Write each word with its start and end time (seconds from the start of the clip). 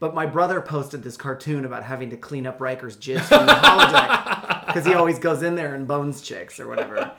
But 0.00 0.14
my 0.14 0.26
brother 0.26 0.60
posted 0.60 1.02
this 1.02 1.16
cartoon 1.16 1.64
about 1.64 1.82
having 1.82 2.10
to 2.10 2.16
clean 2.16 2.46
up 2.46 2.60
Riker's 2.60 2.96
jizz 2.96 3.22
from 3.22 3.46
the 3.46 3.52
holodeck 3.52 4.66
because 4.66 4.84
he 4.84 4.94
always 4.94 5.18
goes 5.18 5.42
in 5.42 5.54
there 5.54 5.74
and 5.74 5.86
bones 5.86 6.20
chicks 6.20 6.58
or 6.60 6.68
whatever. 6.68 7.10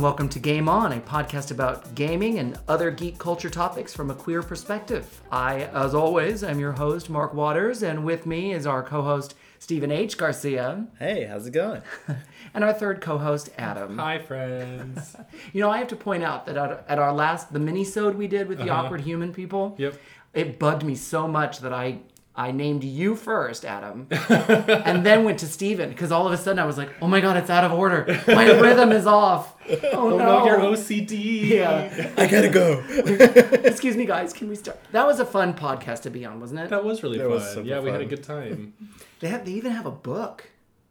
And 0.00 0.04
welcome 0.06 0.30
to 0.30 0.40
Gayme 0.40 0.66
On, 0.66 0.92
a 0.92 1.00
podcast 1.02 1.50
about 1.50 1.94
gaming 1.94 2.38
and 2.38 2.58
other 2.66 2.90
geek 2.90 3.18
culture 3.18 3.50
topics 3.50 3.92
from 3.92 4.10
a 4.10 4.14
queer 4.14 4.42
perspective. 4.42 5.20
I, 5.30 5.64
as 5.74 5.94
always, 5.94 6.42
am 6.42 6.58
your 6.58 6.72
host, 6.72 7.10
Mark 7.10 7.34
Waters, 7.34 7.82
and 7.82 8.02
with 8.02 8.24
me 8.24 8.54
is 8.54 8.66
our 8.66 8.82
co 8.82 9.02
host, 9.02 9.34
Stephen 9.58 9.90
H. 9.90 10.16
Garcia, 10.16 10.86
Hey, 10.98 11.26
how's 11.26 11.46
it 11.46 11.50
going? 11.50 11.82
and 12.54 12.64
our 12.64 12.72
third 12.72 13.02
co 13.02 13.18
host, 13.18 13.50
Adam. 13.58 13.98
Hi, 13.98 14.18
friends. 14.20 15.16
You 15.52 15.60
know, 15.60 15.70
I 15.70 15.76
have 15.76 15.88
to 15.88 15.96
point 15.96 16.22
out 16.22 16.46
that 16.46 16.56
at, 16.56 16.82
at 16.88 16.98
our 16.98 17.12
last, 17.12 17.52
the 17.52 17.58
mini-sode 17.58 18.14
we 18.14 18.26
did 18.26 18.48
with 18.48 18.56
the 18.56 18.70
uh-huh. 18.70 18.84
awkward 18.84 19.02
human 19.02 19.34
people, 19.34 19.74
Yep. 19.76 19.96
it 20.32 20.58
bugged 20.58 20.82
me 20.82 20.94
so 20.94 21.28
much 21.28 21.58
that 21.58 21.74
I 21.74 21.98
I 22.40 22.52
named 22.52 22.84
you 22.84 23.16
first, 23.16 23.66
Adam, 23.66 24.06
and 24.30 25.04
then 25.04 25.24
went 25.24 25.40
to 25.40 25.46
Steven 25.46 25.90
because 25.90 26.10
all 26.10 26.26
of 26.26 26.32
a 26.32 26.38
sudden 26.38 26.58
I 26.58 26.64
was 26.64 26.78
like, 26.78 26.88
oh 27.02 27.06
my 27.06 27.20
god, 27.20 27.36
it's 27.36 27.50
out 27.50 27.64
of 27.64 27.72
order. 27.72 28.06
My 28.26 28.50
rhythm 28.50 28.92
is 28.92 29.06
off. 29.06 29.56
Oh, 29.70 30.14
Oh 30.14 30.18
no. 30.18 30.18
no, 30.18 30.46
your 30.46 30.58
OCD. 30.58 31.48
Yeah. 31.48 32.12
I 32.16 32.26
gotta 32.26 32.48
go. 32.48 32.82
Excuse 33.64 33.96
me, 33.96 34.04
guys. 34.06 34.32
Can 34.32 34.48
we 34.48 34.56
start? 34.56 34.78
That 34.90 35.06
was 35.06 35.20
a 35.20 35.24
fun 35.26 35.54
podcast 35.54 36.02
to 36.02 36.10
be 36.10 36.24
on, 36.24 36.40
wasn't 36.40 36.60
it? 36.60 36.70
That 36.70 36.82
was 36.84 37.02
really 37.04 37.18
That 37.18 37.24
fun. 37.24 37.34
was 37.34 37.48
super 37.52 37.68
yeah, 37.68 37.78
we 37.80 37.90
had 37.90 38.00
a 38.00 38.06
good 38.06 38.22
time. 38.24 38.72
They 39.20 39.28
have. 39.28 39.44
They 39.44 39.52
even 39.52 39.70
have 39.72 39.86
a 39.86 39.90
book 39.92 40.50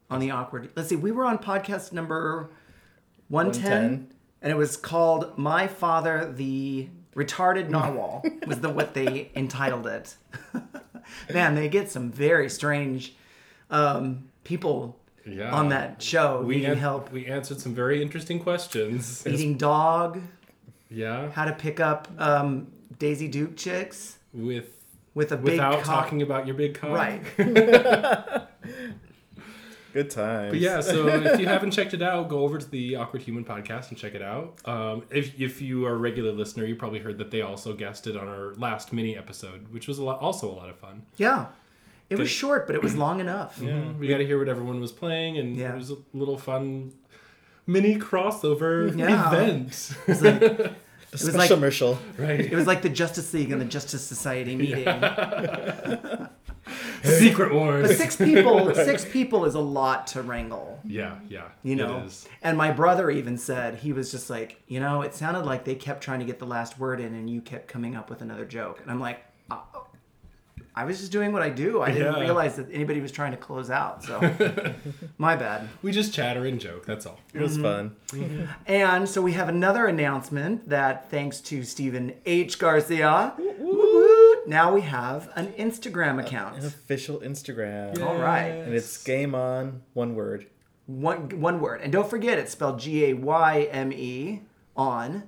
on 0.09 0.19
the 0.21 0.31
awkward. 0.31 0.69
Let's 0.75 0.87
see. 0.89 0.95
We 0.95 1.11
were 1.11 1.25
on 1.25 1.39
podcast 1.39 1.91
number 1.91 2.51
one 3.27 3.51
ten, 3.51 3.63
110. 3.63 4.13
and 4.43 4.51
it 4.51 4.55
was 4.55 4.77
called 4.77 5.37
"My 5.37 5.67
Father, 5.67 6.31
the 6.33 6.87
Retarded 7.15 7.67
Narwhal." 7.69 8.23
was 8.47 8.59
the 8.61 8.69
what 8.69 8.93
they 8.93 9.29
entitled 9.35 9.87
it. 9.87 10.15
Man, 11.33 11.55
they 11.55 11.67
get 11.69 11.89
some 11.91 12.11
very 12.11 12.49
strange 12.49 13.13
um, 13.69 14.29
people 14.43 14.97
Yeah. 15.25 15.51
on 15.51 15.69
that 15.69 16.01
show 16.01 16.41
We 16.41 16.55
needing 16.57 16.71
an- 16.71 16.77
help. 16.77 17.11
We 17.11 17.25
answered 17.27 17.59
some 17.59 17.73
very 17.75 18.01
interesting 18.01 18.39
questions. 18.39 19.25
Eating 19.27 19.57
dog, 19.57 20.21
Yeah. 20.89 21.31
how 21.31 21.45
to 21.45 21.53
pick 21.53 21.79
up 21.79 22.07
um, 22.17 22.67
Daisy 22.97 23.27
Duke 23.27 23.55
chicks 23.55 24.17
With 24.33 24.65
with 25.15 25.31
a 25.31 25.37
big 25.37 25.45
without 25.53 25.83
talking 25.83 26.21
about 26.21 26.45
your 26.47 26.55
big 26.55 26.75
cock. 26.75 26.91
Right. 26.91 27.21
Good 29.93 30.09
times. 30.11 30.51
But 30.51 30.59
yeah, 30.59 30.81
so 30.81 31.07
if 31.07 31.39
you 31.39 31.47
haven't 31.47 31.71
checked 31.71 31.93
it 31.95 32.01
out, 32.01 32.29
go 32.29 32.39
over 32.39 32.57
to 32.59 32.69
the 32.69 32.95
Awkward 32.95 33.23
Human 33.23 33.43
podcast 33.43 33.89
and 33.89 33.97
check 33.97 34.13
it 34.13 34.21
out. 34.21 34.55
Um, 34.65 35.03
if, 35.09 35.39
if 35.39 35.61
you 35.61 35.85
are 35.87 35.93
a 35.93 35.97
regular 35.97 36.31
listener, 36.31 36.65
you 36.65 36.75
probably 36.75 36.99
heard 36.99 37.17
that 37.17 37.31
they 37.31 37.41
also 37.41 37.73
guested 37.73 38.15
on 38.15 38.27
our 38.27 38.53
last 38.55 38.93
mini 38.93 39.17
episode, 39.17 39.71
which 39.73 39.87
was 39.87 39.97
a 39.97 40.03
lot, 40.03 40.19
also 40.19 40.47
a 40.49 40.53
lot 40.53 40.69
of 40.69 40.77
fun. 40.77 41.03
Yeah. 41.17 41.47
It 42.09 42.17
was 42.17 42.29
short, 42.29 42.65
but 42.67 42.75
it 42.75 42.81
was 42.83 42.95
long 42.95 43.19
enough. 43.19 43.59
Yeah, 43.61 43.91
we 43.93 44.07
got 44.07 44.17
to 44.17 44.25
hear 44.25 44.39
what 44.39 44.47
everyone 44.49 44.79
was 44.79 44.91
playing, 44.91 45.37
and 45.37 45.55
Yeah. 45.55 45.73
it 45.73 45.77
was 45.77 45.91
a 45.91 45.97
little 46.13 46.37
fun 46.39 46.91
mini 47.67 47.97
crossover 47.99 48.95
Yeah. 48.97 49.27
event. 49.31 49.95
It 50.07 50.07
was 50.07 50.21
like, 50.23 50.41
a 50.41 50.75
was 51.11 51.21
special 51.21 51.37
like- 51.39 51.49
commercial. 51.49 51.99
right. 52.17 52.39
it 52.39 52.51
was 52.55 52.65
like 52.67 52.81
the 52.81 52.89
Justice 52.89 53.31
League 53.33 53.51
and 53.51 53.61
the 53.61 53.65
Justice 53.65 54.03
Society 54.03 54.55
meeting. 54.63 54.85
Secret 57.03 57.53
Wars. 57.53 57.87
But 57.87 57.97
six 57.97 58.15
people, 58.15 58.73
six 58.75 59.05
people 59.05 59.45
is 59.45 59.55
a 59.55 59.59
lot 59.59 60.07
to 60.07 60.21
wrangle, 60.21 60.79
Yeah, 60.85 61.19
yeah. 61.27 61.45
you 61.63 61.75
know. 61.75 61.99
It 61.99 62.05
is. 62.05 62.27
And 62.41 62.57
my 62.57 62.71
brother 62.71 63.09
even 63.09 63.37
said 63.37 63.75
he 63.75 63.93
was 63.93 64.11
just 64.11 64.29
like, 64.29 64.61
you 64.67 64.79
know, 64.79 65.01
it 65.01 65.13
sounded 65.15 65.45
like 65.45 65.65
they 65.65 65.75
kept 65.75 66.03
trying 66.03 66.19
to 66.19 66.25
get 66.25 66.39
the 66.39 66.45
last 66.47 66.79
word 66.79 66.99
in, 66.99 67.13
and 67.13 67.29
you 67.29 67.41
kept 67.41 67.67
coming 67.67 67.95
up 67.95 68.09
with 68.09 68.21
another 68.21 68.45
joke. 68.45 68.79
And 68.81 68.91
I'm 68.91 68.99
like, 68.99 69.23
"Uh, 69.49 69.57
I 70.75 70.85
was 70.85 70.99
just 70.99 71.11
doing 71.11 71.33
what 71.33 71.41
I 71.41 71.49
do. 71.49 71.81
I 71.81 71.91
didn't 71.91 72.13
Yeah. 72.15 72.21
realize 72.21 72.55
that 72.55 72.67
anybody 72.71 73.01
was 73.01 73.11
trying 73.11 73.31
to 73.31 73.37
close 73.37 73.69
out. 73.69 74.01
So, 74.03 74.19
my 75.17 75.35
bad. 75.35 75.67
We 75.81 75.91
just 75.91 76.13
chatter 76.13 76.45
and 76.45 76.57
joke, 76.59 76.85
that's 76.85 77.05
all. 77.05 77.19
It 77.33 77.41
was 77.41 77.57
fun. 77.57 77.95
And 78.65 79.09
so 79.09 79.21
we 79.21 79.33
have 79.33 79.49
another 79.49 79.87
announcement 79.87 80.69
that 80.69 81.09
thanks 81.09 81.41
to 81.41 81.63
Stephen 81.63 82.13
H. 82.25 82.59
Garcia, 82.59 83.33
woo-woo, 83.37 83.78
now 84.47 84.73
we 84.73 84.81
have 84.81 85.29
an 85.35 85.47
Instagram 85.53 86.19
account. 86.23 86.57
An 86.57 86.65
official 86.65 87.19
Instagram. 87.19 88.01
All 88.01 88.17
right. 88.17 88.47
And 88.47 88.73
it's 88.73 89.03
game 89.03 89.35
on, 89.35 89.81
one 89.93 90.15
word. 90.15 90.47
One 90.87 91.39
one 91.39 91.59
word. 91.59 91.81
And 91.81 91.91
don't 91.91 92.09
forget 92.09 92.39
it's 92.39 92.51
spelled 92.51 92.79
G 92.79 93.05
A 93.05 93.13
Y 93.13 93.69
M 93.71 93.93
E 93.93 94.41
on. 94.75 95.23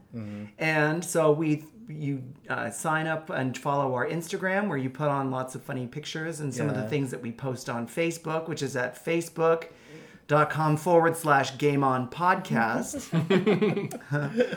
And 0.58 1.06
so 1.06 1.32
we 1.32 1.66
you 1.88 2.24
uh, 2.50 2.70
sign 2.70 3.06
up 3.06 3.30
and 3.30 3.58
follow 3.58 3.94
our 3.94 4.08
Instagram 4.08 4.68
where 4.68 4.78
you 4.78 4.90
put 4.90 5.10
on 5.10 5.30
lots 5.30 5.56
of 5.56 5.64
funny 5.64 5.88
pictures 5.88 6.40
and 6.40 6.54
some 6.54 6.70
of 6.70 6.76
the 6.76 6.88
things 6.88 7.12
that 7.12 7.22
we 7.22 7.32
post 7.32 7.70
on 7.70 7.88
Facebook, 7.88 8.48
which 8.48 8.62
is 8.62 8.76
at 8.76 9.04
facebook.com 9.04 10.78
forward 10.78 11.18
slash 11.18 11.58
game 11.58 11.84
on 11.84 12.10
podcast. 12.10 13.10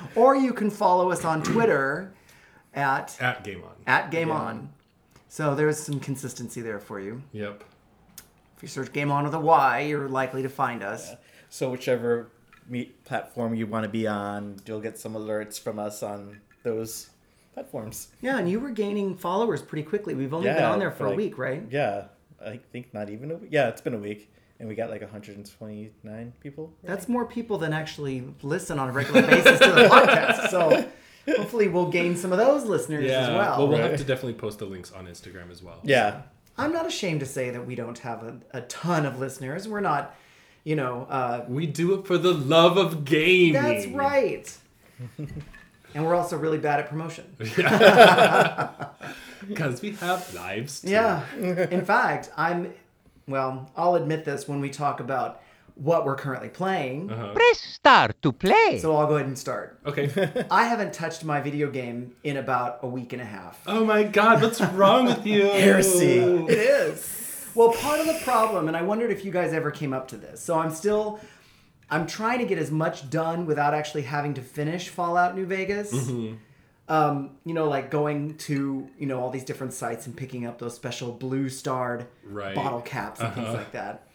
or 0.17 0.37
you 0.37 0.53
can 0.53 0.71
follow 0.71 1.11
us 1.11 1.25
on 1.25 1.43
Twitter 1.43 2.15
at 2.77 3.17
At 3.21 3.45
Game 3.45 3.63
On. 3.65 3.71
at 3.87 4.11
game 4.11 4.31
on. 4.31 4.71
So 5.29 5.55
there's 5.55 5.79
some 5.79 5.99
consistency 6.01 6.61
there 6.61 6.79
for 6.79 7.01
you. 7.01 7.23
Yep. 7.33 7.65
If 8.57 8.63
you 8.63 8.69
search 8.69 8.93
game 8.93 9.11
on 9.11 9.25
with 9.25 9.35
a 9.35 9.41
Y, 9.41 9.81
you're 9.81 10.09
likely 10.09 10.43
to 10.43 10.49
find 10.49 10.83
us. 10.83 11.13
So 11.51 11.71
whichever 11.71 12.29
meet 12.69 13.05
platform 13.05 13.55
you 13.55 13.67
want 13.67 13.83
to 13.85 13.89
be 13.89 14.07
on, 14.07 14.57
you'll 14.67 14.81
get 14.81 14.99
some 14.99 15.15
alerts 15.15 15.59
from 15.61 15.79
us 15.79 16.03
on 16.03 16.41
those 16.63 17.11
platforms. 17.53 18.09
Yeah, 18.21 18.39
and 18.39 18.49
you 18.51 18.59
were 18.61 18.71
gaining 18.71 19.17
followers 19.17 19.61
pretty 19.61 19.87
quickly. 19.89 20.15
We've 20.15 20.33
only 20.35 20.49
been 20.53 20.63
on 20.65 20.79
there 20.79 20.91
for 20.91 21.07
a 21.07 21.09
like- 21.11 21.17
week, 21.17 21.39
right? 21.39 21.63
Yeah, 21.71 22.07
I 22.45 22.61
think 22.73 22.95
not 22.95 23.11
even 23.11 23.31
a 23.31 23.37
week. 23.37 23.51
Yeah, 23.53 23.69
it's 23.69 23.81
been 23.81 23.95
a 23.95 23.99
week. 23.99 24.31
And 24.61 24.69
we 24.69 24.77
got 24.77 24.89
like 24.89 25.01
129 25.01 26.33
people. 26.41 26.73
That's 26.85 27.09
more 27.09 27.27
people 27.27 27.59
than 27.59 27.73
actually 27.73 28.25
listen 28.43 28.79
on 28.79 28.89
a 28.89 28.93
regular 28.93 29.23
basis 29.23 29.59
to 29.59 29.67
the 29.73 29.83
podcast. 29.91 30.49
So 30.51 30.89
hopefully 31.27 31.69
we'll 31.69 31.91
gain 31.91 32.17
some 32.17 32.33
of 32.33 32.39
those 32.39 32.65
listeners 32.65 33.05
Yeah. 33.05 33.21
as 33.23 33.29
well. 33.29 33.59
Well, 33.59 33.69
we'll 33.69 33.79
Right. 33.81 33.91
have 33.91 34.01
to 34.01 34.05
definitely 34.05 34.35
post 34.35 34.59
the 34.59 34.67
links 34.67 34.93
on 34.93 35.07
Instagram 35.07 35.51
as 35.51 35.63
well. 35.63 35.81
Yeah. 35.83 36.23
I'm 36.57 36.73
not 36.73 36.87
ashamed 36.87 37.21
to 37.21 37.27
say 37.27 37.51
that 37.51 37.67
we 37.67 37.75
don't 37.75 37.99
have 38.01 38.23
a, 38.23 38.37
a 38.53 38.61
ton 38.63 39.07
of 39.07 39.19
listeners. 39.19 39.67
We're 39.67 39.81
not, 39.81 40.15
you 40.63 40.77
know, 40.77 41.07
uh, 41.11 41.45
We 41.49 41.67
do 41.67 41.95
it 41.95 42.07
for 42.07 42.17
the 42.19 42.33
love 42.33 42.77
of 42.77 43.05
gaming. 43.05 43.55
that's 43.61 43.87
right. 43.89 44.57
and 45.19 46.05
we're 46.07 46.15
also 46.15 46.37
really 46.37 46.59
bad 46.59 46.81
at 46.81 46.89
promotion. 46.89 47.25
Because 49.49 49.83
we 49.83 49.93
have 49.97 50.33
lives. 50.35 50.81
Too. 50.81 50.91
Yeah. 50.91 51.23
In 51.37 51.85
fact, 51.85 52.31
I'm, 52.37 52.73
well, 53.29 53.71
I'll 53.77 53.95
admit 53.97 54.25
this 54.25 54.49
when 54.49 54.61
we 54.61 54.71
talk 54.71 55.01
about 55.01 55.41
what 55.75 56.05
we're 56.05 56.17
currently 56.17 56.49
playing. 56.49 57.11
Uh-huh. 57.11 57.33
Press 57.33 57.61
start 57.61 58.23
to 58.23 58.33
play. 58.33 58.79
So 58.81 58.95
I'll 58.97 59.07
go 59.07 59.17
ahead 59.17 59.27
and 59.27 59.39
start. 59.39 59.81
Okay. 59.85 60.09
I 60.51 60.67
haven't 60.67 60.93
touched 60.93 61.25
my 61.25 61.41
video 61.41 61.71
game 61.71 62.15
in 62.23 62.37
about 62.37 62.79
a 62.83 62.87
week 62.87 63.13
and 63.13 63.21
a 63.21 63.25
half. 63.25 63.61
Oh 63.67 63.85
my 63.85 64.05
god, 64.05 64.41
what's 64.41 64.61
wrong 64.61 65.07
with 65.07 65.27
you? 65.27 65.43
Heresy. 65.43 66.19
It 66.19 66.51
is. 66.51 67.51
Well, 67.55 67.73
part 67.73 68.01
of 68.01 68.07
the 68.07 68.19
problem, 68.25 68.67
and 68.69 68.77
I 68.77 68.83
wondered 68.83 69.11
if 69.11 69.25
you 69.25 69.31
guys 69.31 69.53
ever 69.53 69.71
came 69.71 69.93
up 69.93 70.09
to 70.09 70.17
this. 70.17 70.41
So 70.41 70.59
I'm 70.59 70.73
still, 70.73 71.21
I'm 71.89 72.07
trying 72.07 72.39
to 72.41 72.45
get 72.45 72.59
as 72.59 72.71
much 72.71 73.11
done 73.11 73.47
without 73.47 73.75
actually 73.75 74.03
having 74.03 74.35
to 74.35 74.43
finish 74.43 74.89
Fallout 74.89 75.37
New 75.37 75.47
Vegas. 75.47 75.93
Mm-hmm. 75.93 76.37
Um, 76.87 77.37
you 77.45 77.55
know, 77.55 77.69
like 77.69 77.91
going 77.91 78.37
to 78.39 78.89
you 78.99 79.07
know 79.07 79.21
all 79.21 79.31
these 79.31 79.45
different 79.45 79.73
sites 79.73 80.07
and 80.07 80.17
picking 80.17 80.47
up 80.47 80.59
those 80.59 80.75
special 80.75 81.13
blue 81.13 81.49
starred 81.49 82.07
Right. 82.25 82.55
bottle 82.55 82.83
caps 82.83 83.21
and 83.21 83.33
things 83.35 83.47
uh-huh. 83.47 83.57
like 83.57 83.73
that. 83.73 84.07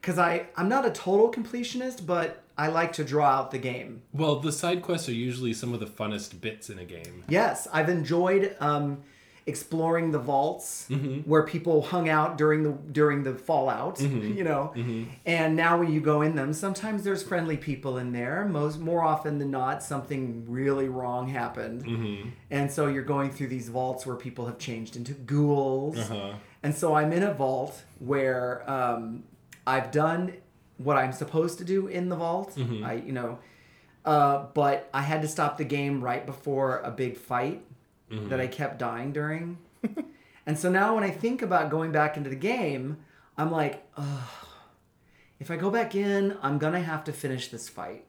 Because 0.00 0.18
I 0.18 0.46
I'm 0.56 0.68
not 0.68 0.86
a 0.86 0.90
total 0.90 1.30
completionist, 1.30 2.06
but 2.06 2.42
I 2.56 2.68
like 2.68 2.92
to 2.94 3.04
draw 3.04 3.26
out 3.26 3.50
the 3.50 3.58
game. 3.58 4.02
Well, 4.12 4.36
the 4.40 4.52
side 4.52 4.82
quests 4.82 5.08
are 5.08 5.14
usually 5.14 5.52
some 5.52 5.72
of 5.72 5.80
the 5.80 5.86
funnest 5.86 6.40
bits 6.40 6.68
in 6.70 6.78
a 6.78 6.84
game. 6.84 7.24
Yes, 7.28 7.66
I've 7.72 7.88
enjoyed 7.88 8.54
um, 8.60 9.02
exploring 9.46 10.10
the 10.10 10.18
vaults 10.18 10.86
where 11.24 11.42
people 11.42 11.80
hung 11.82 12.08
out 12.08 12.36
during 12.36 12.62
the 12.62 12.72
during 12.72 13.22
the 13.22 13.34
fallout. 13.34 14.00
You 14.40 14.44
know, 14.44 14.72
and 15.26 15.56
now 15.56 15.78
when 15.78 15.92
you 15.92 16.00
go 16.00 16.22
in 16.22 16.34
them, 16.34 16.52
sometimes 16.52 17.02
there's 17.02 17.22
friendly 17.22 17.56
people 17.56 17.98
in 17.98 18.12
there. 18.12 18.46
Most 18.46 18.78
more 18.78 19.02
often 19.02 19.38
than 19.38 19.50
not, 19.50 19.82
something 19.82 20.44
really 20.48 20.88
wrong 20.88 21.28
happened, 21.28 22.32
and 22.50 22.70
so 22.70 22.86
you're 22.86 23.02
going 23.02 23.30
through 23.30 23.48
these 23.48 23.68
vaults 23.68 24.06
where 24.06 24.16
people 24.16 24.46
have 24.46 24.58
changed 24.58 24.96
into 24.96 25.12
ghouls. 25.12 25.98
Uh-huh. 25.98 26.32
And 26.62 26.74
so 26.74 26.94
I'm 26.94 27.12
in 27.12 27.22
a 27.22 27.32
vault 27.32 27.82
where 27.98 28.68
um, 28.70 29.24
I've 29.70 29.90
done 29.90 30.34
what 30.78 30.96
I'm 30.96 31.12
supposed 31.12 31.58
to 31.58 31.64
do 31.64 31.86
in 31.86 32.08
the 32.08 32.16
vault. 32.16 32.54
I, 32.84 32.94
you 32.94 33.12
know, 33.12 33.38
uh, 34.04 34.46
but 34.54 34.88
I 34.92 35.02
had 35.02 35.22
to 35.22 35.28
stop 35.28 35.58
the 35.58 35.64
game 35.64 36.02
right 36.02 36.24
before 36.24 36.78
a 36.78 36.90
big 36.90 37.16
fight 37.16 37.62
that 38.28 38.40
I 38.40 38.46
kept 38.46 38.78
dying 38.78 39.12
during. 39.12 39.58
and 40.46 40.58
so 40.58 40.70
now 40.70 40.94
when 40.94 41.04
I 41.04 41.10
think 41.10 41.42
about 41.42 41.70
going 41.70 41.92
back 41.92 42.16
into 42.16 42.30
the 42.30 42.36
game, 42.36 42.98
I'm 43.38 43.50
like, 43.50 43.86
if 45.38 45.50
I 45.50 45.56
go 45.56 45.70
back 45.70 45.94
in, 45.94 46.36
I'm 46.42 46.58
gonna 46.58 46.80
have 46.80 47.04
to 47.04 47.12
finish 47.12 47.48
this 47.48 47.68
fight. 47.68 48.04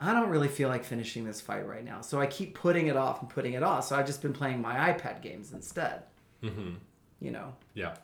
I 0.00 0.12
don't 0.12 0.28
really 0.28 0.48
feel 0.48 0.68
like 0.68 0.84
finishing 0.84 1.24
this 1.24 1.40
fight 1.40 1.66
right 1.66 1.84
now. 1.84 2.00
So 2.00 2.20
I 2.20 2.26
keep 2.26 2.54
putting 2.54 2.88
it 2.88 2.96
off 2.96 3.20
and 3.20 3.30
putting 3.30 3.52
it 3.52 3.62
off. 3.62 3.84
So 3.86 3.96
I've 3.96 4.06
just 4.06 4.22
been 4.22 4.32
playing 4.32 4.60
my 4.60 4.92
iPad 4.92 5.22
games 5.22 5.52
instead. 5.52 6.02
Mm-hmm. 6.42 6.74
You 7.20 7.30
know. 7.30 7.54
Yeah. 7.74 7.94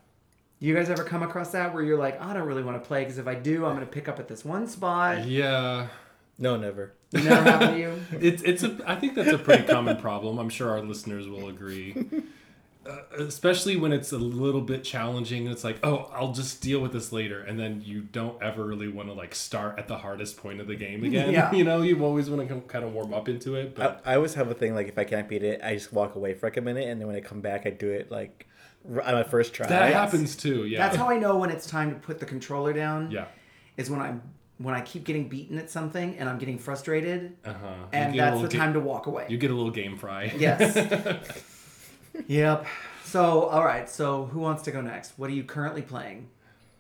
You 0.61 0.75
guys 0.75 0.91
ever 0.91 1.05
come 1.05 1.23
across 1.23 1.53
that 1.53 1.73
where 1.75 1.83
you're 1.83 1.99
like, 1.99 2.21
I 2.21 2.35
don't 2.35 2.47
really 2.47 2.63
want 2.63 2.81
to 2.81 2.87
play 2.87 3.03
because 3.03 3.17
if 3.19 3.27
I 3.27 3.35
do, 3.35 3.65
I'm 3.65 3.75
going 3.75 3.87
to 3.87 3.91
pick 3.91 4.09
up 4.09 4.19
at 4.19 4.29
this 4.29 4.45
one 4.45 4.69
spot. 4.69 5.27
Yeah. 5.27 5.89
No, 6.39 6.57
never. 6.57 6.93
Never 7.13 7.43
happened 7.43 7.73
to 7.77 7.79
you? 7.81 8.01
It's 8.21 8.43
it's 8.43 8.63
a 8.63 8.79
I 8.87 8.95
think 8.97 9.15
that's 9.15 9.33
a 9.33 9.39
pretty 9.39 9.65
common 9.65 9.97
problem. 9.97 10.39
I'm 10.39 10.49
sure 10.51 10.71
our 10.71 10.81
listeners 10.83 11.29
will 11.29 11.49
agree. 11.49 11.95
Uh, 12.87 12.97
especially 13.19 13.77
when 13.77 13.93
it's 13.93 14.11
a 14.11 14.17
little 14.17 14.63
bit 14.63 14.83
challenging 14.83 15.43
and 15.45 15.53
it's 15.53 15.65
like, 15.65 15.79
"Oh, 15.85 16.11
I'll 16.15 16.33
just 16.33 16.63
deal 16.63 16.81
with 16.81 16.93
this 16.93 17.13
later." 17.13 17.41
And 17.43 17.61
then 17.61 17.83
you 17.85 18.01
don't 18.01 18.43
ever 18.43 18.65
really 18.65 18.89
want 18.89 19.09
to 19.09 19.13
like 19.13 19.35
start 19.35 19.79
at 19.79 19.87
the 19.87 19.99
hardest 19.99 20.39
point 20.39 20.61
of 20.63 20.67
the 20.67 20.77
game 20.77 21.05
again. 21.11 21.31
Yeah. 21.31 21.53
You 21.53 21.63
know, 21.63 21.83
you 21.83 22.03
always 22.03 22.31
want 22.31 22.49
to 22.49 22.61
kind 22.63 22.85
of 22.85 22.95
warm 22.95 23.13
up 23.13 23.29
into 23.29 23.55
it, 23.55 23.75
but 23.75 24.01
I, 24.07 24.13
I 24.13 24.17
always 24.17 24.33
have 24.35 24.51
a 24.51 24.55
thing 24.55 24.75
like 24.75 24.89
if 24.89 24.97
I 24.99 25.05
can't 25.05 25.29
beat 25.29 25.43
it, 25.43 25.61
I 25.63 25.75
just 25.75 25.93
walk 25.93 26.15
away 26.15 26.33
for 26.33 26.47
like 26.47 26.57
a 26.57 26.63
minute, 26.63 26.89
and 26.89 26.99
then 26.99 27.07
when 27.07 27.17
I 27.17 27.21
come 27.21 27.43
back, 27.43 27.67
I 27.67 27.71
do 27.71 27.91
it 27.91 28.11
like 28.11 28.47
r- 28.49 28.50
on 28.89 28.97
my 29.15 29.23
first 29.25 29.53
try. 29.55 29.67
that 29.67 29.93
happens 29.93 30.37
too. 30.37 30.65
Yeah. 30.67 30.79
That's 30.79 30.97
how 30.97 31.09
I 31.11 31.17
know 31.19 31.37
when 31.39 31.51
it's 31.51 31.67
time 31.67 31.91
to 31.91 31.97
put 31.97 32.19
the 32.19 32.27
controller 32.27 32.73
down. 32.73 33.11
yeah. 33.11 33.27
Is 33.77 33.91
when 33.91 34.01
I'm 34.01 34.23
when 34.59 34.75
I 34.75 34.83
keep 34.83 35.05
getting 35.05 35.29
beaten 35.29 35.57
at 35.59 35.71
something 35.71 36.19
and 36.19 36.29
I'm 36.29 36.39
getting 36.39 36.59
frustrated, 36.59 37.35
Uh-huh. 37.47 37.67
and 37.93 38.15
You 38.15 38.21
get 38.21 38.29
a 38.29 38.31
that's 38.31 38.37
the 38.37 38.43
little 38.43 38.61
time 38.61 38.73
to 38.75 38.81
walk 38.81 39.07
away. 39.07 39.25
You 39.29 39.39
get 39.39 39.51
a 39.51 39.55
little 39.55 39.71
game 39.73 39.97
fry. 39.97 40.25
Yes. 40.39 40.77
yep. 42.27 42.67
So, 43.05 43.45
all 43.45 43.65
right. 43.65 43.89
So, 43.89 44.27
who 44.27 44.41
wants 44.41 44.63
to 44.65 44.71
go 44.71 44.81
next? 44.81 45.13
What 45.19 45.31
are 45.31 45.33
you 45.33 45.45
currently 45.45 45.83
playing? 45.83 46.29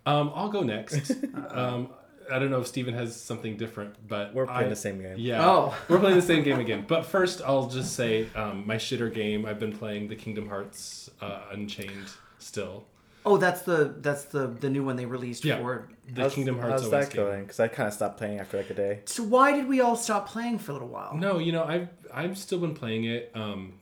Um, 0.06 0.31
I'll 0.35 0.49
go 0.50 0.62
next. 0.62 1.11
um, 1.50 1.88
I 2.31 2.38
don't 2.38 2.50
know 2.50 2.61
if 2.61 2.67
Steven 2.67 2.94
has 2.94 3.21
something 3.21 3.56
different, 3.56 3.94
but 4.09 4.32
We're 4.35 4.47
playing 4.47 4.67
I- 4.67 4.69
the 4.71 4.77
same 4.77 5.00
game. 5.00 5.17
Yeah. 5.19 5.44
Oh. 5.47 5.77
we're 5.88 5.99
playing 5.99 6.17
the 6.17 6.23
same 6.23 6.43
game 6.43 6.59
again. 6.61 6.85
But 6.87 7.05
first, 7.06 7.43
I'll 7.44 7.69
just 7.69 7.94
say 7.94 8.29
um, 8.35 8.67
my 8.67 8.77
shitter 8.77 9.12
game. 9.12 9.47
I've 9.47 9.59
been 9.59 9.77
playing 9.77 10.09
the 10.09 10.17
Kingdom 10.17 10.49
Hearts 10.49 11.11
uh, 11.21 11.43
Unchained 11.53 12.09
still. 12.38 12.85
Oh, 13.27 13.37
that's 13.37 13.62
the 13.62 13.94
that's 13.99 14.25
the 14.25 14.47
the 14.47 14.71
new 14.71 14.82
one 14.82 14.97
they 14.97 15.05
released 15.05 15.44
Yeah. 15.44 15.59
for. 15.59 15.88
The 16.12 16.23
How's, 16.23 16.35
Kingdom 16.35 16.59
Hearts 16.59 16.82
how's 16.82 16.85
OS 16.85 16.91
that 17.09 17.12
game. 17.15 17.25
going? 17.27 17.43
Because 17.43 17.61
I 17.61 17.69
kind 17.69 17.87
of 17.87 17.93
stopped 17.93 18.17
playing 18.17 18.41
after 18.41 18.56
like 18.56 18.71
a 18.71 18.75
day. 18.75 19.00
So 19.05 19.23
why 19.23 19.53
did 19.53 19.69
we 19.69 19.81
all 19.82 19.94
stop 19.94 20.27
playing 20.29 20.59
for 20.59 20.71
a 20.71 20.75
little 20.75 20.88
while? 20.88 21.15
No, 21.15 21.38
you 21.38 21.53
know, 21.53 21.62
I've 21.65 21.88
I've 22.15 22.38
still 22.38 22.59
been 22.59 22.75
playing 22.75 23.05
it. 23.05 23.31
Um, 23.35 23.75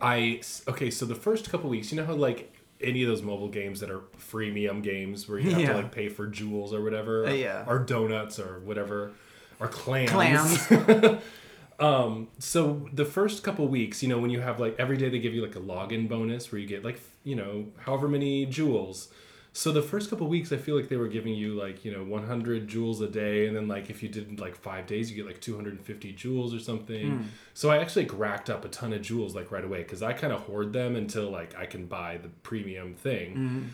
I 0.00 0.42
okay, 0.68 0.90
so 0.90 1.06
the 1.06 1.14
first 1.14 1.50
couple 1.50 1.70
weeks, 1.70 1.90
you 1.90 1.96
know 1.96 2.04
how 2.04 2.14
like 2.14 2.52
any 2.82 3.02
of 3.02 3.08
those 3.08 3.22
mobile 3.22 3.48
games 3.48 3.80
that 3.80 3.90
are 3.90 4.00
freemium 4.18 4.82
games 4.82 5.28
where 5.28 5.38
you 5.38 5.50
have 5.50 5.60
Yeah. 5.60 5.68
to 5.72 5.76
like 5.76 5.92
pay 5.92 6.08
for 6.08 6.26
jewels 6.26 6.72
or 6.72 6.82
whatever, 6.82 7.26
Uh, 7.26 7.32
yeah. 7.32 7.64
or 7.66 7.78
donuts 7.78 8.38
or 8.38 8.60
whatever, 8.60 9.12
or 9.58 9.68
clams. 9.68 10.10
Clams. 10.10 11.20
Um, 11.78 12.28
so 12.38 12.86
the 12.92 13.06
first 13.06 13.42
couple 13.42 13.66
weeks, 13.66 14.02
you 14.02 14.08
know, 14.10 14.18
when 14.18 14.28
you 14.30 14.40
have 14.40 14.60
like 14.60 14.76
every 14.78 14.98
day 14.98 15.08
they 15.08 15.18
give 15.18 15.32
you 15.32 15.40
like 15.40 15.56
a 15.56 15.60
login 15.60 16.10
bonus 16.10 16.52
where 16.52 16.58
you 16.60 16.66
get 16.66 16.84
like 16.84 17.00
you 17.24 17.34
know 17.34 17.68
however 17.78 18.06
many 18.06 18.44
jewels. 18.44 19.08
So 19.52 19.72
the 19.72 19.82
first 19.82 20.10
couple 20.10 20.28
weeks, 20.28 20.52
I 20.52 20.56
feel 20.58 20.76
like 20.76 20.88
they 20.88 20.96
were 20.96 21.08
giving 21.08 21.34
you 21.34 21.54
like 21.54 21.84
you 21.84 21.90
know 21.92 22.04
100 22.04 22.68
jewels 22.68 23.00
a 23.00 23.08
day, 23.08 23.46
and 23.46 23.56
then 23.56 23.66
like 23.66 23.90
if 23.90 24.02
you 24.02 24.08
did 24.08 24.38
like 24.38 24.54
five 24.56 24.86
days, 24.86 25.10
you 25.10 25.16
get 25.16 25.26
like 25.26 25.40
250 25.40 26.12
jewels 26.12 26.54
or 26.54 26.60
something. 26.60 27.28
So 27.52 27.68
I 27.70 27.78
actually 27.78 28.04
like, 28.06 28.18
racked 28.18 28.48
up 28.48 28.64
a 28.64 28.68
ton 28.68 28.92
of 28.92 29.02
jewels 29.02 29.34
like 29.34 29.50
right 29.50 29.64
away 29.64 29.78
because 29.82 30.02
I 30.02 30.12
kind 30.12 30.32
of 30.32 30.40
hoard 30.42 30.72
them 30.72 30.94
until 30.94 31.30
like 31.30 31.56
I 31.56 31.66
can 31.66 31.86
buy 31.86 32.18
the 32.22 32.28
premium 32.42 32.94
thing. 32.94 33.72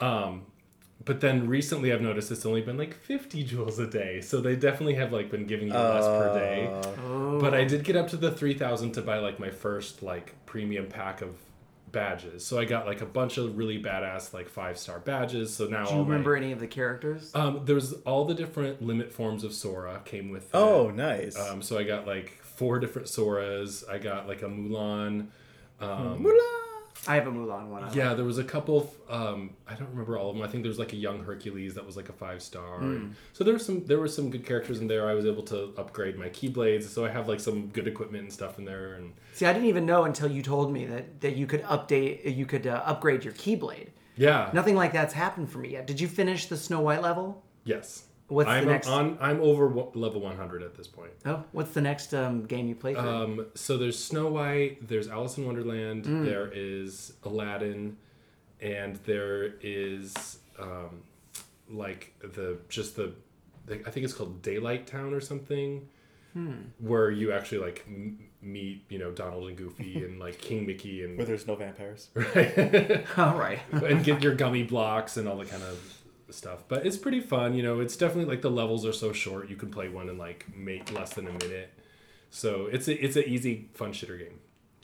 Um, 0.00 0.42
but 1.04 1.20
then 1.20 1.46
recently 1.46 1.92
I've 1.92 2.00
noticed 2.02 2.30
it's 2.32 2.44
only 2.46 2.60
been 2.62 2.76
like 2.76 2.94
50 2.94 3.44
jewels 3.44 3.78
a 3.78 3.86
day. 3.86 4.20
So 4.20 4.40
they 4.40 4.56
definitely 4.56 4.94
have 4.94 5.12
like 5.12 5.30
been 5.30 5.46
giving 5.46 5.68
you 5.68 5.74
less 5.74 6.04
per 6.06 6.34
day. 6.38 6.66
Uh, 6.66 7.38
But 7.40 7.54
I 7.54 7.64
did 7.64 7.84
get 7.84 7.96
up 7.96 8.08
to 8.08 8.16
the 8.16 8.30
3000 8.32 8.92
to 8.92 9.02
buy 9.02 9.18
like 9.18 9.38
my 9.38 9.50
first 9.50 10.02
like 10.02 10.34
premium 10.46 10.86
pack 10.86 11.20
of 11.22 11.34
badges. 11.92 12.44
So 12.44 12.58
I 12.58 12.64
got 12.64 12.86
like 12.86 13.00
a 13.00 13.06
bunch 13.06 13.38
of 13.38 13.56
really 13.56 13.82
badass 13.82 14.32
like 14.32 14.48
five 14.48 14.78
star 14.78 14.98
badges. 14.98 15.54
So 15.54 15.66
now 15.66 15.84
Do 15.84 15.90
you 15.92 15.98
all 15.98 16.04
my- 16.04 16.10
remember 16.10 16.36
any 16.36 16.52
of 16.52 16.60
the 16.60 16.66
characters? 16.66 17.30
um, 17.34 17.62
there's 17.64 17.92
all 18.04 18.24
the 18.24 18.34
different 18.34 18.82
limit 18.82 19.12
forms 19.12 19.44
of 19.44 19.52
Sora 19.52 20.00
came 20.04 20.30
with. 20.30 20.50
that. 20.52 20.58
Oh, 20.58 20.90
nice. 20.90 21.36
Um, 21.38 21.62
so 21.62 21.78
I 21.78 21.84
got 21.84 22.06
like 22.06 22.38
four 22.42 22.78
different 22.78 23.08
Soras. 23.08 23.88
I 23.88 23.98
got 23.98 24.26
like 24.28 24.42
a 24.42 24.46
Mulan. 24.48 25.26
Um, 25.80 26.24
I 27.08 27.14
have 27.14 27.26
a 27.26 27.30
Mulan 27.30 27.68
one. 27.68 27.82
I 27.84 27.92
yeah, 27.92 28.14
there 28.14 28.24
was 28.24 28.38
a 28.38 28.44
couple. 28.44 28.92
Um, 29.08 29.50
I 29.66 29.74
don't 29.74 29.88
remember 29.90 30.18
all 30.18 30.30
of 30.30 30.36
them. 30.36 30.44
I 30.44 30.48
think 30.48 30.62
there 30.62 30.68
was 30.68 30.78
like 30.78 30.92
a 30.92 30.96
young 30.96 31.24
Hercules 31.24 31.74
that 31.74 31.86
was 31.86 31.96
like 31.96 32.08
a 32.08 32.12
five 32.12 32.42
star. 32.42 32.80
And 32.80 33.14
so 33.32 33.44
there 33.44 33.52
were 33.54 33.58
some 33.58 33.84
there 33.86 33.98
were 33.98 34.08
some 34.08 34.30
good 34.30 34.44
characters 34.44 34.80
in 34.80 34.86
there. 34.88 35.08
I 35.08 35.14
was 35.14 35.24
able 35.24 35.42
to 35.44 35.72
upgrade 35.78 36.18
my 36.18 36.28
keyblades, 36.28 36.84
so 36.84 37.04
I 37.04 37.08
have 37.10 37.28
like 37.28 37.40
some 37.40 37.68
good 37.68 37.88
equipment 37.88 38.24
and 38.24 38.32
stuff 38.32 38.58
in 38.58 38.64
there. 38.64 38.94
And 38.94 39.14
See, 39.32 39.46
I 39.46 39.52
didn't 39.52 39.68
even 39.68 39.86
know 39.86 40.04
until 40.04 40.30
you 40.30 40.42
told 40.42 40.72
me 40.72 40.84
that 40.86 41.20
that 41.22 41.36
you 41.36 41.46
could 41.46 41.62
update, 41.64 42.36
you 42.36 42.44
could 42.46 42.66
uh, 42.66 42.82
upgrade 42.84 43.24
your 43.24 43.32
Keyblade. 43.34 43.88
yeah, 44.16 44.50
Nothing 44.52 44.76
like 44.76 44.92
that's 44.92 45.14
happened 45.14 45.50
for 45.50 45.58
me 45.58 45.70
yet. 45.70 45.86
Did 45.86 46.00
you 46.00 46.08
finish 46.08 46.46
the 46.46 46.56
Snow 46.56 46.80
White 46.80 47.02
level? 47.02 47.42
yes. 47.64 48.04
What's 48.28 48.46
the 48.46 48.52
I'm 48.52 48.66
next- 48.66 48.88
on. 48.88 49.16
I'm 49.20 49.40
over 49.40 49.66
one- 49.68 49.88
level 49.94 50.20
100 50.20 50.62
at 50.62 50.74
this 50.74 50.86
point. 50.86 51.12
Oh, 51.24 51.44
what's 51.52 51.70
the 51.72 51.80
next 51.80 52.12
um, 52.14 52.44
game 52.44 52.68
you 52.68 52.74
play 52.74 52.94
through? 52.94 53.08
Um, 53.08 53.46
so 53.54 53.78
there's 53.78 53.98
Snow 54.02 54.28
White, 54.28 54.86
there's 54.86 55.08
Alice 55.08 55.38
in 55.38 55.46
Wonderland, 55.46 56.04
Mm. 56.04 56.24
there 56.26 56.50
is 56.52 57.14
Aladdin, 57.24 57.96
and 58.60 58.96
there 59.06 59.54
is 59.62 60.38
um, 60.58 61.02
like 61.70 62.12
the 62.20 62.58
just 62.68 62.96
the, 62.96 63.14
the 63.66 63.76
I 63.86 63.90
think 63.90 64.04
it's 64.04 64.12
called 64.14 64.42
Daylight 64.42 64.86
Town 64.86 65.14
or 65.14 65.20
something, 65.20 65.88
Hmm. 66.34 66.52
where 66.78 67.10
you 67.10 67.32
actually 67.32 67.58
like 67.58 67.84
m- 67.88 68.18
meet 68.42 68.84
you 68.90 68.98
know 68.98 69.10
Donald 69.10 69.48
and 69.48 69.56
Goofy 69.56 70.04
and 70.04 70.18
like 70.20 70.38
King 70.38 70.66
Mickey 70.66 71.02
and 71.02 71.16
where 71.16 71.26
there's 71.26 71.46
no 71.46 71.54
vampires. 71.56 72.10
Right. 72.14 73.06
all 73.18 73.38
right. 73.38 73.60
and 73.72 74.04
get 74.04 74.22
your 74.22 74.34
gummy 74.34 74.64
blocks 74.64 75.16
and 75.16 75.26
all 75.26 75.38
the 75.38 75.46
kind 75.46 75.62
of 75.62 75.78
stuff. 76.30 76.64
But 76.68 76.86
it's 76.86 76.96
pretty 76.96 77.20
fun, 77.20 77.54
you 77.54 77.62
know. 77.62 77.80
It's 77.80 77.96
definitely 77.96 78.30
like 78.30 78.42
the 78.42 78.50
levels 78.50 78.84
are 78.86 78.92
so 78.92 79.12
short. 79.12 79.48
You 79.48 79.56
can 79.56 79.70
play 79.70 79.88
one 79.88 80.08
in 80.08 80.18
like 80.18 80.46
make 80.54 80.92
less 80.92 81.14
than 81.14 81.26
a 81.26 81.32
minute. 81.32 81.72
So 82.30 82.66
it's 82.66 82.88
a 82.88 83.04
it's 83.04 83.16
an 83.16 83.24
easy 83.26 83.68
fun 83.74 83.92
shitter 83.92 84.18
game. 84.18 84.38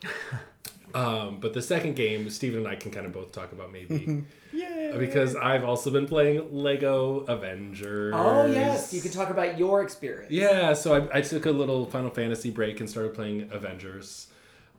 um, 0.95 1.39
but 1.41 1.55
the 1.55 1.63
second 1.63 1.97
game, 1.97 2.29
Steven 2.31 2.61
and 2.61 2.69
I 2.69 2.77
can 2.77 2.91
kind 2.91 3.07
of 3.07 3.13
both 3.13 3.33
talk 3.33 3.53
about 3.53 3.73
maybe 3.73 4.23
Yeah. 4.53 4.97
because 4.99 5.35
I've 5.35 5.65
also 5.65 5.91
been 5.91 6.07
playing 6.07 6.55
Lego 6.55 7.21
Avengers. 7.21 8.15
Oh 8.17 8.47
yes, 8.47 8.93
you 8.95 9.01
can 9.01 9.11
talk 9.11 9.31
about 9.31 9.59
your 9.59 9.83
experience. 9.83 10.31
Yeah, 10.31 10.73
so 10.75 10.95
I, 10.95 11.19
I 11.19 11.21
took 11.23 11.47
a 11.47 11.51
little 11.51 11.87
Final 11.87 12.11
Fantasy 12.11 12.51
break 12.51 12.81
and 12.81 12.89
started 12.89 13.15
playing 13.15 13.49
Avengers. 13.51 14.29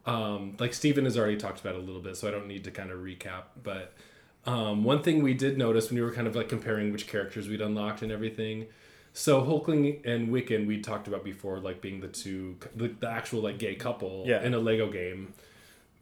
Um, 0.06 0.56
like 0.60 0.74
Steven 0.74 1.04
has 1.06 1.18
already 1.18 1.36
talked 1.38 1.60
about 1.60 1.76
it 1.76 1.80
a 1.80 1.84
little 1.84 2.02
bit, 2.02 2.16
so 2.16 2.28
I 2.28 2.32
don't 2.32 2.48
need 2.48 2.64
to 2.66 2.72
kind 2.72 2.92
of 2.92 3.00
recap. 3.00 3.44
But 3.62 3.94
um, 4.46 4.84
one 4.84 5.02
thing 5.02 5.24
we 5.24 5.34
did 5.34 5.58
notice 5.58 5.90
when 5.90 5.96
we 6.00 6.02
were 6.06 6.12
kind 6.14 6.28
of 6.28 6.36
like 6.36 6.50
comparing 6.50 6.92
which 6.92 7.08
characters 7.08 7.48
we'd 7.48 7.62
unlocked 7.62 8.02
and 8.02 8.12
everything. 8.12 8.68
So 9.14 9.42
Hulkling 9.44 10.06
and 10.06 10.30
Wiccan 10.30 10.68
we 10.68 10.82
talked 10.82 11.08
about 11.08 11.24
before, 11.24 11.60
like 11.60 11.82
being 11.82 12.02
the 12.02 12.08
two, 12.10 12.58
the, 12.76 12.90
the 13.00 13.10
actual 13.10 13.42
like 13.42 13.58
gay 13.58 13.76
couple 13.76 14.24
Yeah. 14.28 14.44
in 14.44 14.54
a 14.54 14.60
Lego 14.60 14.92
game. 14.92 15.34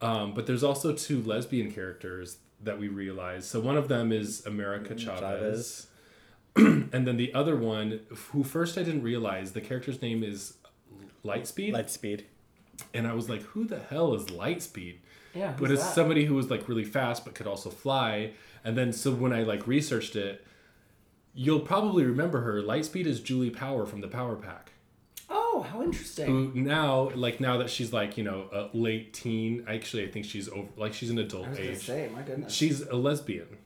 Um, 0.02 0.34
but 0.34 0.48
there's 0.48 0.64
also 0.64 0.94
two 0.94 1.22
lesbian 1.22 1.72
characters 1.72 2.38
that 2.62 2.80
we 2.80 2.88
realized. 2.88 3.46
So 3.46 3.60
one 3.60 3.78
of 3.78 3.88
them 3.88 4.12
is 4.12 4.46
America 4.46 4.96
Chavez. 4.98 5.20
Chavez. 5.20 5.88
and 6.92 7.08
then 7.08 7.18
the 7.18 7.34
other 7.34 7.56
one, 7.56 8.02
who 8.32 8.44
first 8.44 8.78
I 8.78 8.84
didn't 8.84 9.04
realize, 9.04 9.52
the 9.54 9.62
character's 9.62 10.02
name 10.02 10.24
is 10.24 10.56
Lightspeed. 11.24 11.74
Lightspeed. 11.74 12.24
and 12.94 13.08
I 13.08 13.14
was 13.14 13.30
like, 13.30 13.42
who 13.44 13.66
the 13.66 13.80
hell 13.80 14.14
is 14.14 14.26
Lightspeed? 14.26 14.98
Yeah. 15.34 15.54
But 15.58 15.70
who's 15.70 15.80
it's 15.80 15.88
that? 15.88 15.96
somebody 15.96 16.26
who 16.26 16.36
was 16.36 16.50
like 16.50 16.68
really 16.68 16.84
fast 16.84 17.26
but 17.26 17.36
could 17.36 17.48
also 17.48 17.70
fly. 17.70 18.32
And 18.64 18.78
then 18.78 18.94
so 18.94 19.12
when 19.12 19.34
I 19.34 19.44
like 19.44 19.68
researched 19.68 20.16
it, 20.16 20.46
you'll 21.34 21.60
probably 21.60 22.06
remember 22.06 22.42
her. 22.42 22.62
Lightspeed 22.62 23.06
is 23.06 23.20
Julie 23.20 23.50
Power 23.50 23.86
from 23.86 24.02
the 24.02 24.08
Power 24.08 24.36
Pack. 24.36 24.72
Oh, 25.30 25.66
how 25.70 25.82
interesting. 25.82 26.52
Who 26.52 26.62
now, 26.62 27.10
like 27.16 27.40
now 27.40 27.58
that 27.58 27.70
she's 27.70 27.92
like 27.92 28.18
you 28.18 28.24
know 28.24 28.48
a 28.52 28.70
late 28.78 29.14
teen, 29.14 29.66
actually 29.68 30.04
I 30.04 30.12
think 30.12 30.26
she's 30.26 30.48
over, 30.50 30.68
like 30.78 30.94
she's 30.94 31.10
an 31.10 31.18
adult 31.20 31.48
I 31.48 31.50
was 31.50 31.58
gonna 31.58 31.72
age. 31.72 31.86
say, 31.86 32.10
my 32.14 32.22
goodness. 32.22 32.54
She's 32.54 32.82
a 32.82 32.96
lesbian. 32.96 33.58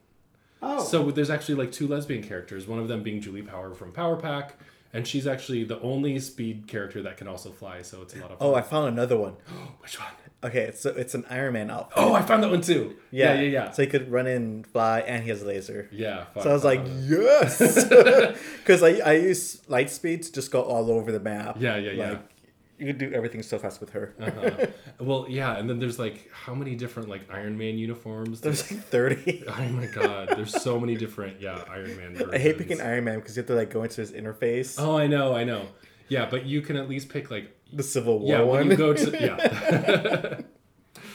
oh, 0.62 0.84
So 0.84 1.12
there's 1.12 1.30
actually 1.30 1.56
like 1.56 1.72
two 1.72 1.88
lesbian 1.88 2.24
characters. 2.24 2.68
One 2.68 2.80
of 2.80 2.88
them 2.88 3.04
being 3.04 3.22
Julie 3.22 3.42
Power 3.42 3.74
from 3.74 3.92
Power 3.92 4.16
Pack, 4.16 4.54
and 4.94 5.06
she's 5.06 5.28
actually 5.28 5.64
the 5.66 5.80
only 5.82 6.20
speed 6.20 6.68
character 6.68 7.02
that 7.04 7.18
can 7.18 7.28
also 7.28 7.52
fly. 7.52 7.82
So 7.82 8.02
it's 8.02 8.16
a 8.16 8.20
lot 8.20 8.32
of 8.32 8.38
oh, 8.40 8.46
fun. 8.46 8.54
Oh, 8.54 8.56
I 8.56 8.62
found 8.62 8.88
another 8.88 9.18
one. 9.18 9.34
which 9.80 10.00
one? 10.00 10.10
Okay, 10.44 10.72
so 10.76 10.92
it's 10.92 11.16
an 11.16 11.26
Iron 11.30 11.54
Man 11.54 11.72
outfit. 11.72 11.98
Oh, 11.98 12.14
I 12.14 12.22
found 12.22 12.44
that 12.44 12.52
one 12.52 12.62
too. 12.62 12.96
Yeah, 13.10 13.34
yeah, 13.36 13.42
yeah. 13.42 13.72
So 13.72 13.82
he 13.82 13.88
could 13.88 14.12
run 14.12 14.28
in, 14.28 14.64
fly, 14.66 15.00
and 15.00 15.24
he 15.24 15.30
has 15.30 15.42
a 15.42 15.48
laser. 15.48 15.90
yeah. 15.92 16.26
fuck, 16.26 16.44
So 16.44 16.50
I 16.52 16.54
was 16.54 16.64
like, 16.64 16.82
yes, 16.86 17.60
because 18.58 18.84
I 18.84 19.00
I 19.00 19.14
use 19.14 19.68
light 19.68 19.90
speed 19.90 20.24
to 20.24 20.32
just 20.32 20.52
go 20.52 20.62
all 20.62 20.92
over 20.92 21.12
the 21.12 21.20
map. 21.20 21.58
Yeah, 21.60 21.78
yeah, 21.78 21.92
yeah. 21.92 22.10
Like, 22.12 22.30
you 22.78 22.86
could 22.86 23.00
do 23.00 23.12
everything 23.12 23.42
so 23.42 23.58
fast 23.58 23.80
with 23.80 23.90
her. 23.92 24.14
Uh-huh. 24.22 24.68
well, 25.00 25.26
yeah, 25.28 25.58
and 25.58 25.68
then 25.68 25.80
there's 25.80 25.98
like 25.98 26.30
how 26.32 26.54
many 26.54 26.76
different 26.76 27.10
like 27.10 27.22
Iron 27.32 27.58
Man 27.58 27.80
uniforms? 27.80 28.42
There's 28.42 28.70
like 28.72 28.84
thirty. 28.84 29.44
oh 29.48 29.64
my 29.70 29.88
god, 29.88 30.30
there's 30.36 30.62
so 30.62 30.80
many 30.80 30.96
different 30.96 31.42
yeah 31.42 31.64
Iron 31.68 31.98
Man. 31.98 32.14
Versions. 32.14 32.34
I 32.34 32.38
hate 32.38 32.60
picking 32.60 32.80
Iron 32.80 33.06
Man 33.06 33.20
because 33.20 33.36
you 33.36 33.42
have 33.42 33.48
to 33.48 33.56
like 33.56 33.72
go 33.72 33.82
into 33.82 34.02
his 34.02 34.12
interface. 34.12 34.76
Oh, 34.78 34.96
I 34.96 35.08
know, 35.08 35.34
I 35.34 35.44
know. 35.44 35.66
Yeah, 36.10 36.28
but 36.30 36.46
you 36.46 36.62
can 36.62 36.76
at 36.78 36.88
least 36.88 37.10
pick 37.10 37.32
like 37.32 37.57
The 37.74 37.84
Civil 37.84 38.20
War 38.20 38.30
yeah 38.30 38.40
when 38.42 38.48
one. 38.48 38.72
you 38.72 38.78
go 38.78 38.94
to 38.94 39.12
yeah. 39.22 40.42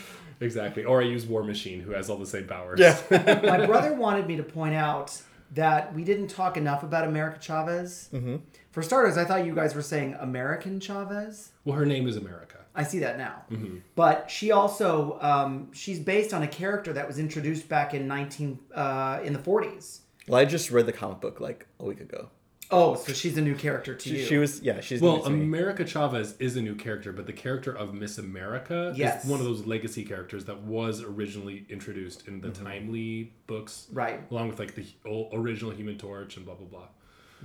exactly. 0.40 0.85
Or 0.85 1.00
I 1.02 1.04
use 1.04 1.25
War 1.26 1.42
Machine, 1.42 1.80
who 1.80 1.92
has 1.92 2.11
all 2.11 2.16
the 2.18 2.26
same 2.26 2.47
powers. 2.47 2.78
yeah. 2.80 2.99
My 3.11 3.66
brother 3.66 3.94
wanted 3.94 4.26
me 4.26 4.37
to 4.37 4.42
point 4.42 4.75
out 4.75 5.21
that 5.52 5.94
we 5.94 6.04
didn't 6.04 6.28
talk 6.28 6.56
enough 6.56 6.82
about 6.82 7.06
America 7.06 7.38
Chavez. 7.40 8.09
Mm-hmm. 8.12 8.37
For 8.71 8.82
starters, 8.82 9.18
I 9.18 9.25
thought 9.25 9.44
you 9.44 9.54
guys 9.54 9.75
were 9.75 9.82
saying 9.82 10.16
American 10.18 10.80
Chavez. 10.80 11.50
Well, 11.64 11.76
her 11.76 11.85
name 11.85 12.09
is 12.09 12.16
America. 12.16 12.56
I 12.75 12.85
see 12.85 13.00
that 13.00 13.18
now. 13.18 13.42
Mm-hmm. 13.50 13.78
But 13.94 14.30
she 14.30 14.50
also 14.50 15.18
um, 15.21 15.71
she's 15.75 15.99
based 16.00 16.32
on 16.32 16.42
a 16.42 16.49
character 16.49 16.92
that 16.94 17.06
was 17.06 17.18
introduced 17.18 17.68
back 17.68 17.92
in 17.92 18.09
nineteen 18.09 18.59
uh, 18.75 19.21
in 19.23 19.35
the 19.35 19.38
forties. 19.38 20.00
well, 20.26 20.40
I 20.40 20.47
just 20.47 20.71
read 20.71 20.87
the 20.87 20.92
comic 20.92 21.21
book 21.21 21.38
like 21.38 21.66
a 21.78 21.85
week 21.85 22.00
ago. 22.00 22.30
Oh, 22.72 22.94
so 22.94 23.12
she's 23.12 23.36
a 23.36 23.40
new 23.42 23.54
character 23.54 23.94
to 23.94 24.08
She, 24.08 24.18
you. 24.18 24.24
she 24.24 24.38
was 24.38 24.60
yeah. 24.62 24.80
She's 24.80 25.00
Well, 25.00 25.18
new 25.18 25.24
to 25.24 25.30
me. 25.30 25.42
America 25.44 25.84
Chavez 25.84 26.34
is 26.38 26.56
a 26.56 26.62
new 26.62 26.74
character, 26.74 27.12
but 27.12 27.26
the 27.26 27.32
character 27.32 27.70
of 27.76 27.92
Miss 27.94 28.18
America 28.18 28.92
Yes. 28.96 29.24
is 29.24 29.30
one 29.30 29.40
of 29.40 29.46
those 29.46 29.66
legacy 29.66 30.04
characters 30.04 30.44
that 30.46 30.62
was 30.62 31.02
originally 31.02 31.66
introduced 31.68 32.26
in 32.28 32.40
the 32.40 32.48
mm-hmm. 32.48 32.64
Timely 32.64 33.32
books, 33.46 33.86
Right. 33.92 34.20
Along 34.30 34.48
with 34.48 34.58
like 34.58 34.74
the 34.74 34.86
o- 35.06 35.28
original 35.32 35.70
Human 35.72 35.98
Torch 35.98 36.36
and 36.36 36.46
blah 36.46 36.54
blah 36.54 36.66
blah. 36.66 36.88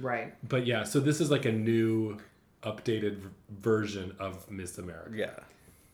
right. 0.01 0.33
But 0.47 0.65
yeah, 0.65 0.83
so 0.83 0.99
this 0.99 1.19
is 1.21 1.29
like 1.29 1.45
a 1.45 1.51
new, 1.51 2.17
updated 2.63 3.17
v- 3.17 3.29
version 3.59 4.15
of 4.19 4.49
Miss 4.49 4.77
America. 4.77 5.11
yeah. 5.15 5.31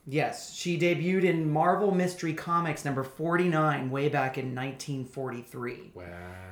Yes, 0.06 0.54
she 0.54 0.78
debuted 0.78 1.24
in 1.24 1.50
Marvel 1.50 1.92
Mystery 1.92 2.34
Comics 2.34 2.84
number 2.84 3.04
forty 3.04 3.48
nine 3.48 3.90
way 3.90 4.10
back 4.10 4.38
in 4.38 4.54
nineteen 4.54 5.06
forty 5.06 5.42
three. 5.42 5.92
Wow. 5.94 6.04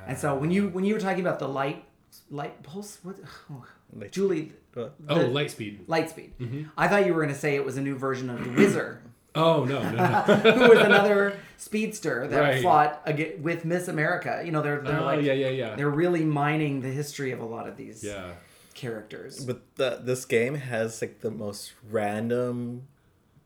And 0.06 0.16
so 0.16 0.34
when 0.34 0.50
you 0.50 0.68
when 0.68 0.84
you 0.84 0.94
were 0.94 1.00
talking 1.00 1.20
about 1.20 1.38
the 1.38 1.48
light 1.48 1.84
light 2.30 2.62
pulse, 2.62 2.98
what? 3.02 3.16
Oh, 3.50 3.64
Light- 3.94 4.12
Julie, 4.12 4.52
What? 4.74 4.94
Oh, 5.08 5.18
the- 5.18 5.24
Lightspeed. 5.26 5.84
Lightspeed. 5.86 6.30
Mm-hmm. 6.40 6.62
I 6.78 6.88
thought 6.88 7.04
you 7.06 7.12
were 7.14 7.22
going 7.22 7.34
to 7.34 7.38
say 7.40 7.54
it 7.56 7.64
was 7.64 7.76
a 7.76 7.82
new 7.82 7.96
version 7.96 8.30
of 8.30 8.42
the 8.44 8.50
Wizard, 8.56 9.00
Oh 9.34 9.64
no, 9.64 9.82
no, 9.82 9.90
no. 9.92 10.20
who 10.52 10.68
was 10.68 10.78
another 10.80 11.36
speedster 11.56 12.26
that 12.28 12.38
Right. 12.40 12.62
fought 12.62 13.00
aga 13.06 13.32
with 13.40 13.64
Miss 13.64 13.88
America. 13.88 14.42
You 14.44 14.50
know, 14.52 14.60
they're 14.62 14.80
they're 14.82 15.00
oh 15.00 15.04
like 15.04 15.22
yeah, 15.22 15.32
yeah, 15.32 15.48
yeah. 15.48 15.74
they're 15.74 15.88
really 15.90 16.22
mining 16.24 16.80
the 16.82 16.88
history 16.90 17.32
of 17.32 17.40
a 17.40 17.44
lot 17.46 17.66
of 17.68 17.76
these 17.78 18.02
Yeah. 18.04 18.32
characters. 18.74 19.44
But 19.44 19.62
the, 19.76 20.00
this 20.02 20.24
game 20.26 20.54
has 20.56 21.00
like 21.00 21.20
the 21.20 21.30
most 21.30 21.72
random 21.90 22.88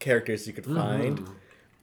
characters 0.00 0.46
you 0.46 0.52
could 0.52 0.66
find. 0.66 1.24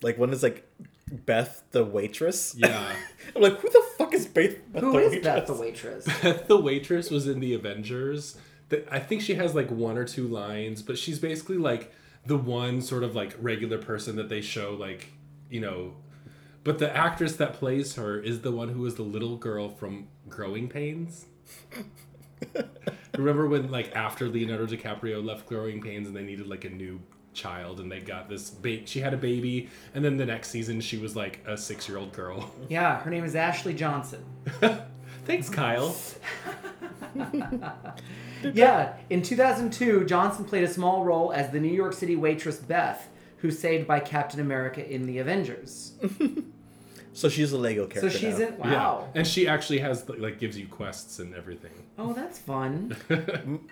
Like 0.01 0.17
one 0.17 0.31
is 0.31 0.43
like 0.43 0.67
Beth 1.11 1.63
the 1.71 1.83
waitress. 1.83 2.55
Yeah. 2.57 2.95
I'm 3.35 3.41
like, 3.41 3.59
who 3.59 3.69
the 3.69 3.83
fuck 3.97 4.13
is 4.13 4.25
Beth? 4.25 4.55
Beth 4.71 4.83
Who 4.83 4.91
the 4.93 4.97
is 4.99 5.11
waitress? 5.11 5.23
that? 5.25 5.47
The 5.47 5.53
waitress. 5.53 6.05
Beth 6.21 6.47
the 6.47 6.57
waitress 6.59 7.09
was 7.11 7.27
in 7.27 7.39
the 7.39 7.53
Avengers. 7.53 8.37
That 8.69 8.87
I 8.91 8.99
think 8.99 9.21
she 9.21 9.35
has 9.35 9.53
like 9.53 9.69
one 9.69 9.97
or 9.97 10.05
two 10.05 10.27
lines, 10.27 10.81
but 10.81 10.97
she's 10.97 11.19
basically 11.19 11.57
like 11.57 11.93
the 12.25 12.37
one 12.37 12.81
sort 12.81 13.03
of 13.03 13.15
like 13.15 13.35
regular 13.39 13.77
person 13.77 14.15
that 14.15 14.29
they 14.29 14.41
show 14.41 14.73
like, 14.73 15.09
you 15.49 15.59
know, 15.59 15.95
but 16.63 16.79
the 16.79 16.95
actress 16.95 17.35
that 17.35 17.53
plays 17.53 17.95
her 17.95 18.17
is 18.19 18.41
the 18.41 18.51
one 18.51 18.69
who 18.69 18.81
was 18.81 18.95
the 18.95 19.03
little 19.03 19.35
girl 19.35 19.67
from 19.69 20.07
Growing 20.29 20.69
Pains. 20.69 21.25
Remember 23.17 23.47
when 23.47 23.69
like 23.69 23.95
after 23.95 24.27
Leonardo 24.27 24.65
DiCaprio 24.65 25.23
left 25.23 25.45
Growing 25.47 25.81
Pains 25.81 26.07
and 26.07 26.15
they 26.15 26.23
needed 26.23 26.47
like 26.47 26.65
a 26.65 26.69
new 26.69 27.01
child 27.33 27.79
and 27.79 27.91
they 27.91 27.99
got 27.99 28.29
this 28.29 28.49
ba- 28.49 28.85
she 28.85 28.99
had 28.99 29.13
a 29.13 29.17
baby 29.17 29.69
and 29.93 30.03
then 30.05 30.17
the 30.17 30.25
next 30.25 30.49
season 30.49 30.79
she 30.81 30.97
was 30.97 31.15
like 31.15 31.39
a 31.45 31.53
6-year-old 31.53 32.13
girl. 32.13 32.51
Yeah, 32.69 32.99
her 33.01 33.09
name 33.09 33.23
is 33.23 33.35
Ashley 33.35 33.73
Johnson. 33.73 34.23
Thanks 35.25 35.49
Kyle. 35.49 35.95
Yeah, 38.53 38.95
in 39.09 39.21
2002, 39.21 40.03
Johnson 40.05 40.43
played 40.43 40.65
a 40.65 40.67
small 40.67 41.05
role 41.05 41.31
as 41.31 41.49
the 41.51 41.59
New 41.61 41.71
York 41.71 41.93
City 41.93 42.17
waitress 42.17 42.57
Beth, 42.57 43.07
who's 43.37 43.57
saved 43.57 43.87
by 43.87 44.01
Captain 44.01 44.41
America 44.41 44.85
in 44.85 45.05
the 45.05 45.19
Avengers. 45.19 45.93
So 47.13 47.29
she's 47.29 47.53
a 47.53 47.57
Lego 47.57 47.87
character. 47.87 48.09
So 48.09 48.19
character. 48.19 48.45
she's 48.47 48.59
now. 48.59 48.65
in. 48.65 48.71
Wow. 48.73 49.07
Yeah. 49.13 49.19
And 49.19 49.27
she 49.27 49.47
actually 49.47 49.79
has 49.79 50.09
like 50.09 50.39
gives 50.39 50.57
you 50.57 50.67
quests 50.67 51.19
and 51.19 51.33
everything. 51.35 51.71
Oh, 51.97 52.11
that's 52.11 52.37
fun. 52.39 52.97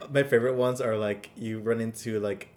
My 0.09 0.23
favorite 0.23 0.55
ones 0.55 0.79
are 0.79 0.95
like 0.95 1.31
you 1.35 1.59
run 1.59 1.81
into 1.81 2.19
like 2.21 2.47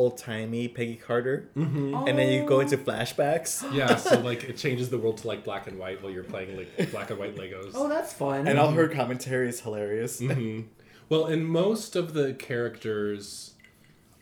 old 0.00 0.16
timey 0.16 0.66
Peggy 0.66 0.96
Carter, 0.96 1.50
mm-hmm. 1.54 2.08
and 2.08 2.18
then 2.18 2.32
you 2.32 2.46
go 2.46 2.60
into 2.60 2.78
flashbacks. 2.78 3.60
Yeah, 3.80 3.96
so 3.96 4.18
like 4.30 4.44
it 4.44 4.56
changes 4.56 4.88
the 4.88 4.98
world 4.98 5.18
to 5.18 5.28
like 5.28 5.44
black 5.44 5.66
and 5.66 5.78
white 5.78 6.02
while 6.02 6.10
you're 6.10 6.24
playing 6.24 6.56
like 6.56 6.90
black 6.90 7.10
and 7.10 7.18
white 7.18 7.36
Legos. 7.36 7.72
Oh, 7.74 7.88
that's 7.88 8.12
fun. 8.12 8.48
And 8.48 8.58
all 8.58 8.70
her 8.72 8.88
mm-hmm. 8.88 8.98
commentary 8.98 9.48
is 9.48 9.60
hilarious. 9.60 10.20
Mm-hmm. 10.30 10.68
Well, 11.08 11.26
and 11.26 11.44
most 11.44 11.96
of 11.96 12.14
the 12.14 12.34
characters 12.34 13.54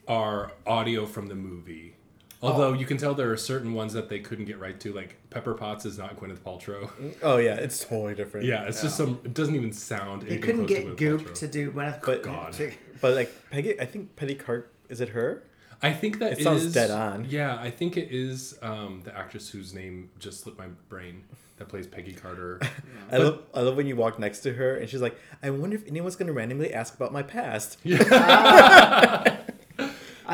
are 0.07 0.53
audio 0.67 1.05
from 1.05 1.27
the 1.27 1.35
movie. 1.35 1.97
Although 2.41 2.71
oh. 2.71 2.73
you 2.73 2.87
can 2.87 2.97
tell 2.97 3.13
there 3.15 3.31
are 3.31 3.37
certain 3.37 3.75
ones 3.75 3.93
that 3.93 4.09
they 4.09 4.21
couldn't 4.21 4.47
get 4.47 4.59
right 4.59 4.79
to, 4.81 4.95
like 4.95 5.17
Pepper 5.29 5.53
Potts 5.53 5.85
is 5.85 5.99
not 5.99 6.19
Gwyneth 6.19 6.39
Paltrow. 6.39 6.89
Mm, 6.93 7.15
oh 7.23 7.37
yeah, 7.37 7.57
it's 7.57 7.85
totally 7.85 8.15
different. 8.15 8.47
Yeah, 8.47 8.63
it's 8.63 8.81
just 8.81 8.97
some. 8.97 9.21
It 9.23 9.35
doesn't 9.35 9.55
even 9.55 9.73
sound. 9.73 10.23
they 10.23 10.39
couldn't 10.39 10.67
close 10.67 10.79
get 10.79 10.85
to 10.87 10.95
Goop 10.95 11.23
Paltrow. 11.23 11.35
to 11.35 11.49
do 11.49 11.73
Gwyneth. 11.73 12.03
But- 12.05 12.23
God. 12.23 12.53
to- 12.55 12.73
But 13.01 13.15
like 13.15 13.51
Peggy, 13.51 13.81
I 13.81 13.85
think 13.85 14.17
Peggy 14.17 14.35
Cart 14.35 14.73
is 14.89 15.01
it 15.01 15.11
her? 15.11 15.45
I 15.83 15.93
think 15.93 16.19
that 16.19 16.33
It 16.33 16.43
sounds 16.43 16.73
dead 16.73 16.91
on. 16.91 17.27
Yeah, 17.29 17.57
I 17.61 17.71
think 17.71 17.97
it 17.97 18.09
is 18.11 18.59
um, 18.63 19.03
the 19.05 19.17
actress 19.17 19.49
whose 19.49 19.73
name 19.75 20.11
just 20.19 20.41
slipped 20.41 20.59
my 20.59 20.67
brain 20.89 21.25
that 21.59 21.69
plays 21.69 21.87
Peggy 21.87 22.13
Carter. 22.13 22.61
I 23.13 23.19
love 23.19 23.43
I 23.55 23.61
love 23.61 23.77
when 23.77 23.87
you 23.87 23.97
walk 23.97 24.19
next 24.19 24.41
to 24.41 24.53
her 24.55 24.77
and 24.77 24.89
she's 24.89 25.01
like, 25.03 25.17
I 25.43 25.51
wonder 25.51 25.77
if 25.77 25.87
anyone's 25.87 26.17
gonna 26.17 26.33
randomly 26.33 26.73
ask 26.75 26.95
about 26.95 27.13
my 27.13 27.23
past. 27.23 27.79
I 27.87 29.37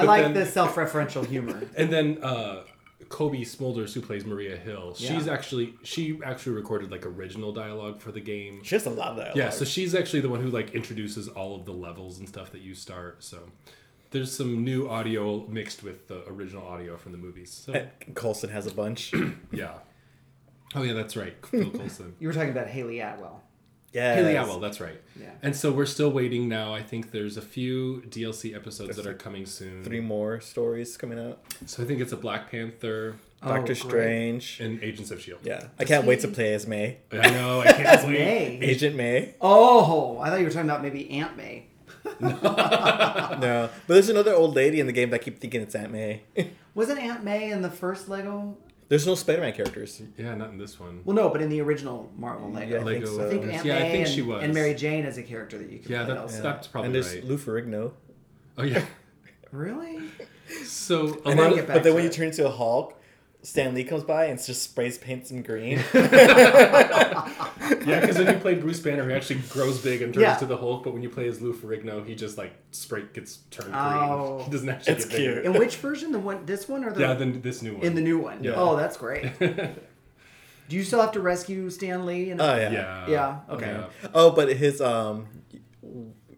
like 0.03 0.23
then- 0.23 0.35
the 0.35 0.47
self-referential 0.47 1.27
humor. 1.27 1.61
And 1.77 1.93
then 1.93 2.19
uh, 2.23 2.63
Cobie 3.09 3.45
Smulders, 3.45 3.93
who 3.93 4.01
plays 4.01 4.25
Maria 4.25 4.57
Hill, 4.57 4.95
she's 4.95 5.27
Yeah. 5.27 5.33
actually 5.33 5.75
she 5.83 6.19
actually 6.25 6.57
recorded 6.57 6.91
like 6.91 7.07
original 7.07 7.53
dialogue 7.53 8.01
for 8.01 8.13
the 8.13 8.21
game. 8.21 8.63
She 8.65 8.75
has 8.75 8.87
a 8.87 8.91
lot 8.91 9.13
of 9.13 9.17
dialogue. 9.19 9.37
Yeah, 9.37 9.51
so 9.51 9.65
she's 9.65 9.95
actually 9.95 10.21
the 10.21 10.29
one 10.29 10.41
who 10.41 10.49
like 10.51 10.75
introduces 10.75 11.29
all 11.29 11.55
of 11.55 11.65
the 11.65 11.73
levels 11.73 12.19
and 12.19 12.29
stuff 12.29 12.51
that 12.53 12.61
you 12.63 12.75
start. 12.75 13.23
So 13.23 13.39
there's 14.15 14.33
some 14.35 14.65
new 14.65 14.89
audio 14.89 15.47
mixed 15.49 15.83
with 15.83 16.09
the 16.09 16.27
original 16.29 16.67
audio 16.67 16.97
from 16.97 17.13
the 17.13 17.19
movies. 17.19 17.51
So 17.67 17.73
eh, 17.75 17.85
And 18.07 18.17
Coulson 18.17 18.49
has 18.51 18.67
a 18.67 18.73
bunch. 18.73 19.13
yeah. 19.53 19.75
Oh 20.75 20.83
yeah, 20.83 20.95
that's 20.95 21.17
right. 21.17 21.35
Phil 21.47 21.71
Coulson. 21.79 22.15
You 22.19 22.29
were 22.29 22.35
talking 22.35 22.51
about 22.51 22.69
Hayley 22.69 23.01
Atwell. 23.01 23.43
Yeah. 23.93 24.15
Hayley 24.17 24.35
Atwell, 24.35 24.59
that's 24.59 24.81
right. 24.81 25.01
Yeah. 25.21 25.31
And 25.43 25.55
so 25.55 25.71
we're 25.71 25.87
still 25.87 26.11
waiting 26.11 26.49
now. 26.49 26.75
I 26.75 26.83
think 26.83 27.13
there's 27.13 27.37
a 27.37 27.43
few 27.43 28.03
DLC 28.09 28.53
episodes 28.57 28.97
that 28.97 29.07
are 29.07 29.15
coming 29.15 29.47
soon. 29.47 29.85
Three 29.85 30.01
more 30.01 30.41
stories 30.41 30.97
coming 30.97 31.19
out. 31.19 31.41
So 31.67 31.83
I 31.83 31.87
think 31.87 32.01
it's 32.01 32.13
a 32.13 32.17
Black 32.17 32.51
Panther 32.51 33.17
Oh, 33.47 33.49
Doctor 33.49 33.75
great. 33.75 33.77
Strange. 33.77 34.61
and 34.61 34.83
Agents 34.83 35.11
of 35.11 35.21
Shield. 35.21 35.41
Yeah. 35.45 35.65
I 35.79 35.85
can't 35.85 36.07
wait 36.07 36.21
to 36.21 36.29
play 36.29 36.55
as 36.55 36.67
May. 36.67 36.97
I 37.13 37.29
know. 37.31 37.61
I 37.61 37.73
can't 37.73 38.07
wait. 38.07 38.59
May. 38.59 38.59
Agent 38.63 38.97
May. 38.97 39.35
Oh, 39.41 40.19
I 40.19 40.31
thought 40.31 40.39
you 40.39 40.47
were 40.47 40.51
talking 40.51 40.69
about 40.71 40.81
maybe 40.83 41.11
Aunt 41.11 41.37
May. 41.37 41.67
No. 42.21 43.69
But 43.87 43.95
there's 43.95 44.09
another 44.09 44.35
old 44.35 44.55
lady 44.55 44.81
in 44.81 44.87
the 44.87 44.93
game 44.93 45.11
that 45.11 45.21
I 45.21 45.25
keep 45.25 45.39
thinking 45.41 45.61
it's 45.61 45.75
Aunt 45.75 45.91
May. 45.93 46.23
Wasn't 46.75 46.99
Aunt 46.99 47.25
May 47.25 47.51
in 47.51 47.63
the 47.63 47.71
first 47.71 48.09
Lego? 48.09 48.57
there's 48.89 49.07
no 49.07 49.15
Spider 49.15 49.41
Man 49.41 49.53
characters. 49.55 50.01
Yeah, 50.17 50.35
not 50.35 50.51
in 50.51 50.59
this 50.59 50.79
one. 50.79 51.01
Well, 51.05 51.17
no, 51.17 51.29
but 51.31 51.41
in 51.43 51.49
the 51.49 51.61
original 51.63 52.11
Marvel 52.17 52.51
Lego. 52.51 52.75
Yeah, 52.77 52.81
I 52.83 52.85
think 52.85 53.05
Lego. 53.05 53.17
so. 53.17 53.27
I 53.27 53.31
think 53.31 53.45
Uh, 53.47 53.49
Aunt 53.49 53.65
yeah, 53.65 53.79
May 53.79 53.87
I 53.89 53.91
think 53.91 54.07
and, 54.07 54.15
she 54.15 54.23
was. 54.23 54.45
and 54.45 54.55
Mary 54.55 54.75
Jane 54.75 55.05
as 55.07 55.19
a 55.19 55.23
character 55.23 55.59
that 55.59 55.71
you 55.71 55.79
can 55.79 55.91
Yeah, 55.91 56.05
play 56.05 56.15
that- 56.15 56.21
also. 56.23 56.43
That's 56.43 56.67
probably 56.69 56.91
right. 56.91 56.97
and 56.97 57.05
there's 57.05 57.15
right. 57.15 57.25
Lou 57.25 57.39
Ferrigno. 57.39 57.93
Oh 58.59 58.63
yeah. 58.63 58.85
Really? 59.51 60.01
So 60.65 61.01
a 61.01 61.05
And 61.07 61.11
lot 61.11 61.25
then, 61.37 61.47
of, 61.47 61.55
get 61.57 61.67
back 61.67 61.77
but 61.77 61.83
then 61.85 61.93
to 61.93 61.95
when 61.95 62.05
you 62.05 62.11
turn 62.11 62.27
into 62.29 62.47
a 62.47 62.51
Hulk, 62.51 63.01
Stan 63.45 63.75
Lee 63.75 63.85
comes 63.85 64.03
by 64.05 64.25
and 64.25 64.43
just 64.43 64.63
sprays 64.63 64.99
paints 64.99 65.31
him 65.31 65.43
green. 65.43 65.79
yeah, 65.95 67.29
because 68.01 68.17
when 68.19 68.35
you 68.35 68.41
play 68.41 68.55
Bruce 68.55 68.81
Banner, 68.81 69.09
he 69.09 69.15
actually 69.15 69.41
grows 69.51 69.81
big 69.81 70.03
and 70.03 70.13
turns 70.15 70.23
Yeah. 70.23 70.35
into 70.35 70.47
the 70.47 70.57
Hulk. 70.57 70.85
But 70.85 70.93
when 70.95 71.03
you 71.03 71.11
play 71.11 71.29
as 71.29 71.41
Lou 71.41 71.53
Ferrigno, 71.53 72.07
he 72.07 72.15
just 72.15 72.39
like 72.39 72.53
spray 72.71 73.05
gets 73.13 73.39
turned 73.51 73.75
Oh. 73.75 74.37
green. 74.37 74.45
He 74.47 74.51
doesn't 74.51 74.69
actually 74.69 74.95
It's 74.95 75.05
get 75.05 75.17
bigger. 75.19 75.33
cute. 75.43 75.47
In 75.47 75.53
which 75.59 75.77
version? 75.77 76.13
The 76.13 76.19
one, 76.19 76.47
this 76.47 76.69
one, 76.69 76.85
or 76.85 76.93
the 76.93 77.01
Yeah, 77.01 77.15
then 77.15 77.41
this 77.43 77.63
new 77.63 77.75
one. 77.75 77.83
in 77.83 77.95
the 77.95 78.01
new 78.01 78.19
one? 78.19 78.43
Yeah. 78.43 78.53
Oh, 78.57 78.77
that's 78.77 78.97
great. 78.97 79.31
Do 79.39 80.77
you 80.77 80.83
still 80.83 81.01
have 81.03 81.13
to 81.13 81.21
rescue 81.21 81.69
Stan 81.69 82.07
Lee? 82.07 82.31
And 82.31 82.41
Oh 82.41 82.57
yeah. 82.57 82.71
yeah. 82.73 83.07
Yeah, 83.09 83.41
okay. 83.51 83.67
Yeah. 84.03 84.09
Oh, 84.15 84.31
but 84.31 84.51
his 84.57 84.81
um, 84.81 85.27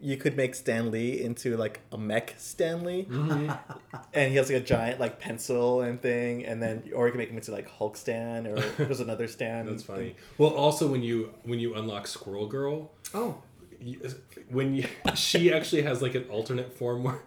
you 0.01 0.17
could 0.17 0.35
make 0.37 0.55
Stan 0.55 0.91
Lee 0.91 1.21
into 1.21 1.57
like 1.57 1.81
a 1.91 1.97
mech 1.97 2.35
Stan 2.37 2.83
Lee, 2.83 3.07
and 4.13 4.29
he 4.31 4.35
has 4.37 4.49
like 4.49 4.61
a 4.61 4.65
giant 4.65 4.99
like 4.99 5.19
pencil 5.19 5.81
and 5.81 6.01
thing, 6.01 6.45
and 6.45 6.61
then 6.61 6.83
or 6.93 7.05
you 7.07 7.11
can 7.11 7.17
make 7.19 7.29
him 7.29 7.37
into 7.37 7.51
like 7.51 7.69
Hulk 7.69 7.97
Stan 7.97 8.47
or 8.47 8.59
there's 8.77 8.99
another 8.99 9.27
Stan. 9.27 9.65
That's 9.65 9.83
funny. 9.83 10.15
Well, 10.37 10.51
also 10.51 10.87
when 10.87 11.03
you 11.03 11.33
when 11.43 11.59
you 11.59 11.75
unlock 11.75 12.07
Squirrel 12.07 12.47
Girl, 12.47 12.91
Oh, 13.13 13.41
you- 13.81 13.99
when 14.49 14.75
you, 14.75 14.85
she 15.15 15.51
actually 15.53 15.81
has 15.83 16.01
like 16.01 16.15
an 16.15 16.25
alternate 16.29 16.73
form 16.77 17.03
where 17.03 17.21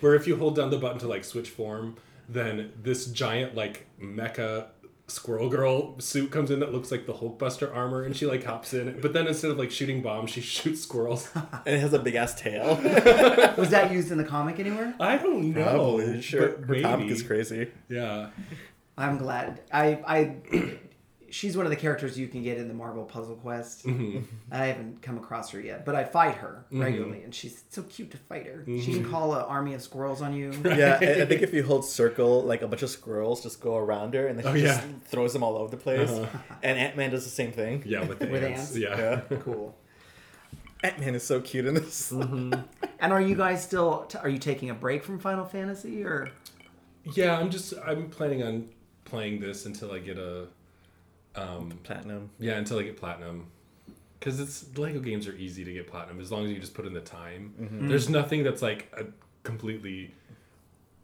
where 0.00 0.14
if 0.14 0.26
you 0.26 0.36
hold 0.36 0.56
down 0.56 0.70
the 0.70 0.78
button 0.78 0.98
to 0.98 1.08
like 1.08 1.24
switch 1.24 1.48
form, 1.50 1.96
then 2.28 2.72
this 2.82 3.06
giant 3.06 3.54
like 3.54 3.86
mecha 4.00 4.66
Squirrel 5.08 5.48
Girl 5.48 5.98
suit 6.00 6.32
comes 6.32 6.50
in 6.50 6.58
that 6.60 6.72
looks 6.72 6.90
like 6.90 7.06
the 7.06 7.12
Hulkbuster 7.14 7.72
armor, 7.74 8.02
and 8.02 8.16
she 8.16 8.26
like 8.26 8.42
hops 8.44 8.74
in. 8.74 9.00
But 9.00 9.12
then 9.12 9.26
instead 9.28 9.50
of 9.52 9.58
like 9.58 9.70
shooting 9.70 10.02
bombs, 10.02 10.30
she 10.30 10.40
shoots 10.42 10.82
squirrels. 10.82 11.30
And 11.34 11.76
it 11.76 11.80
has 11.80 11.92
a 11.92 11.98
big 12.00 12.16
ass 12.16 12.34
tail. 12.40 12.74
Was 13.56 13.70
that 13.70 13.92
used 13.92 14.10
in 14.10 14.18
the 14.18 14.24
comic 14.24 14.58
anywhere? 14.58 14.94
I 14.98 15.16
don't 15.16 15.52
know. 15.52 15.62
Probably. 15.62 16.20
Sure. 16.22 16.48
but 16.58 16.76
Her 16.76 16.82
comic 16.82 17.10
is 17.10 17.22
crazy. 17.22 17.70
Yeah. 17.88 18.30
I'm 18.98 19.18
glad. 19.18 19.60
I 19.72 20.00
I 20.06 20.36
she's 21.36 21.54
one 21.56 21.66
of 21.66 21.70
the 21.70 21.76
characters 21.76 22.18
you 22.18 22.28
can 22.28 22.42
get 22.42 22.56
in 22.56 22.66
the 22.66 22.72
Marvel 22.74 23.04
Puzzle 23.04 23.36
Quest. 23.36 23.84
Mm-hmm. 23.86 24.20
I 24.50 24.66
haven't 24.66 25.02
come 25.02 25.18
across 25.18 25.50
her 25.50 25.60
yet, 25.60 25.84
but 25.84 25.94
I 25.94 26.04
fight 26.04 26.36
her 26.36 26.64
regularly, 26.72 27.22
and 27.22 27.34
she's 27.34 27.64
so 27.68 27.82
cute 27.82 28.10
to 28.12 28.16
fight 28.16 28.46
her. 28.46 28.62
She 28.66 28.72
Mm-hmm. 28.72 28.92
can 29.02 29.10
call 29.10 29.34
an 29.34 29.42
army 29.42 29.74
of 29.74 29.82
squirrels 29.82 30.22
on 30.22 30.32
you. 30.34 30.52
Yeah, 30.64 30.98
I, 31.00 31.22
I 31.22 31.26
think 31.26 31.42
if 31.42 31.52
you 31.52 31.62
hold 31.62 31.84
circle, 31.84 32.42
like 32.42 32.62
a 32.62 32.68
bunch 32.68 32.82
of 32.82 32.90
squirrels 32.90 33.42
just 33.42 33.60
go 33.60 33.76
around 33.76 34.14
her, 34.14 34.26
and 34.28 34.38
then 34.38 34.44
she 34.54 34.62
Oh, 34.62 34.66
just 34.66 34.80
yeah. 34.82 34.92
throws 35.08 35.32
them 35.34 35.42
all 35.42 35.56
over 35.56 35.70
the 35.70 35.76
place. 35.76 36.10
And 36.62 36.78
Ant 36.78 36.96
Man 36.96 37.10
does 37.10 37.24
the 37.24 37.30
same 37.30 37.52
thing. 37.52 37.82
Yeah, 37.84 38.04
with 38.06 38.18
the 38.18 38.26
With 38.28 38.42
ants. 38.42 38.60
ants? 38.74 38.76
Yeah. 38.78 38.96
Yeah. 39.30 39.36
cool. 39.44 39.76
Ant 40.82 40.98
Man 41.00 41.14
is 41.14 41.22
so 41.22 41.40
cute 41.40 41.66
in 41.66 41.74
this. 41.74 42.12
Mm-hmm. 42.12 42.54
And 43.00 43.12
are 43.12 43.20
you 43.20 43.34
guys 43.34 43.62
still? 43.62 44.04
T- 44.08 44.18
are 44.18 44.28
you 44.28 44.38
taking 44.38 44.70
a 44.70 44.74
break 44.74 45.04
from 45.04 45.18
Final 45.18 45.44
Fantasy 45.44 46.02
or? 46.04 46.30
Yeah, 47.14 47.38
I'm 47.38 47.50
just 47.50 47.74
I'm 47.86 48.08
planning 48.10 48.42
on 48.42 48.68
playing 49.04 49.40
this 49.40 49.66
until 49.66 49.92
I 49.92 49.98
get 50.00 50.18
a 50.18 50.48
um 51.36 51.78
Platinum. 51.82 52.30
yeah, 52.38 52.54
until 52.56 52.78
I 52.78 52.82
get 52.82 52.96
platinum. 52.96 53.46
Cuz 54.20 54.40
it's 54.40 54.76
Lego 54.78 55.00
games 55.00 55.28
are 55.28 55.34
easy 55.34 55.64
to 55.64 55.72
get 55.72 55.86
platinum 55.86 56.20
as 56.20 56.32
long 56.32 56.44
as 56.44 56.50
you 56.50 56.58
just 56.58 56.74
put 56.74 56.86
in 56.86 56.94
the 56.94 57.00
time. 57.00 57.54
Mm-hmm. 57.60 57.88
There's 57.88 58.08
nothing 58.08 58.42
that's 58.42 58.62
like 58.62 58.92
a 58.96 59.04
completely 59.42 60.14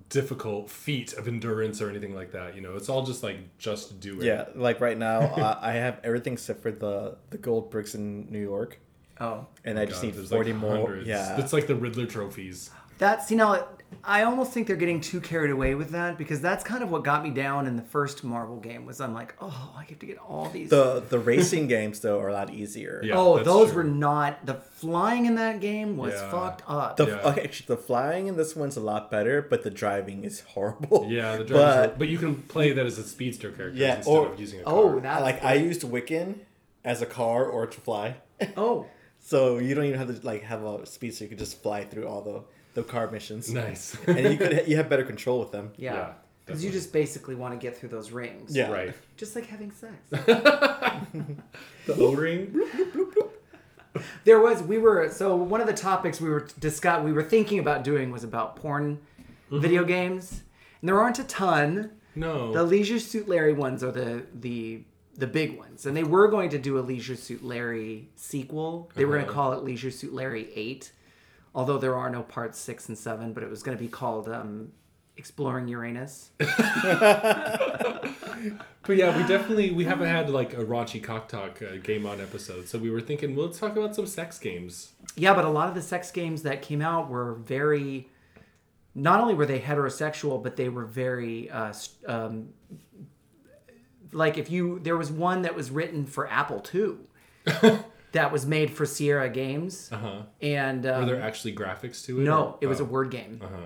difficult 0.08 0.68
feat 0.68 1.14
of 1.14 1.26
endurance 1.26 1.80
or 1.80 1.88
anything 1.88 2.14
like 2.14 2.32
that, 2.32 2.54
you 2.54 2.60
know. 2.60 2.76
It's 2.76 2.88
all 2.88 3.02
just 3.04 3.22
like 3.22 3.36
just 3.58 4.00
do 4.00 4.20
it. 4.20 4.24
Yeah, 4.24 4.46
like 4.54 4.80
right 4.80 4.98
now, 4.98 5.20
uh, 5.36 5.58
I 5.60 5.72
have 5.72 6.00
everything 6.04 6.34
except 6.34 6.62
for 6.62 6.70
the 6.72 7.16
the 7.30 7.38
gold 7.38 7.70
bricks 7.70 7.94
in 7.94 8.30
New 8.30 8.40
York, 8.40 8.78
Oh, 9.20 9.46
and 9.64 9.78
I 9.78 9.84
just 9.86 10.02
God, 10.02 10.08
need 10.08 10.14
there's, 10.16 10.30
forty 10.30 10.52
like, 10.52 10.60
more. 10.60 10.96
Yeah, 10.96 11.38
It's 11.40 11.52
like 11.52 11.66
the 11.66 11.76
Riddler 11.76 12.06
trophies. 12.06 12.70
That's 13.02 13.30
you 13.30 13.36
know. 13.36 13.66
I 14.04 14.22
almost 14.22 14.52
think 14.52 14.66
they're 14.66 14.74
getting 14.84 15.00
too 15.02 15.20
carried 15.20 15.50
away 15.52 15.74
with 15.76 15.90
that 15.90 16.16
because 16.18 16.40
that's 16.40 16.64
kind 16.64 16.82
of 16.82 16.90
what 16.90 17.04
got 17.04 17.22
me 17.22 17.30
down 17.30 17.66
in 17.68 17.76
the 17.76 17.82
first 17.82 18.24
Marvel 18.24 18.56
game. 18.58 18.84
Was 18.86 19.00
I'm 19.00 19.12
like, 19.14 19.34
oh, 19.40 19.74
I 19.76 19.84
have 19.84 19.98
to 19.98 20.06
get 20.06 20.18
all 20.18 20.48
these. 20.48 20.70
the 20.70 21.00
the 21.08 21.18
racing 21.18 21.68
games 21.76 22.00
though 22.00 22.18
are 22.18 22.28
a 22.28 22.32
lot 22.32 22.50
easier. 22.52 23.00
Yeah. 23.04 23.14
oh, 23.18 23.42
those 23.42 23.68
true. 23.68 23.76
were 23.76 23.84
not 24.08 24.44
the 24.46 24.54
flying 24.54 25.26
in 25.26 25.34
that 25.36 25.60
game 25.60 25.96
was 25.98 26.14
Yeah. 26.14 26.30
fucked 26.30 26.62
up. 26.66 26.96
The 26.96 27.06
Yeah. 27.06 27.28
okay, 27.30 27.42
actually, 27.44 27.76
the 27.76 27.82
flying 27.82 28.26
in 28.28 28.36
this 28.36 28.56
one's 28.56 28.76
a 28.78 28.80
lot 28.92 29.10
better, 29.10 29.42
but 29.42 29.62
the 29.62 29.70
driving 29.70 30.24
is 30.24 30.40
horrible. 30.54 31.06
Yeah, 31.08 31.36
the 31.36 31.44
driving. 31.50 31.66
But 31.66 31.86
but, 31.90 31.98
but 32.00 32.08
you 32.08 32.18
can 32.18 32.34
play 32.54 32.72
that 32.72 32.86
as 32.86 32.98
a 32.98 33.04
speedster 33.04 33.50
character 33.52 33.78
Yeah, 33.78 33.96
instead 33.98 34.10
or- 34.10 34.28
of 34.32 34.40
using 34.40 34.60
a 34.60 34.64
oh, 34.64 34.88
car. 34.92 35.00
that's 35.00 35.22
like 35.22 35.44
I 35.44 35.54
used 35.54 35.82
Wiccan 35.82 36.28
as 36.92 37.02
a 37.02 37.06
car 37.06 37.44
or 37.44 37.66
to 37.66 37.80
fly, 37.80 38.16
oh, 38.56 38.86
so 39.20 39.58
you 39.58 39.74
don't 39.76 39.84
even 39.84 39.98
have 39.98 40.08
to 40.20 40.26
like 40.26 40.42
have 40.44 40.64
a 40.64 40.86
speedster. 40.86 41.24
you 41.24 41.28
can 41.28 41.38
just 41.38 41.62
fly 41.62 41.84
through 41.84 42.08
all 42.08 42.22
the 42.22 42.42
the 42.74 42.82
car 42.82 43.10
missions, 43.10 43.52
Nice. 43.52 43.96
and 44.06 44.18
you 44.32 44.36
could 44.38 44.64
you 44.68 44.76
have 44.76 44.88
better 44.88 45.04
control 45.04 45.38
with 45.40 45.50
them. 45.52 45.72
yeah. 45.76 45.94
Yeah, 45.94 46.12
Because 46.46 46.64
you 46.64 46.70
just 46.70 46.92
basically 46.92 47.34
want 47.34 47.52
to 47.54 47.58
get 47.58 47.76
through 47.76 47.90
those 47.90 48.10
rings. 48.10 48.54
Yeah. 48.56 48.70
right. 48.70 48.94
Just 49.16 49.34
like 49.36 49.46
having 49.46 49.70
sex. 49.72 49.94
The 51.86 51.94
O 51.98 52.14
ring. 52.14 52.54
there 54.24 54.40
was 54.40 54.62
we 54.62 54.78
were 54.78 55.10
so 55.10 55.36
one 55.36 55.60
of 55.60 55.66
the 55.66 55.72
topics 55.74 56.20
we 56.20 56.28
were 56.30 56.46
discuss 56.60 57.02
we 57.04 57.12
were 57.12 57.22
thinking 57.24 57.58
about 57.58 57.84
doing 57.84 58.10
was 58.10 58.24
about 58.24 58.56
porn 58.56 58.98
Mm-hmm. 59.50 59.60
video 59.60 59.84
games. 59.84 60.40
And 60.80 60.88
there 60.88 60.98
aren't 60.98 61.18
a 61.18 61.24
ton. 61.24 61.90
No. 62.14 62.54
The 62.54 62.62
Leisure 62.62 62.98
Suit 62.98 63.28
Larry 63.28 63.52
ones 63.52 63.84
are 63.84 63.92
the 63.92 64.22
the 64.32 64.80
the 65.18 65.26
big 65.26 65.58
ones. 65.58 65.84
And 65.84 65.94
they 65.94 66.04
were 66.04 66.28
going 66.28 66.48
to 66.50 66.58
do 66.58 66.78
a 66.78 66.80
Leisure 66.80 67.16
Suit 67.16 67.44
Larry 67.44 68.08
sequel. 68.16 68.90
They 68.94 69.04
were 69.04 69.12
going 69.12 69.26
to 69.26 69.30
Uh-huh. 69.30 69.34
call 69.50 69.52
it 69.52 69.62
Leisure 69.62 69.90
Suit 69.90 70.14
Larry 70.14 70.48
8. 70.54 70.90
Although 71.54 71.78
there 71.78 71.94
are 71.96 72.08
no 72.10 72.22
parts 72.22 72.58
6 72.58 72.88
and 72.88 72.98
7, 72.98 73.32
but 73.32 73.42
it 73.42 73.50
was 73.50 73.62
going 73.62 73.76
to 73.76 73.82
be 73.82 73.88
called 73.88 74.28
um, 74.28 74.72
Exploring 75.16 75.68
Uranus. 75.68 76.30
But 78.84 78.96
yeah, 78.96 79.16
we 79.16 79.26
definitely 79.28 79.70
we 79.70 79.84
haven't 79.84 80.08
had 80.08 80.28
like 80.28 80.54
a 80.54 80.64
raunchy 80.64 81.02
cock 81.02 81.28
talk 81.28 81.62
uh, 81.62 81.76
game 81.76 82.04
on 82.04 82.20
episode, 82.20 82.68
so 82.68 82.78
we 82.78 82.90
were 82.90 83.00
thinking, 83.00 83.36
well, 83.36 83.46
let's 83.46 83.58
talk 83.58 83.76
about 83.76 83.94
some 83.94 84.06
sex 84.06 84.38
games. 84.38 84.92
Yeah, 85.14 85.34
but 85.34 85.44
a 85.44 85.48
lot 85.48 85.68
of 85.68 85.74
the 85.74 85.82
sex 85.82 86.10
games 86.10 86.42
that 86.42 86.62
came 86.62 86.82
out 86.82 87.08
were 87.08 87.34
very. 87.34 88.08
Not 88.94 89.20
only 89.20 89.34
were 89.34 89.46
they 89.46 89.60
heterosexual, 89.60 90.42
but 90.42 90.56
they 90.56 90.68
were 90.68 90.84
very. 90.84 91.48
Uh, 91.48 91.72
um, 92.06 92.48
like 94.10 94.36
if 94.36 94.50
you, 94.50 94.80
there 94.80 94.96
was 94.96 95.10
one 95.10 95.42
that 95.42 95.54
was 95.54 95.70
written 95.70 96.04
for 96.04 96.28
Apple 96.28 96.62
II, 96.74 96.96
that 98.12 98.30
was 98.32 98.46
made 98.46 98.70
for 98.70 98.84
Sierra 98.86 99.28
Games, 99.28 99.88
Uh 99.92 99.96
huh. 99.96 100.22
and 100.40 100.86
um, 100.86 101.02
Are 101.02 101.06
there 101.06 101.20
actually 101.20 101.54
graphics 101.54 102.04
to 102.06 102.20
it? 102.20 102.24
no, 102.24 102.44
or- 102.44 102.58
it 102.60 102.66
was 102.66 102.80
oh. 102.80 102.84
a 102.84 102.86
word 102.86 103.10
game, 103.10 103.40
Uh-huh. 103.42 103.56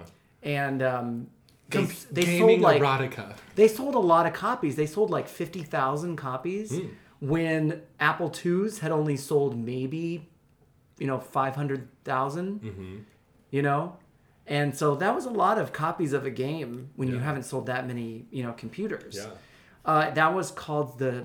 and 0.43 0.83
um, 0.83 1.27
they, 1.71 1.79
Com- 1.85 1.93
they 2.13 2.39
sold 2.39 2.61
like 2.61 2.81
erotica. 2.83 3.37
they 3.57 3.69
sold 3.69 3.95
a 3.95 3.99
lot 4.01 4.27
of 4.27 4.33
copies. 4.33 4.77
They 4.77 4.87
sold 4.87 5.11
like 5.11 5.29
fifty 5.29 5.63
thousand 5.63 6.17
copies 6.17 6.71
Hmm. 6.79 6.87
when 7.21 7.83
Apple 7.99 8.33
IIs 8.45 8.79
had 8.81 8.93
only 8.93 9.17
sold 9.17 9.59
maybe, 9.59 10.29
you 10.99 11.07
know, 11.07 11.19
five 11.19 11.57
hundred 11.57 11.89
Mm-hmm. 12.05 12.99
You 13.51 13.63
know, 13.63 13.97
and 14.47 14.77
so 14.77 14.95
that 14.97 15.13
was 15.15 15.25
a 15.25 15.31
lot 15.31 15.59
of 15.59 15.73
copies 15.73 16.13
of 16.13 16.25
a 16.25 16.31
game 16.31 16.91
when 16.97 17.09
you 17.09 17.19
haven't 17.19 17.43
sold 17.45 17.67
that 17.67 17.87
many, 17.87 18.27
you 18.31 18.43
know, 18.45 18.53
computers. 18.53 19.17
Yeah. 19.17 19.31
Uh, 19.85 20.11
that 20.11 20.35
was 20.35 20.51
called 20.53 20.99
the 21.01 21.25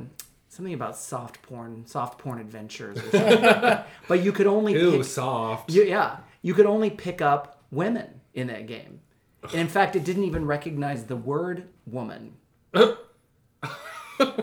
something 0.52 0.74
about 0.74 0.98
soft 0.98 1.42
porn, 1.42 1.86
soft 1.86 2.18
porn 2.20 2.40
adventures, 2.40 2.98
or 2.98 3.02
something 3.12 3.42
like 3.42 3.62
that. 3.62 3.88
But 4.08 4.22
you 4.24 4.32
could 4.34 4.48
only 4.48 4.74
Ew, 4.74 4.92
pick, 4.98 5.06
soft. 5.06 5.72
you, 5.72 5.84
yeah, 5.84 6.18
you 6.42 6.54
could 6.54 6.66
only 6.66 6.90
pick 6.90 7.22
up 7.22 7.64
women 7.72 8.20
in 8.34 8.48
that 8.48 8.68
game. 8.68 9.00
And 9.44 9.62
in 9.62 9.68
fact, 9.68 9.96
it 9.96 10.04
didn't 10.04 10.26
even 10.26 10.46
recognize 10.46 11.06
the 11.06 11.16
word 11.16 11.70
woman 11.88 12.34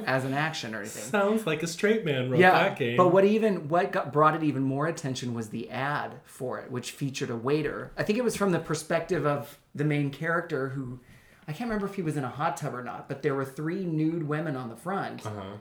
as 0.07 0.25
an 0.25 0.35
action 0.35 0.75
or 0.75 0.81
anything. 0.81 1.03
Sounds 1.05 1.47
like 1.47 1.63
a 1.63 1.67
straight 1.67 2.05
man 2.05 2.31
wrote 2.31 2.41
Yeah, 2.41 2.51
that 2.53 2.79
game. 2.79 2.97
but 2.97 3.13
what 3.13 3.25
even 3.25 3.69
what 3.69 3.93
got 3.93 4.13
brought 4.13 4.35
it 4.35 4.43
even 4.43 4.63
more 4.63 4.87
attention 4.89 5.35
was 5.35 5.51
the 5.51 5.71
ad 5.71 6.15
for 6.25 6.59
it, 6.59 6.71
which 6.71 6.91
featured 6.93 7.31
a 7.31 7.37
waiter. 7.37 7.93
I 7.97 8.03
think 8.03 8.19
it 8.19 8.25
was 8.25 8.35
from 8.35 8.51
the 8.51 8.59
perspective 8.59 9.25
of 9.27 9.59
the 9.75 9.85
main 9.85 10.11
character 10.11 10.71
who. 10.71 11.01
I 11.47 11.53
can't 11.53 11.71
remember 11.71 11.87
if 11.87 11.95
he 11.95 12.03
was 12.03 12.17
in 12.19 12.25
a 12.25 12.29
hot 12.29 12.57
tub 12.59 12.75
or 12.75 12.83
not, 12.85 13.09
but 13.09 13.23
there 13.23 13.35
were 13.35 13.45
three 13.45 13.85
nude 13.87 14.27
women 14.29 14.55
on 14.57 14.69
the 14.69 14.77
front 14.77 15.25
Uh-huh. 15.25 15.57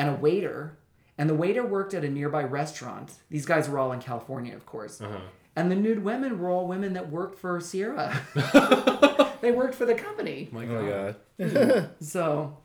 And 0.00 0.08
a 0.08 0.14
waiter. 0.14 0.78
And 1.18 1.28
the 1.28 1.34
waiter 1.34 1.64
worked 1.64 1.92
at 1.92 2.02
a 2.04 2.08
nearby 2.08 2.42
restaurant. 2.44 3.12
These 3.28 3.44
guys 3.44 3.68
were 3.68 3.78
all 3.78 3.92
in 3.92 4.00
California, 4.00 4.56
of 4.56 4.64
course. 4.64 5.00
Uh-huh. 5.02 5.18
And 5.54 5.70
the 5.70 5.74
nude 5.76 6.02
women 6.02 6.38
were 6.38 6.48
all 6.48 6.66
women 6.66 6.94
that 6.94 7.10
worked 7.10 7.38
for 7.38 7.60
Sierra. 7.60 8.18
they 9.42 9.52
worked 9.52 9.74
for 9.74 9.84
the 9.84 9.94
company. 9.94 10.48
My 10.50 10.64
Oh 10.64 10.86
God. 10.88 11.16
my 11.38 11.46
god. 11.48 11.90
So 12.00 12.56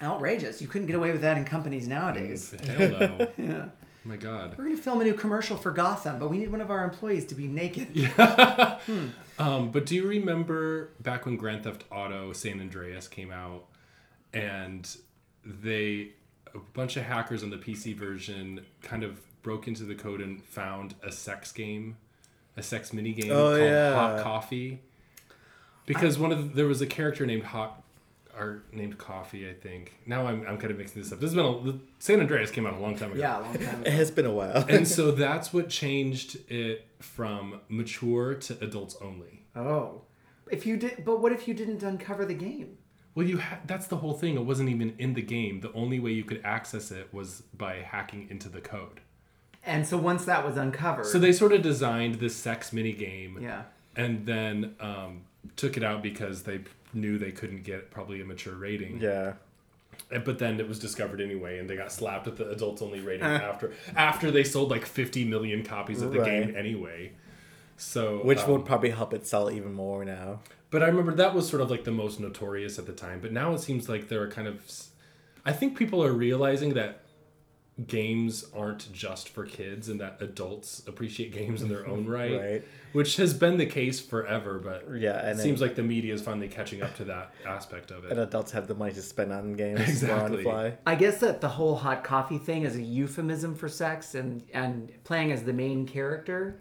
outrageous. 0.00 0.62
You 0.62 0.68
couldn't 0.68 0.86
get 0.86 0.96
away 0.96 1.12
with 1.12 1.20
that 1.20 1.36
in 1.36 1.44
companies 1.44 1.86
nowadays. 1.86 2.54
Hell 2.66 2.88
no. 2.90 3.28
Yeah. 3.36 3.64
My 4.06 4.16
God. 4.16 4.54
We're 4.56 4.64
going 4.64 4.76
to 4.76 4.82
film 4.82 5.00
a 5.00 5.04
new 5.04 5.14
commercial 5.14 5.56
for 5.56 5.70
Gotham, 5.70 6.18
but 6.18 6.28
we 6.28 6.36
need 6.38 6.50
one 6.50 6.60
of 6.62 6.70
our 6.70 6.84
employees 6.84 7.24
to 7.26 7.34
be 7.34 7.46
naked. 7.46 7.88
Um, 9.38 9.70
but 9.70 9.84
do 9.86 9.94
you 9.94 10.06
remember 10.06 10.90
back 11.00 11.26
when 11.26 11.36
Grand 11.36 11.64
Theft 11.64 11.84
Auto 11.90 12.32
San 12.32 12.60
Andreas 12.60 13.08
came 13.08 13.30
out 13.32 13.64
and 14.32 14.88
they 15.44 16.10
a 16.54 16.58
bunch 16.72 16.96
of 16.96 17.04
hackers 17.04 17.42
on 17.42 17.50
the 17.50 17.56
PC 17.56 17.94
version 17.96 18.60
kind 18.82 19.02
of 19.04 19.20
broke 19.42 19.68
into 19.68 19.84
the 19.84 19.94
code 19.94 20.20
and 20.20 20.42
found 20.44 20.94
a 21.02 21.12
sex 21.12 21.52
game, 21.52 21.96
a 22.56 22.62
sex 22.62 22.92
mini 22.92 23.12
game 23.12 23.30
Oh, 23.30 23.50
called 23.56 23.60
yeah. 23.60 23.94
Hot 23.94 24.22
Coffee. 24.22 24.80
Because 25.86 26.18
one 26.18 26.32
of 26.32 26.38
the, 26.50 26.54
there 26.56 26.66
was 26.66 26.80
a 26.80 26.86
character 26.86 27.26
named 27.26 27.42
Hot 27.44 27.82
or 28.38 28.62
named 28.72 28.96
Coffee, 28.98 29.48
I 29.48 29.52
think. 29.52 29.92
Now 30.06 30.26
I'm, 30.26 30.46
I'm 30.46 30.56
kind 30.58 30.70
of 30.70 30.78
mixing 30.78 31.02
this 31.02 31.12
up. 31.12 31.20
This 31.20 31.32
has 31.32 31.36
been 31.36 31.44
a, 31.44 31.78
San 32.02 32.20
Andreas 32.20 32.50
came 32.50 32.66
out 32.66 32.72
a 32.74 32.78
long 32.78 32.96
time 32.96 33.12
ago. 33.12 33.20
Yeah, 33.20 33.38
a 33.38 33.42
long 33.42 33.54
time 33.54 33.62
ago. 33.82 33.82
It 33.86 33.92
has 33.92 34.10
been 34.10 34.26
a 34.26 34.32
while. 34.32 34.64
And 34.68 34.88
so 34.88 35.10
that's 35.12 35.52
what 35.52 35.68
changed 35.68 36.38
it 36.50 36.86
from 37.00 37.60
mature 37.68 38.34
to 38.34 38.58
adults 38.64 38.96
only. 39.02 39.42
Oh. 39.54 40.02
If 40.50 40.66
you 40.66 40.76
did, 40.76 41.04
but 41.04 41.20
what 41.20 41.32
if 41.32 41.46
you 41.46 41.54
didn't 41.54 41.82
uncover 41.82 42.24
the 42.24 42.34
game? 42.34 42.78
Well, 43.14 43.26
you 43.26 43.38
ha- 43.38 43.58
that's 43.66 43.86
the 43.86 43.96
whole 43.98 44.14
thing. 44.14 44.34
It 44.36 44.44
wasn't 44.44 44.68
even 44.70 44.94
in 44.98 45.14
the 45.14 45.22
game. 45.22 45.60
The 45.60 45.72
only 45.72 46.00
way 46.00 46.10
you 46.12 46.24
could 46.24 46.40
access 46.44 46.90
it 46.90 47.08
was 47.12 47.42
by 47.56 47.76
hacking 47.76 48.26
into 48.30 48.48
the 48.48 48.60
code. 48.60 49.00
And 49.64 49.86
so 49.86 49.96
once 49.96 50.24
that 50.24 50.44
was 50.44 50.56
uncovered, 50.56 51.06
So 51.06 51.18
they 51.18 51.32
sort 51.32 51.52
of 51.52 51.62
designed 51.62 52.16
this 52.16 52.34
sex 52.36 52.72
mini 52.72 52.92
game, 52.92 53.38
yeah. 53.40 53.62
and 53.96 54.26
then 54.26 54.74
um, 54.80 55.22
took 55.56 55.76
it 55.76 55.82
out 55.84 56.02
because 56.02 56.42
they 56.42 56.60
knew 56.92 57.16
they 57.18 57.32
couldn't 57.32 57.62
get 57.62 57.90
probably 57.90 58.20
a 58.20 58.24
mature 58.24 58.54
rating. 58.54 58.98
yeah. 59.00 59.34
And- 60.10 60.24
But 60.24 60.38
then 60.40 60.58
it 60.60 60.68
was 60.68 60.78
discovered 60.80 61.20
anyway, 61.20 61.58
and 61.60 61.70
they 61.70 61.76
got 61.76 61.92
slapped 61.92 62.26
with 62.26 62.36
the 62.36 62.50
adults 62.50 62.82
only 62.82 63.00
rating 63.00 63.24
after 63.50 63.72
after 63.96 64.30
they 64.30 64.44
sold 64.44 64.70
like 64.70 64.84
50 64.84 65.24
million 65.24 65.62
copies 65.64 66.02
of 66.02 66.12
the 66.12 66.18
Right. 66.18 66.46
game 66.46 66.56
anyway. 66.56 67.12
So 67.76 68.18
Which 68.24 68.40
um, 68.40 68.50
would 68.52 68.64
probably 68.64 68.90
help 68.90 69.12
it 69.12 69.26
sell 69.26 69.50
even 69.50 69.72
more 69.74 70.04
now. 70.04 70.40
But 70.70 70.82
I 70.82 70.86
remember 70.86 71.14
that 71.14 71.34
was 71.34 71.48
sort 71.48 71.62
of 71.62 71.70
like 71.70 71.84
the 71.84 71.90
most 71.92 72.20
notorious 72.20 72.78
at 72.78 72.86
the 72.86 72.92
time. 72.92 73.20
But 73.20 73.32
now 73.32 73.52
it 73.54 73.60
seems 73.60 73.88
like 73.88 74.08
there 74.08 74.22
are 74.22 74.30
kind 74.30 74.48
of 74.48 74.62
I 75.44 75.52
think 75.52 75.76
people 75.76 76.02
are 76.02 76.12
realizing 76.12 76.74
that 76.74 77.00
games 77.88 78.46
aren't 78.54 78.90
just 78.92 79.28
for 79.28 79.44
kids 79.44 79.88
and 79.88 80.00
that 80.00 80.16
adults 80.20 80.82
appreciate 80.86 81.32
games 81.32 81.60
in 81.60 81.68
their 81.68 81.84
own 81.88 82.06
right, 82.06 82.40
Right. 82.40 82.64
which 82.92 83.16
has 83.16 83.34
been 83.34 83.56
the 83.56 83.66
case 83.66 83.98
forever. 84.00 84.60
But 84.60 84.86
Yeah, 84.96 85.28
it 85.30 85.38
seems 85.38 85.60
like 85.60 85.74
the 85.74 85.82
media 85.82 86.14
is 86.14 86.22
finally 86.22 86.46
catching 86.48 86.82
up 86.82 86.94
to 86.98 87.04
that 87.06 87.32
aspect 87.44 87.90
of 87.90 88.04
it. 88.04 88.12
And 88.12 88.20
adults 88.20 88.52
have 88.52 88.68
the 88.68 88.74
money 88.76 88.92
to 88.94 89.02
spend 89.02 89.32
on 89.32 89.54
games 89.54 90.02
while 90.04 90.12
on 90.12 90.18
Exactly. 90.34 90.42
fly. 90.44 90.74
I 90.86 90.94
guess 90.94 91.18
that 91.18 91.40
the 91.40 91.48
whole 91.48 91.74
hot 91.74 92.04
coffee 92.04 92.38
thing 92.38 92.62
is 92.62 92.76
a 92.76 92.82
euphemism 92.82 93.56
for 93.56 93.68
sex, 93.68 94.14
and 94.14 94.44
and 94.52 94.92
playing 95.02 95.32
as 95.32 95.42
the 95.42 95.52
main 95.52 95.84
character, 95.84 96.60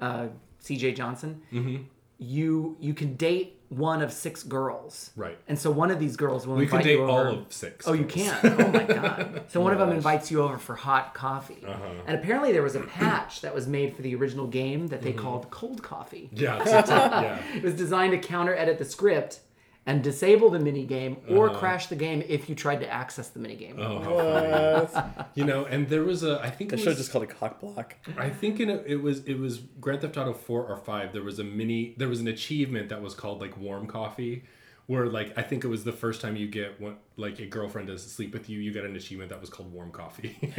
uh, 0.00 0.26
C.J. 0.60 0.92
Johnson, 0.92 1.42
Mm-hmm. 1.52 1.82
you 2.18 2.76
you 2.80 2.94
can 2.94 3.14
date 3.16 3.56
one 3.68 4.02
of 4.02 4.12
six 4.12 4.42
girls, 4.42 5.10
Right. 5.14 5.38
And 5.46 5.56
so 5.56 5.70
one 5.70 5.92
of 5.92 6.00
these 6.00 6.16
girls 6.16 6.44
will 6.44 6.56
we 6.56 6.64
invite 6.64 6.80
can 6.80 6.88
date 6.88 6.98
you 6.98 7.04
all 7.04 7.26
of 7.28 7.52
six. 7.52 7.86
Oh, 7.86 7.92
you 7.92 8.02
girls. 8.02 8.12
can! 8.12 8.56
Oh 8.60 8.68
my 8.72 8.82
god! 8.98 9.44
So 9.48 9.60
one 9.60 9.72
of 9.72 9.78
them 9.78 9.92
invites 9.92 10.28
you 10.30 10.42
over 10.42 10.58
for 10.58 10.74
hot 10.74 11.14
coffee, 11.14 11.64
Uh-huh. 11.66 11.80
and 12.06 12.18
apparently 12.18 12.50
there 12.52 12.62
was 12.64 12.74
a 12.74 12.80
patch 12.80 13.42
that 13.42 13.54
was 13.54 13.68
made 13.68 13.94
for 13.94 14.02
the 14.02 14.14
original 14.16 14.48
game 14.48 14.88
that 14.88 14.96
Mm-hmm. 15.00 15.04
they 15.06 15.12
called 15.12 15.50
cold 15.50 15.82
coffee. 15.82 16.28
Yeah, 16.34 16.60
it's, 16.60 16.72
it's 16.72 16.90
yeah. 16.90 17.38
It 17.54 17.62
was 17.62 17.74
designed 17.74 18.10
to 18.12 18.18
counter 18.18 18.54
edit 18.56 18.78
the 18.78 18.84
script 18.84 19.40
and 19.86 20.02
disable 20.04 20.50
the 20.50 20.58
minigame 20.58 21.16
or 21.30 21.48
Uh-huh. 21.48 21.58
crash 21.58 21.86
the 21.86 21.96
game 21.96 22.22
if 22.28 22.48
you 22.48 22.54
tried 22.54 22.80
to 22.80 22.88
access 22.92 23.28
the 23.28 23.40
minigame. 23.40 23.78
Oh, 23.78 23.98
how 24.94 25.26
you 25.34 25.44
know, 25.44 25.64
and 25.64 25.88
there 25.88 26.04
was 26.04 26.22
a. 26.22 26.40
I 26.42 26.50
think 26.50 26.70
They 26.70 26.76
it 26.76 26.80
should 26.80 26.88
have 26.88 26.96
just 26.98 27.10
called 27.10 27.24
it 27.24 27.30
cock 27.30 27.60
block. 27.60 27.96
I 28.18 28.28
think 28.28 28.60
in 28.60 28.68
a, 28.70 28.76
it 28.86 29.02
was 29.02 29.24
it 29.24 29.38
was 29.38 29.58
Grand 29.80 30.02
Theft 30.02 30.16
Auto 30.18 30.32
four 30.34 30.64
or 30.66 30.76
five. 30.76 31.12
There 31.12 31.22
was 31.22 31.38
a 31.38 31.44
mini. 31.44 31.94
There 31.96 32.08
was 32.08 32.20
an 32.20 32.28
achievement 32.28 32.88
that 32.90 33.00
was 33.02 33.14
called 33.14 33.40
like 33.40 33.56
warm 33.56 33.86
coffee, 33.86 34.44
where 34.86 35.06
like 35.06 35.36
I 35.38 35.42
think 35.42 35.64
it 35.64 35.68
was 35.68 35.84
the 35.84 35.92
first 35.92 36.20
time 36.20 36.36
you 36.36 36.46
get 36.46 36.78
one 36.80 36.96
like 37.16 37.38
a 37.40 37.46
girlfriend 37.46 37.88
to 37.88 37.98
sleep 37.98 38.32
with 38.34 38.50
you. 38.50 38.58
You 38.60 38.72
get 38.72 38.84
an 38.84 38.94
achievement 38.96 39.30
that 39.30 39.40
was 39.40 39.48
called 39.50 39.72
warm 39.72 39.90
coffee. 39.92 40.36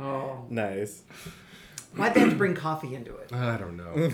Oh. 0.00 0.44
Nice. 0.48 1.02
Why'd 1.96 2.14
they 2.14 2.20
have 2.20 2.30
to 2.30 2.36
bring 2.36 2.54
coffee 2.54 2.94
into 2.94 3.16
it? 3.16 3.32
I 3.32 3.56
don't 3.56 3.76
know, 3.76 4.10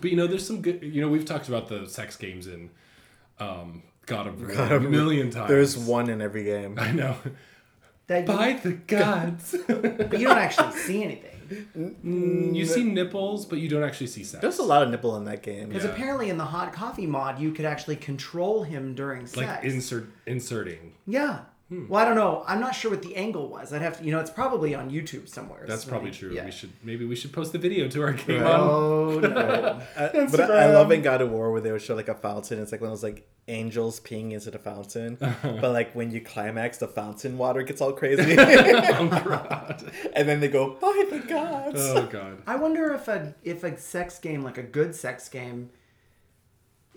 but 0.00 0.04
you 0.10 0.16
know, 0.16 0.26
there's 0.26 0.46
some 0.46 0.60
good. 0.60 0.82
You 0.82 1.00
know, 1.00 1.08
we've 1.08 1.24
talked 1.24 1.48
about 1.48 1.68
the 1.68 1.86
sex 1.88 2.16
games 2.16 2.46
in 2.48 2.70
um, 3.40 3.82
God 4.06 4.26
of 4.26 4.40
War 4.40 4.50
a 4.76 4.80
million 4.98 5.30
times. 5.30 5.48
There's 5.48 5.76
one 5.76 6.08
in 6.10 6.20
every 6.20 6.44
game. 6.44 6.78
I 6.78 6.92
know. 6.92 7.16
That 8.06 8.20
you, 8.20 8.26
By 8.26 8.52
the 8.54 8.72
gods. 8.72 9.54
but 9.66 10.18
you 10.18 10.26
don't 10.28 10.38
actually 10.38 10.72
see 10.78 11.04
anything. 11.04 11.96
you 12.02 12.64
see 12.64 12.82
nipples, 12.84 13.44
but 13.46 13.58
you 13.58 13.68
don't 13.68 13.82
actually 13.82 14.06
see 14.06 14.24
sex. 14.24 14.40
There's 14.40 14.58
a 14.58 14.62
lot 14.62 14.82
of 14.82 14.90
nipple 14.90 15.16
in 15.16 15.24
that 15.26 15.42
game. 15.42 15.68
Because 15.68 15.84
Yeah. 15.84 15.90
apparently 15.90 16.30
in 16.30 16.38
the 16.38 16.44
hot 16.46 16.72
coffee 16.72 17.06
mod, 17.06 17.38
you 17.38 17.52
could 17.52 17.64
actually 17.66 17.96
control 17.96 18.62
him 18.64 18.94
during 18.94 19.26
sex. 19.26 19.36
like 19.46 19.64
insert 19.64 20.08
inserting. 20.26 20.94
yeah. 21.06 21.40
Hmm. 21.68 21.86
Well, 21.86 22.00
I 22.02 22.06
don't 22.06 22.16
know. 22.16 22.44
I'm 22.46 22.60
not 22.60 22.74
sure 22.74 22.90
what 22.90 23.02
the 23.02 23.14
angle 23.14 23.46
was. 23.48 23.74
I'd 23.74 23.82
have 23.82 23.98
to, 23.98 24.04
you 24.04 24.10
know, 24.10 24.20
it's 24.20 24.30
probably 24.30 24.74
on 24.74 24.90
YouTube 24.90 25.28
somewhere. 25.28 25.64
That's 25.68 25.84
so 25.84 25.90
probably 25.90 26.06
maybe- 26.10 26.18
true. 26.18 26.32
yeah. 26.32 26.46
We 26.46 26.50
should 26.50 26.70
maybe 26.82 27.04
we 27.04 27.14
should 27.14 27.32
post 27.32 27.52
the 27.52 27.58
video 27.58 27.88
to 27.88 28.02
our 28.02 28.12
game. 28.14 28.42
Oh 28.42 29.18
no! 29.20 29.80
I- 29.96 30.08
but 30.30 30.50
I, 30.50 30.64
I 30.64 30.66
love 30.72 30.90
in 30.92 31.02
God 31.02 31.20
of 31.20 31.30
War 31.30 31.52
where 31.52 31.60
they 31.60 31.70
would 31.70 31.82
show 31.82 31.94
like 31.94 32.08
a 32.08 32.14
fountain. 32.14 32.58
It's 32.60 32.72
like 32.72 32.80
one 32.80 32.88
of 32.90 32.92
those 32.96 33.02
like 33.02 33.28
angels 33.48 34.00
peeing 34.00 34.32
into 34.32 34.50
the 34.50 34.58
fountain. 34.58 35.16
but 35.42 35.72
like 35.72 35.92
when 35.94 36.10
you 36.10 36.22
climax, 36.22 36.78
the 36.78 36.88
fountain 36.88 37.36
water 37.36 37.62
gets 37.62 37.82
all 37.82 37.92
crazy. 37.92 38.34
oh 38.38 39.08
god! 39.08 39.92
and 40.14 40.26
then 40.28 40.40
they 40.40 40.48
go, 40.48 40.70
by 40.80 41.04
the 41.10 41.18
gods. 41.18 41.80
Oh 41.80 42.06
god. 42.06 42.42
I 42.46 42.56
wonder 42.56 42.94
if 42.94 43.08
a 43.08 43.34
if 43.44 43.62
a 43.62 43.76
sex 43.78 44.18
game 44.18 44.42
like 44.42 44.56
a 44.56 44.62
good 44.62 44.94
sex 44.94 45.28
game, 45.28 45.68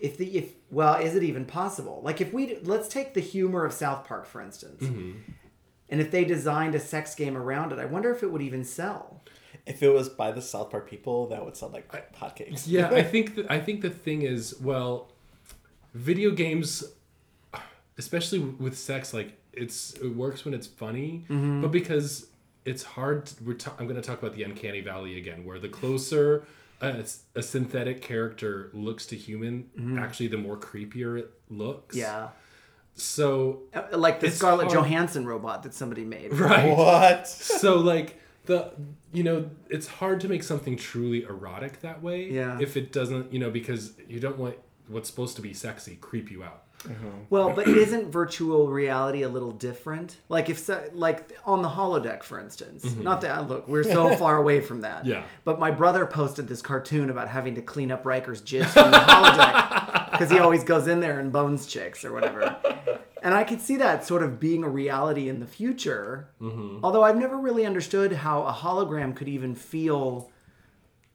if 0.02 0.18
the 0.18 0.26
if 0.36 0.52
well, 0.70 0.96
is 0.96 1.14
it 1.14 1.22
even 1.22 1.44
possible? 1.46 2.00
Like 2.04 2.20
if 2.20 2.32
we 2.32 2.58
let's 2.62 2.88
take 2.88 3.14
the 3.14 3.20
humor 3.20 3.64
of 3.64 3.72
South 3.72 4.06
Park 4.06 4.26
for 4.26 4.40
instance, 4.42 4.82
Mm-hmm. 4.82 5.18
and 5.88 6.00
if 6.00 6.10
they 6.10 6.24
designed 6.24 6.74
a 6.74 6.80
sex 6.80 7.14
game 7.14 7.36
around 7.36 7.72
it, 7.72 7.78
I 7.78 7.84
wonder 7.86 8.10
if 8.10 8.22
it 8.22 8.30
would 8.32 8.42
even 8.42 8.64
sell. 8.64 9.22
If 9.64 9.82
it 9.82 9.90
was 9.94 10.08
by 10.08 10.32
the 10.32 10.42
South 10.42 10.70
Park 10.70 10.90
people, 10.90 11.28
that 11.28 11.44
would 11.44 11.56
sound 11.56 11.72
like 11.72 11.86
hotcakes. 12.16 12.64
Yeah, 12.66 12.88
I 12.90 13.02
think 13.12 13.34
th- 13.36 13.46
I 13.48 13.60
think 13.60 13.80
the 13.82 13.90
thing 13.90 14.22
is, 14.22 14.58
well, 14.60 15.12
video 15.94 16.30
games, 16.32 16.82
especially 17.98 18.40
with 18.40 18.76
sex, 18.76 19.12
like 19.14 19.38
it's 19.52 19.92
it 19.94 20.16
works 20.16 20.44
when 20.44 20.54
it's 20.54 20.66
funny, 20.66 21.24
but 21.28 21.68
because 21.70 22.26
it's 22.64 22.82
hard. 22.82 23.26
To, 23.26 23.44
we're 23.44 23.54
ta- 23.54 23.74
I'm 23.78 23.86
going 23.86 24.00
to 24.00 24.06
talk 24.06 24.20
about 24.22 24.34
the 24.34 24.42
uncanny 24.42 24.80
valley 24.80 25.18
again, 25.18 25.44
where 25.44 25.58
the 25.58 25.68
closer 25.68 26.44
a, 26.82 27.04
a 27.36 27.42
synthetic 27.42 28.02
character 28.02 28.70
looks 28.74 29.06
to 29.06 29.16
human, 29.16 29.70
actually, 29.98 30.26
the 30.28 30.36
more 30.38 30.56
creepier 30.58 31.18
it 31.18 31.30
looks. 31.48 31.96
Yeah, 31.96 32.28
So 32.94 33.62
Uh, 33.74 33.96
like 33.96 34.20
the 34.20 34.26
It's 34.26 34.36
Scarlett 34.36 34.66
hard. 34.66 34.78
Johansson 34.78 35.26
robot 35.26 35.62
that 35.62 35.74
somebody 35.74 36.04
made. 36.04 36.32
right. 36.38 36.76
What? 36.76 37.26
so 37.28 37.76
like 37.78 38.20
the 38.46 38.72
you 39.12 39.22
know 39.22 39.48
it's 39.70 39.86
hard 39.86 40.20
to 40.20 40.28
make 40.28 40.42
something 40.42 40.76
truly 40.76 41.22
erotic 41.22 41.80
that 41.82 42.02
way 42.02 42.28
Yeah. 42.30 42.58
if 42.60 42.76
it 42.76 42.92
doesn't 42.92 43.32
you 43.32 43.38
know 43.38 43.50
because 43.50 43.92
you 44.08 44.18
don't 44.18 44.36
want 44.36 44.56
what's 44.88 45.08
supposed 45.08 45.36
to 45.36 45.42
be 45.42 45.54
sexy 45.54 45.94
creep 46.00 46.28
you 46.30 46.42
out 46.42 46.64
Well, 47.30 47.50
but 47.50 47.68
isn't 47.68 48.10
virtual 48.10 48.68
reality 48.68 49.22
a 49.22 49.28
little 49.28 49.52
different? 49.52 50.16
Like 50.28 50.50
if 50.50 50.58
so, 50.58 50.82
like 50.92 51.36
on 51.44 51.62
the 51.62 51.68
holodeck, 51.68 52.22
for 52.22 52.38
instance. 52.38 52.94
Not 52.96 53.20
that 53.22 53.48
look, 53.48 53.68
we're 53.68 53.84
so 53.84 54.14
far 54.16 54.36
away 54.36 54.60
from 54.60 54.82
that. 54.82 55.00
Mm-hmm. 55.02 55.10
Yeah. 55.10 55.24
But 55.44 55.58
my 55.58 55.70
brother 55.70 56.06
posted 56.06 56.48
this 56.48 56.62
cartoon 56.62 57.10
about 57.10 57.28
having 57.28 57.54
to 57.54 57.62
clean 57.62 57.90
up 57.90 58.04
Riker's 58.04 58.42
jizz 58.42 58.66
from 58.66 58.90
the 58.90 58.98
holodeck 58.98 60.10
because 60.10 60.30
he 60.30 60.38
always 60.38 60.64
goes 60.64 60.86
in 60.86 61.00
there 61.00 61.18
and 61.20 61.32
bones 61.32 61.66
chicks 61.66 62.04
or 62.04 62.12
whatever. 62.12 62.56
And 63.22 63.34
I 63.34 63.44
could 63.44 63.60
see 63.60 63.76
that 63.76 64.04
sort 64.04 64.22
of 64.24 64.40
being 64.40 64.64
a 64.64 64.68
reality 64.68 65.28
in 65.28 65.38
the 65.38 65.46
future. 65.46 66.28
Mm-hmm. 66.40 66.84
Although 66.84 67.04
I've 67.04 67.16
never 67.16 67.38
really 67.38 67.64
understood 67.64 68.12
how 68.12 68.42
a 68.42 68.52
hologram 68.52 69.14
could 69.14 69.28
even 69.28 69.54
feel 69.54 70.30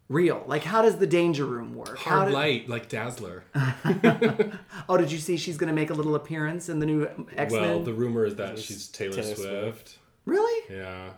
real. 0.10 0.43
Like, 0.48 0.63
how 0.63 0.82
does 0.82 0.98
the 0.98 1.08
danger 1.08 1.46
room 1.46 1.74
work? 1.74 1.98
Hard 2.00 2.28
did- 2.28 2.34
light 2.34 2.70
like 2.70 2.89
dazzler 2.89 3.43
Oh, 4.89 4.98
did 4.98 5.12
you 5.12 5.17
see 5.20 5.38
she's 5.38 5.58
going 5.58 5.67
to 5.70 5.74
make 5.76 5.89
a 5.89 5.93
little 5.93 6.15
appearance 6.15 6.70
in 6.70 6.80
the 6.80 6.86
new 6.86 7.08
X 7.36 7.52
Men? 7.54 7.62
well 7.62 7.80
the 7.84 7.93
rumor 7.93 8.26
is 8.26 8.36
that 8.36 8.58
she's 8.60 8.88
taylor, 8.88 9.13
Taylor 9.15 9.36
swift. 9.36 9.39
Swift. 9.39 9.98
Really? 10.26 10.76
yeah 10.76 11.10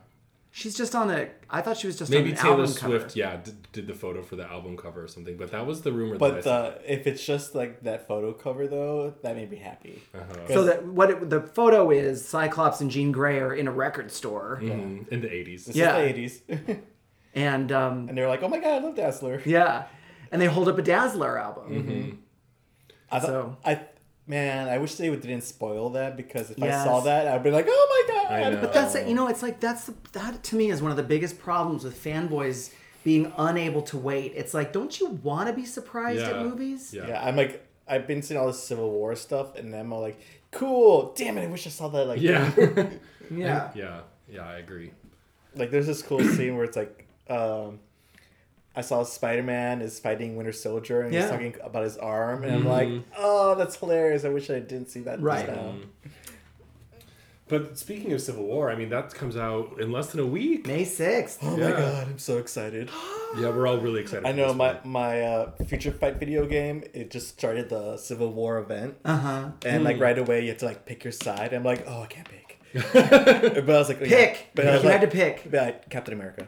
She's 0.51 0.75
just 0.75 0.95
on 0.95 1.11
a. 1.11 1.29
I 1.47 1.61
thought 1.61 1.77
she 1.77 1.85
was 1.85 1.95
just 1.97 2.09
maybe 2.09 2.31
on 2.31 2.37
an 2.37 2.41
taylor 2.41 2.51
album 2.61 2.67
swift 2.67 3.05
cover. 3.09 3.19
yeah 3.19 3.37
did, 3.37 3.71
did 3.71 3.87
the 3.87 3.93
photo 3.93 4.23
for 4.23 4.35
the 4.35 4.49
album 4.49 4.75
cover 4.77 5.03
or 5.03 5.07
something 5.07 5.37
but 5.37 5.51
that 5.51 5.67
was 5.67 5.83
the 5.83 5.91
rumor 5.91 6.17
that 6.17 6.43
But 6.43 6.47
I 6.47 6.51
uh, 6.51 6.73
if 6.87 7.05
it's 7.05 7.23
just 7.23 7.53
like 7.53 7.83
that 7.83 8.07
photo 8.07 8.33
cover, 8.33 8.67
though, 8.67 9.13
that 9.21 9.35
made 9.35 9.51
me 9.51 9.57
happy. 9.57 10.01
Uh-huh. 10.13 10.47
So 10.47 10.63
that 10.63 10.83
what 10.87 11.11
it, 11.11 11.29
the 11.29 11.41
photo 11.41 11.91
is, 11.91 12.27
Cyclops 12.27 12.81
and 12.81 12.89
Jean 12.89 13.11
Grey 13.11 13.37
are 13.39 13.53
in 13.53 13.67
a 13.67 13.71
record 13.71 14.11
store, 14.11 14.59
Mhm, 14.61 15.07
in 15.09 15.21
the 15.21 15.27
80s 15.27 15.69
Yeah. 15.75 16.01
the 16.01 16.13
80s. 16.13 16.79
and 17.35 17.71
um, 17.71 18.07
and 18.09 18.17
they're 18.17 18.27
like, 18.27 18.43
oh 18.43 18.47
my 18.47 18.59
god, 18.59 18.81
I 18.81 18.85
love 18.85 18.95
Dazzler. 18.95 19.41
yeah, 19.45 19.85
and 20.31 20.41
they 20.41 20.45
hold 20.47 20.67
up 20.67 20.77
a 20.77 20.81
Dazzler 20.81 21.37
album. 21.37 21.69
Mm-hmm. 21.69 22.15
I 23.11 23.19
thought, 23.19 23.27
So- 23.27 23.57
I, 23.65 23.81
man, 24.27 24.69
I 24.69 24.77
wish 24.77 24.95
they 24.95 25.09
didn't 25.09 25.41
spoil 25.43 25.89
that 25.91 26.15
because 26.15 26.51
if 26.51 26.57
Yes. 26.59 26.81
I 26.81 26.83
saw 26.85 26.99
that, 27.01 27.27
I'd 27.27 27.43
be 27.43 27.51
like, 27.51 27.65
oh 27.67 28.05
my 28.07 28.13
god. 28.13 28.61
But 28.61 28.73
that's 28.73 28.93
it. 28.95 29.07
You 29.07 29.15
know, 29.15 29.27
it's 29.27 29.41
like 29.41 29.59
that's 29.59 29.85
the, 29.85 29.95
that 30.13 30.43
to 30.45 30.55
me 30.55 30.69
is 30.69 30.81
one 30.81 30.91
of 30.91 30.97
the 30.97 31.03
biggest 31.03 31.39
problems 31.39 31.83
with 31.83 32.01
fanboys 32.03 32.71
being 33.03 33.31
unable 33.37 33.81
to 33.83 33.97
wait. 33.97 34.33
It's 34.35 34.53
like, 34.53 34.73
don't 34.73 34.99
you 34.99 35.09
want 35.23 35.47
to 35.47 35.53
be 35.53 35.65
surprised 35.65 36.21
Yeah. 36.21 36.31
at 36.31 36.45
movies? 36.45 36.93
yeah 36.93 37.07
Yeah, 37.07 37.25
I'm 37.25 37.35
like, 37.35 37.65
I've 37.87 38.05
been 38.05 38.21
seeing 38.21 38.39
all 38.39 38.45
this 38.47 38.61
Civil 38.61 38.91
War 38.91 39.15
stuff, 39.15 39.55
and 39.55 39.73
I'm 39.73 39.91
all 39.93 40.01
like, 40.01 40.19
cool. 40.51 41.13
Damn 41.17 41.37
it, 41.39 41.43
I 41.43 41.47
wish 41.47 41.65
I 41.65 41.71
saw 41.71 41.87
that. 41.87 42.05
Like, 42.05 42.21
yeah 42.21 42.51
Yeah. 43.31 43.71
yeah 43.75 44.01
yeah 44.27 44.41
i 44.47 44.57
agree 44.57 44.91
like 45.55 45.69
there's 45.71 45.85
this 45.87 46.01
cool 46.03 46.23
scene 46.23 46.55
where 46.55 46.63
it's 46.65 46.75
like, 46.77 47.07
um, 47.29 47.79
I 48.75 48.81
saw 48.81 49.03
Spider 49.03 49.43
Man 49.43 49.81
is 49.81 49.99
fighting 49.99 50.35
Winter 50.35 50.51
Soldier, 50.53 51.01
and 51.01 51.13
Yeah. 51.13 51.21
he's 51.21 51.29
talking 51.31 51.55
about 51.63 51.83
his 51.83 51.97
arm, 51.97 52.43
and 52.43 52.53
I'm 52.53 52.65
like, 52.65 52.89
oh, 53.17 53.55
that's 53.55 53.75
hilarious. 53.75 54.23
I 54.25 54.29
wish 54.29 54.49
I 54.49 54.59
didn't 54.59 54.89
see 54.89 55.01
that. 55.01 55.21
Right. 55.21 55.47
now. 55.47 55.75
but 57.47 57.77
speaking 57.79 58.13
of 58.13 58.21
civil 58.21 58.43
war 58.45 58.69
i 58.69 58.75
mean 58.75 58.89
that 58.89 59.11
comes 59.15 59.35
out 59.35 59.81
in 59.81 59.91
less 59.91 60.11
than 60.11 60.19
a 60.19 60.25
week 60.25 60.67
May 60.67 60.85
sixth. 60.85 61.39
Oh 61.41 61.57
Yeah. 61.57 61.69
my 61.69 61.75
god, 61.75 62.07
I'm 62.09 62.19
so 62.19 62.37
excited. 62.37 62.89
yeah 63.39 63.49
we're 63.49 63.65
all 63.65 63.79
really 63.79 64.01
excited 64.01 64.25
I 64.27 64.31
know 64.33 64.53
my 64.53 64.73
one. 64.73 64.79
my 64.99 65.21
uh, 65.21 65.51
future 65.65 65.91
fight 65.91 66.17
video 66.17 66.45
game. 66.45 66.83
It 66.93 67.09
just 67.09 67.27
started 67.29 67.69
the 67.69 67.97
Civil 67.97 68.31
War 68.33 68.59
event, 68.59 68.97
Uh 69.03 69.17
huh. 69.17 69.49
and 69.65 69.77
Hmm. 69.81 69.83
like 69.83 69.99
right 69.99 70.17
away 70.19 70.43
you 70.43 70.49
have 70.49 70.59
to 70.59 70.65
like 70.65 70.85
pick 70.85 71.03
your 71.03 71.11
side. 71.11 71.53
I'm 71.53 71.63
like, 71.63 71.85
oh, 71.87 72.03
I 72.03 72.05
can't 72.07 72.29
pick. 72.29 72.59
but 72.93 73.67
I 73.75 73.79
was 73.79 73.89
like, 73.89 73.99
oh, 74.01 74.05
yeah. 74.05 74.17
Pick. 74.27 74.51
But 74.53 74.67
I 74.67 74.73
was 74.73 74.83
you 74.83 74.89
like, 74.89 74.99
had 74.99 75.09
to 75.09 75.15
pick. 75.17 75.49
But 75.49 75.89
Captain 75.89 76.13
America. 76.13 76.47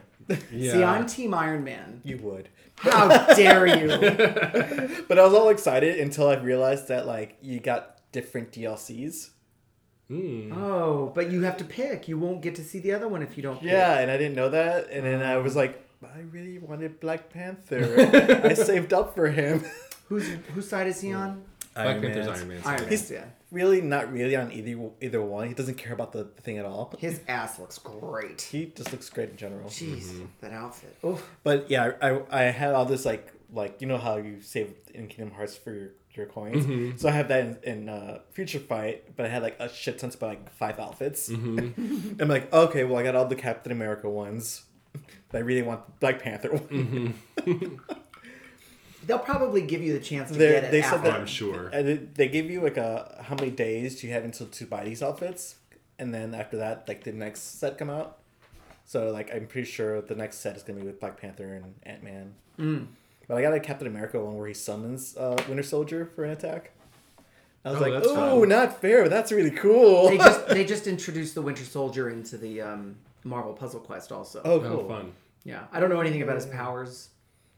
Yeah. 0.52 0.72
See, 0.72 0.82
I'm 0.84 1.06
Team 1.06 1.34
Iron 1.34 1.64
Man. 1.64 2.00
you 2.04 2.18
would. 2.18 2.48
How 2.76 3.08
dare 3.34 3.66
you? 3.66 3.88
But 5.08 5.18
I 5.18 5.24
was 5.24 5.34
all 5.34 5.50
excited 5.50 5.98
until 6.00 6.28
I 6.28 6.36
realized 6.36 6.88
that 6.88 7.06
like 7.06 7.36
you 7.42 7.60
got 7.60 7.98
different 8.12 8.50
DLCs. 8.52 9.30
Mm. 10.10 10.56
Oh, 10.56 11.12
but 11.14 11.30
you 11.30 11.42
have 11.42 11.56
to 11.58 11.64
pick. 11.64 12.08
You 12.08 12.18
won't 12.18 12.42
get 12.42 12.54
to 12.56 12.64
see 12.64 12.78
the 12.80 12.92
other 12.92 13.08
one 13.08 13.22
if 13.22 13.36
you 13.36 13.42
don't. 13.42 13.60
pick. 13.60 13.70
Yeah, 13.70 13.98
and 13.98 14.10
I 14.10 14.16
didn't 14.16 14.34
know 14.34 14.48
that, 14.50 14.90
and 14.90 15.04
then 15.06 15.22
I 15.22 15.36
was 15.38 15.54
like, 15.56 15.82
I 16.02 16.20
really 16.30 16.58
wanted 16.58 16.98
Black 17.00 17.30
Panther. 17.30 18.42
I 18.44 18.54
saved 18.54 18.92
up 18.92 19.14
for 19.14 19.28
him. 19.28 19.64
Who's 20.08 20.28
whose 20.54 20.68
side 20.68 20.86
is 20.88 21.00
he 21.00 21.12
on? 21.12 21.42
Black 21.74 22.00
Panther's 22.02 22.26
Iron 22.28 22.48
Man. 22.48 22.60
Iron. 22.64 22.80
Man. 22.80 22.88
He's- 22.88 23.10
Yeah. 23.10 23.24
Really 23.52 23.80
not 23.80 24.12
really 24.12 24.34
on 24.34 24.50
either 24.50 24.90
either 25.00 25.22
one. 25.22 25.46
He 25.46 25.54
doesn't 25.54 25.76
care 25.76 25.92
about 25.92 26.12
the, 26.12 26.24
the 26.24 26.42
thing 26.42 26.58
at 26.58 26.64
all. 26.64 26.92
His 26.98 27.20
ass 27.28 27.58
looks 27.58 27.78
great. 27.78 28.40
He 28.40 28.66
just 28.66 28.90
looks 28.90 29.08
great 29.10 29.30
in 29.30 29.36
general. 29.36 29.68
Jeez, 29.68 30.04
mm-hmm. 30.04 30.24
that 30.40 30.52
outfit. 30.52 30.96
Oof. 31.04 31.28
But 31.44 31.70
yeah, 31.70 31.92
I, 32.00 32.22
I 32.30 32.42
had 32.44 32.74
all 32.74 32.86
this 32.86 33.04
like 33.04 33.32
like 33.52 33.80
you 33.80 33.86
know 33.86 33.98
how 33.98 34.16
you 34.16 34.40
save 34.40 34.74
in 34.94 35.06
Kingdom 35.08 35.34
Hearts 35.34 35.56
for 35.56 35.72
your, 35.72 35.90
your 36.14 36.26
coins. 36.26 36.64
Mm-hmm. 36.64 36.96
So 36.96 37.08
I 37.08 37.12
have 37.12 37.28
that 37.28 37.40
in, 37.44 37.58
in 37.62 37.88
uh, 37.88 38.20
Future 38.32 38.58
Fight, 38.58 39.14
but 39.16 39.26
I 39.26 39.28
had 39.28 39.42
like 39.42 39.60
a 39.60 39.68
shit 39.68 39.98
ton, 39.98 40.10
but 40.18 40.26
like 40.26 40.52
five 40.52 40.80
outfits. 40.80 41.28
Mm-hmm. 41.28 42.14
I'm 42.20 42.28
like, 42.28 42.52
okay, 42.52 42.84
well 42.84 42.96
I 42.96 43.02
got 43.02 43.14
all 43.14 43.26
the 43.26 43.36
Captain 43.36 43.70
America 43.70 44.08
ones. 44.08 44.64
But 45.30 45.38
I 45.38 45.40
really 45.40 45.62
want 45.62 45.86
the 45.86 45.92
Black 46.00 46.22
Panther 46.22 46.50
one. 46.50 47.14
They'll 49.06 49.18
probably 49.18 49.62
give 49.62 49.82
you 49.82 49.92
the 49.92 50.00
chance 50.00 50.30
to 50.30 50.38
They're- 50.38 50.52
get 50.60 50.64
it 50.64 50.70
they 50.70 50.82
said 50.82 50.94
after. 50.94 51.10
that- 51.10 51.20
I'm 51.20 51.26
sure. 51.26 51.68
And 51.68 52.14
they 52.14 52.28
give 52.28 52.50
you 52.50 52.60
like 52.60 52.76
a 52.76 53.22
how 53.26 53.34
many 53.34 53.50
days 53.50 54.00
do 54.00 54.06
you 54.06 54.12
have 54.12 54.24
until 54.24 54.46
to 54.46 54.66
buy 54.66 54.84
these 54.84 55.02
outfits, 55.02 55.56
and 55.98 56.12
then 56.14 56.34
after 56.34 56.56
that, 56.58 56.86
like 56.88 57.04
the 57.04 57.12
next 57.12 57.58
set 57.58 57.78
come 57.78 57.90
out. 57.90 58.18
So 58.84 59.10
like 59.10 59.34
I'm 59.34 59.46
pretty 59.46 59.70
sure 59.70 60.00
the 60.02 60.14
next 60.14 60.38
set 60.38 60.56
is 60.56 60.62
gonna 60.62 60.80
be 60.80 60.86
with 60.86 61.00
Black 61.00 61.20
Panther 61.20 61.54
and 61.54 61.74
Ant 61.84 62.02
Man. 62.02 62.34
Mm. 62.58 62.86
But 63.28 63.38
I 63.38 63.42
got 63.42 63.54
a 63.54 63.60
Captain 63.60 63.86
America 63.86 64.22
one 64.22 64.36
where 64.36 64.48
he 64.48 64.54
summons 64.54 65.16
uh, 65.16 65.36
Winter 65.48 65.62
Soldier 65.62 66.04
for 66.04 66.24
an 66.24 66.30
attack. 66.32 66.72
I 67.64 67.70
was 67.70 67.78
Oh, 67.78 67.82
like, 67.82 67.92
that's 67.92 68.08
oh, 68.08 68.40
fun. 68.40 68.48
not 68.48 68.80
fair. 68.80 69.02
But 69.02 69.10
that's 69.10 69.30
really 69.30 69.52
cool. 69.52 70.08
they 70.10 70.18
just 70.18 70.48
they 70.48 70.64
just 70.64 70.86
introduced 70.86 71.34
the 71.34 71.42
Winter 71.42 71.64
Soldier 71.64 72.10
into 72.10 72.36
the 72.36 72.60
um, 72.60 72.96
Marvel 73.24 73.52
Puzzle 73.52 73.80
Quest 73.80 74.10
also. 74.12 74.42
oh, 74.44 74.54
Oh, 74.54 74.60
cool. 74.60 74.88
fun. 74.88 75.12
Yeah, 75.44 75.64
I 75.72 75.80
don't 75.80 75.88
know 75.90 76.00
anything 76.00 76.22
about 76.22 76.34
his 76.36 76.46
powers. 76.46 77.08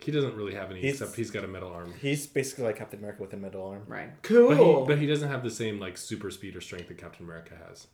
He 0.01 0.11
doesn't 0.13 0.35
really 0.37 0.55
have 0.55 0.71
any, 0.71 0.81
He's- 0.81 0.95
except 1.01 1.17
he's 1.17 1.31
got 1.31 1.45
a 1.45 1.49
metal 1.49 1.71
arm. 1.73 1.95
He's 2.01 2.27
basically 2.27 2.65
like 2.65 2.77
Captain 2.77 2.99
America 2.99 3.23
with 3.23 3.33
a 3.33 3.37
metal 3.37 3.67
arm. 3.67 3.85
Right. 3.87 4.11
But 4.23 4.29
he, 4.29 4.35
Cool. 4.57 4.85
but 4.87 4.99
he 4.99 5.07
doesn't 5.07 5.29
have 5.29 5.43
the 5.43 5.51
same 5.51 5.79
like 5.81 5.97
super 5.97 6.31
speed 6.31 6.57
or 6.57 6.61
strength 6.61 6.89
that 6.89 6.99
Captain 6.99 7.25
America 7.25 7.53
has. 7.69 7.87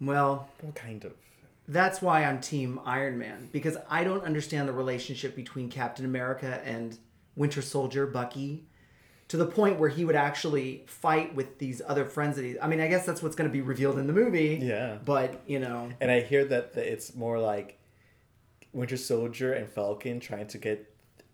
well, 0.00 0.48
Well, 0.62 0.72
kind 0.72 1.04
of. 1.04 1.12
that's 1.68 2.02
why 2.02 2.24
I'm 2.24 2.40
Team 2.40 2.80
Iron 2.84 3.18
Man 3.18 3.48
because 3.52 3.76
I 3.88 4.04
don't 4.04 4.24
understand 4.24 4.68
the 4.68 4.72
relationship 4.72 5.34
between 5.36 5.68
Captain 5.70 6.04
America 6.04 6.60
and 6.64 6.98
Winter 7.36 7.62
Soldier, 7.62 8.06
Bucky, 8.06 8.64
to 9.28 9.36
the 9.36 9.46
point 9.46 9.78
where 9.78 9.88
he 9.88 10.04
would 10.04 10.16
actually 10.16 10.84
fight 10.86 11.34
with 11.34 11.58
these 11.58 11.80
other 11.86 12.04
friends 12.04 12.36
that 12.36 12.44
he. 12.44 12.60
I 12.60 12.66
mean, 12.66 12.80
I 12.80 12.88
guess 12.88 13.06
that's 13.06 13.22
what's 13.22 13.34
going 13.36 13.48
to 13.48 13.52
be 13.52 13.62
revealed 13.62 13.98
in 13.98 14.06
the 14.06 14.12
movie. 14.12 14.58
Yeah. 14.62 14.98
But 15.04 15.40
you 15.46 15.58
know, 15.58 15.90
And 16.00 16.10
I 16.10 16.20
hear 16.20 16.44
that 16.44 16.74
that 16.74 16.86
it's 16.92 17.14
more 17.14 17.38
like 17.38 17.78
Winter 18.72 18.96
Soldier 18.96 19.52
and 19.52 19.68
Falcon 19.68 20.20
trying 20.20 20.46
to 20.48 20.58
get 20.58 20.88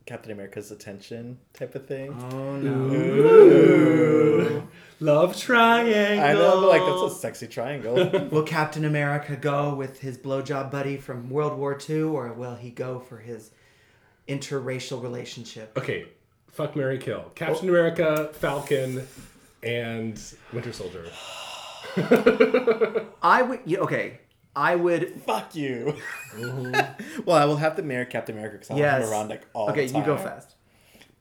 Captain 0.06 0.32
America's 0.32 0.70
attention 0.70 1.38
type 1.52 1.74
of 1.74 1.86
thing. 1.86 2.12
oh 2.32 2.56
no. 2.56 4.62
Love 5.00 5.36
triangle. 5.36 6.24
I 6.24 6.32
know, 6.32 6.60
but 6.62 6.68
like 6.68 6.82
that's 6.84 7.14
a 7.14 7.18
sexy 7.20 7.46
triangle. 7.46 7.94
Will 8.30 8.42
Captain 8.42 8.84
America 8.84 9.36
go 9.36 9.74
with 9.74 10.00
his 10.00 10.18
blowjob 10.18 10.70
buddy 10.70 10.96
from 10.96 11.30
World 11.30 11.56
War 11.58 11.78
II, 11.88 12.02
or 12.02 12.32
will 12.32 12.56
he 12.56 12.70
go 12.70 12.98
for 12.98 13.18
his 13.18 13.50
interracial 14.28 15.02
relationship? 15.02 15.76
Okay, 15.78 16.06
fuck 16.50 16.74
Mary 16.74 16.98
Kill. 16.98 17.24
Oh. 17.26 17.30
Captain 17.34 17.68
America, 17.68 18.30
Falcon, 18.32 19.06
and 19.62 20.20
Winter 20.52 20.72
Soldier. 20.72 21.04
I 23.22 23.42
would. 23.42 23.60
yeah, 23.64 23.78
Okay, 23.80 24.20
I 24.60 24.74
would. 24.76 25.22
Fuck 25.26 25.54
you. 25.54 25.96
well, 27.24 27.36
I 27.36 27.44
will 27.44 27.56
have 27.56 27.76
to 27.76 27.82
marry 27.82 28.06
Captain 28.06 28.36
America 28.36 28.56
because 28.56 28.70
I 28.70 28.74
want 28.74 28.82
Yes. 28.82 29.10
around 29.10 29.28
like 29.28 29.46
all 29.54 29.70
Okay, 29.70 29.86
the 29.86 29.92
time. 29.92 30.02
you 30.02 30.06
go 30.06 30.16
fast. 30.16 30.56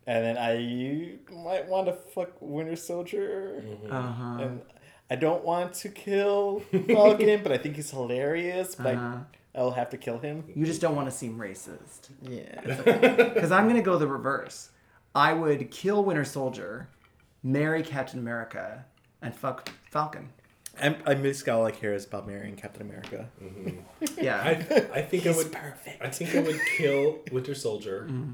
And 0.08 0.24
then 0.26 0.38
I 0.38 1.18
might 1.34 1.68
want 1.68 1.88
to 1.88 1.94
fuck 1.94 2.32
Winter 2.42 2.76
Soldier. 2.76 3.64
Uh 3.90 4.02
huh. 4.02 4.38
And 4.42 4.62
I 5.10 5.16
don't 5.16 5.44
want 5.44 5.74
to 5.76 5.90
kill 5.90 6.62
Falcon, 6.88 7.40
but 7.44 7.52
I 7.52 7.58
think 7.58 7.76
he's 7.76 7.92
hilarious. 7.92 8.76
But 8.76 8.96
Uh-huh. 8.96 9.18
I, 9.56 9.60
I'll 9.60 9.72
have 9.72 9.90
to 9.92 9.98
kill 9.98 10.20
him. 10.20 10.44
You 10.56 10.66
just 10.66 10.82
don't 10.82 10.96
want 10.96 11.10
to 11.10 11.16
seem 11.16 11.38
racist. 11.38 12.10
Yeah. 12.22 12.62
Because 13.34 13.52
I'm 13.52 13.66
going 13.66 13.76
to 13.76 13.82
go 13.82 13.98
the 13.98 14.08
reverse. 14.08 14.70
I 15.16 15.34
would 15.34 15.72
kill 15.72 16.04
Winter 16.04 16.26
Soldier, 16.26 16.90
marry 17.44 17.82
Captain 17.84 18.20
America, 18.20 18.86
and 19.22 19.34
fuck 19.36 19.70
Falcon. 19.92 20.30
I'm, 20.82 20.96
I'm 21.06 21.22
basically 21.22 21.54
all 21.54 21.66
I 21.66 21.72
care 21.72 21.94
is 21.94 22.06
about 22.06 22.28
marrying 22.28 22.56
Captain 22.56 22.82
America. 22.84 23.30
Mm-hmm. 23.44 24.24
Yeah. 24.24 24.42
I, 24.42 25.00
I 25.00 25.02
think 25.02 25.26
I 25.28 25.32
would. 25.36 25.52
perfect. 25.52 26.02
I 26.02 26.10
think 26.10 26.36
I 26.36 26.40
would 26.42 26.60
kill 26.78 27.20
Winter 27.32 27.56
Soldier, 27.56 28.08
Mm-hmm. 28.10 28.34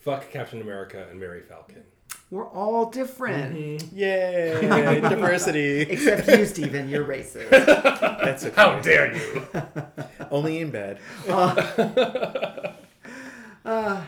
fuck 0.00 0.30
Captain 0.30 0.60
America, 0.60 1.06
and 1.10 1.18
marry 1.20 1.40
Falcon. 1.42 1.82
We're 2.30 2.48
all 2.48 2.90
different. 2.90 3.54
Mm-hmm. 3.54 3.96
Yay! 3.96 5.00
Diversity. 5.08 5.80
Except 5.82 6.26
you, 6.28 6.46
Steven. 6.46 6.88
You're 6.88 7.04
racist. 7.04 7.50
That's 7.50 8.44
okay. 8.44 8.54
How 8.56 8.80
dare 8.80 9.14
you? 9.14 9.46
Only 10.30 10.58
in 10.60 10.70
bed. 10.70 10.98
Uh, 11.28 12.72
uh, 13.64 14.02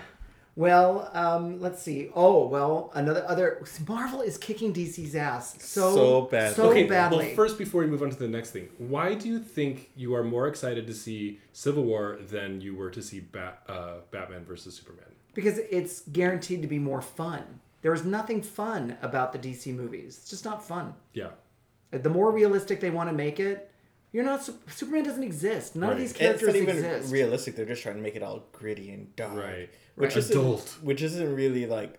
Well, 0.57 1.11
um, 1.13 1.61
let's 1.61 1.83
see. 1.83 2.09
Oh, 2.15 2.47
well, 2.47 2.91
another 2.95 3.25
other 3.29 3.63
Marvel 3.87 4.23
is 4.23 4.39
kicking 4.39 4.73
DC's 4.73 5.15
ass 5.15 5.57
so 5.63 5.95
So 5.95 6.23
badly. 6.23 6.55
so 6.55 6.71
okay, 6.71 6.85
badly. 6.85 7.27
well, 7.27 7.35
first, 7.37 7.59
before 7.59 7.83
we 7.83 7.87
move 7.87 8.03
on 8.03 8.09
to 8.09 8.17
the 8.19 8.27
next 8.29 8.53
thing, 8.53 8.69
why 8.79 9.15
do 9.15 9.29
you 9.29 9.39
think 9.39 9.91
you 9.97 10.15
are 10.15 10.25
more 10.25 10.49
excited 10.49 10.87
to 10.87 10.95
see 10.95 11.41
Civil 11.53 11.85
War 11.85 12.19
than 12.31 12.63
you 12.63 12.75
were 12.75 12.91
to 12.91 13.03
see 13.03 13.21
Bat, 13.21 13.63
uh, 13.69 13.95
Batman 14.11 14.45
versus 14.45 14.75
Superman? 14.75 15.05
because 15.35 15.59
it's 15.71 16.01
guaranteed 16.13 16.63
to 16.63 16.69
be 16.69 16.79
more 16.79 17.03
fun. 17.03 17.61
There 17.83 17.93
is 17.93 18.07
nothing 18.07 18.41
fun 18.41 18.97
about 19.03 19.35
the 19.35 19.39
DC 19.39 19.71
movies. 19.75 20.17
It's 20.23 20.31
just 20.31 20.47
not 20.47 20.67
fun. 20.67 20.95
Yeah. 21.13 21.33
The 21.91 22.09
more 22.09 22.31
realistic 22.33 22.81
they 22.81 22.89
want 22.89 23.11
to 23.11 23.15
make 23.15 23.39
it, 23.39 23.71
you're 24.13 24.25
not. 24.25 24.49
Superman 24.71 25.05
doesn't 25.05 25.23
exist. 25.23 25.77
None 25.77 25.91
of 25.91 25.97
Right. 25.97 26.01
these 26.01 26.11
It's 26.13 26.19
characters 26.19 26.49
not 26.49 26.57
even 26.57 26.77
exist. 26.79 27.13
realistic. 27.13 27.55
They're 27.55 27.67
just 27.67 27.83
trying 27.83 27.97
to 27.97 28.01
make 28.01 28.17
it 28.17 28.23
all 28.23 28.45
gritty 28.53 28.91
and 28.91 29.15
dark. 29.15 29.37
Right. 29.37 29.69
Which 29.97 30.11
Right. 30.11 30.17
isn't, 30.19 30.37
Adult. 30.39 30.79
Which 30.83 31.03
isn't 31.03 31.35
really 31.35 31.67
like 31.67 31.99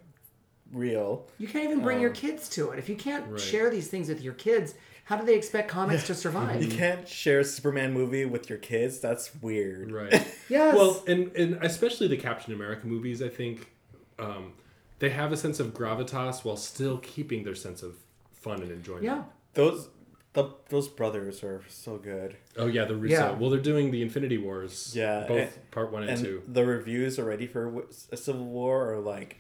real. 0.72 1.28
You 1.38 1.48
can't 1.48 1.66
even 1.66 1.82
bring 1.82 2.00
your 2.02 2.10
kids 2.12 2.50
to 2.50 2.72
it. 2.72 2.80
If 2.80 2.90
you 2.90 2.96
can't 2.96 3.26
Um, 3.26 3.32
Right. 3.32 3.42
share 3.42 3.70
these 3.70 3.88
things 3.88 4.10
with 4.10 4.22
your 4.22 4.34
kids, 4.34 4.76
how 5.06 5.16
do 5.18 5.26
they 5.26 5.36
expect 5.36 5.70
comics 5.70 6.06
to 6.08 6.14
survive? 6.26 6.62
You 6.62 6.70
can't 6.70 7.08
share 7.08 7.40
a 7.40 7.44
Superman 7.46 7.94
movie 7.94 8.26
with 8.26 8.50
your 8.50 8.60
kids. 8.60 9.00
That's 9.00 9.32
weird. 9.42 9.92
Right. 9.92 10.14
Yes. 10.50 10.76
Well, 10.78 11.04
and, 11.08 11.36
and 11.36 11.56
especially 11.62 12.08
the 12.08 12.16
Captain 12.16 12.54
America 12.54 12.88
movies, 12.88 13.22
I 13.22 13.28
think 13.28 13.70
um, 14.18 14.54
they 15.00 15.10
have 15.10 15.34
a 15.34 15.38
sense 15.38 15.60
of 15.60 15.74
gravitas 15.74 16.46
while 16.46 16.56
still 16.56 17.00
keeping 17.00 17.44
their 17.44 17.54
sense 17.56 17.84
of 17.84 17.98
fun 18.32 18.62
and 18.62 18.72
enjoyment. 18.72 19.04
yeah. 19.04 19.24
Those 19.56 19.90
the 20.38 20.52
those 20.70 20.88
brothers 20.88 21.44
are 21.44 21.64
so 21.68 21.98
good. 21.98 22.38
Oh 22.58 22.68
yeah, 22.68 22.86
the 22.86 22.96
Russo. 22.96 23.16
Yeah. 23.16 23.32
Well, 23.32 23.50
they're 23.50 23.60
doing 23.60 23.90
the 23.90 24.04
Infinity 24.04 24.38
Wars. 24.38 24.94
Yeah, 24.96 25.26
Both 25.28 25.56
and- 25.56 25.72
part 25.72 25.92
one 25.92 26.04
and, 26.04 26.12
And 26.12 26.22
two. 26.22 26.44
the 26.48 26.64
reviews 26.64 27.18
already 27.18 27.48
for 27.48 27.66
w- 27.66 27.88
a 28.12 28.18
Civil 28.18 28.46
War 28.46 28.94
are 28.94 29.00
like 29.00 29.38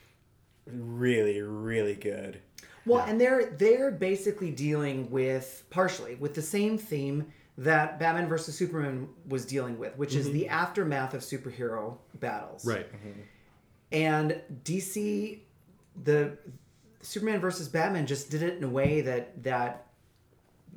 really 0.65 1.39
really 1.41 1.93
good. 1.93 2.41
Well, 2.87 3.05
and 3.05 3.21
they're 3.21 3.45
they're 3.45 3.91
basically 3.91 4.49
dealing 4.49 5.11
with 5.11 5.65
partially 5.69 6.15
with 6.15 6.33
the 6.33 6.41
same 6.41 6.79
theme 6.79 7.27
that 7.59 7.99
Batman 7.99 8.27
versus 8.27 8.57
Superman 8.57 9.07
was 9.27 9.45
dealing 9.45 9.77
with, 9.77 9.95
which 9.97 10.15
is 10.15 10.25
mm-hmm. 10.25 10.37
the 10.37 10.49
aftermath 10.49 11.13
of 11.13 11.21
superhero 11.21 11.97
battles. 12.19 12.65
Right. 12.65 12.91
Mm-hmm. 12.91 13.21
And 13.91 14.41
DC, 14.63 15.39
the 16.03 16.37
Superman 17.01 17.39
versus 17.39 17.67
Batman 17.67 18.07
just 18.07 18.31
did 18.31 18.41
it 18.41 18.57
in 18.57 18.63
a 18.63 18.69
way 18.69 19.01
that 19.01 19.43
that 19.43 19.86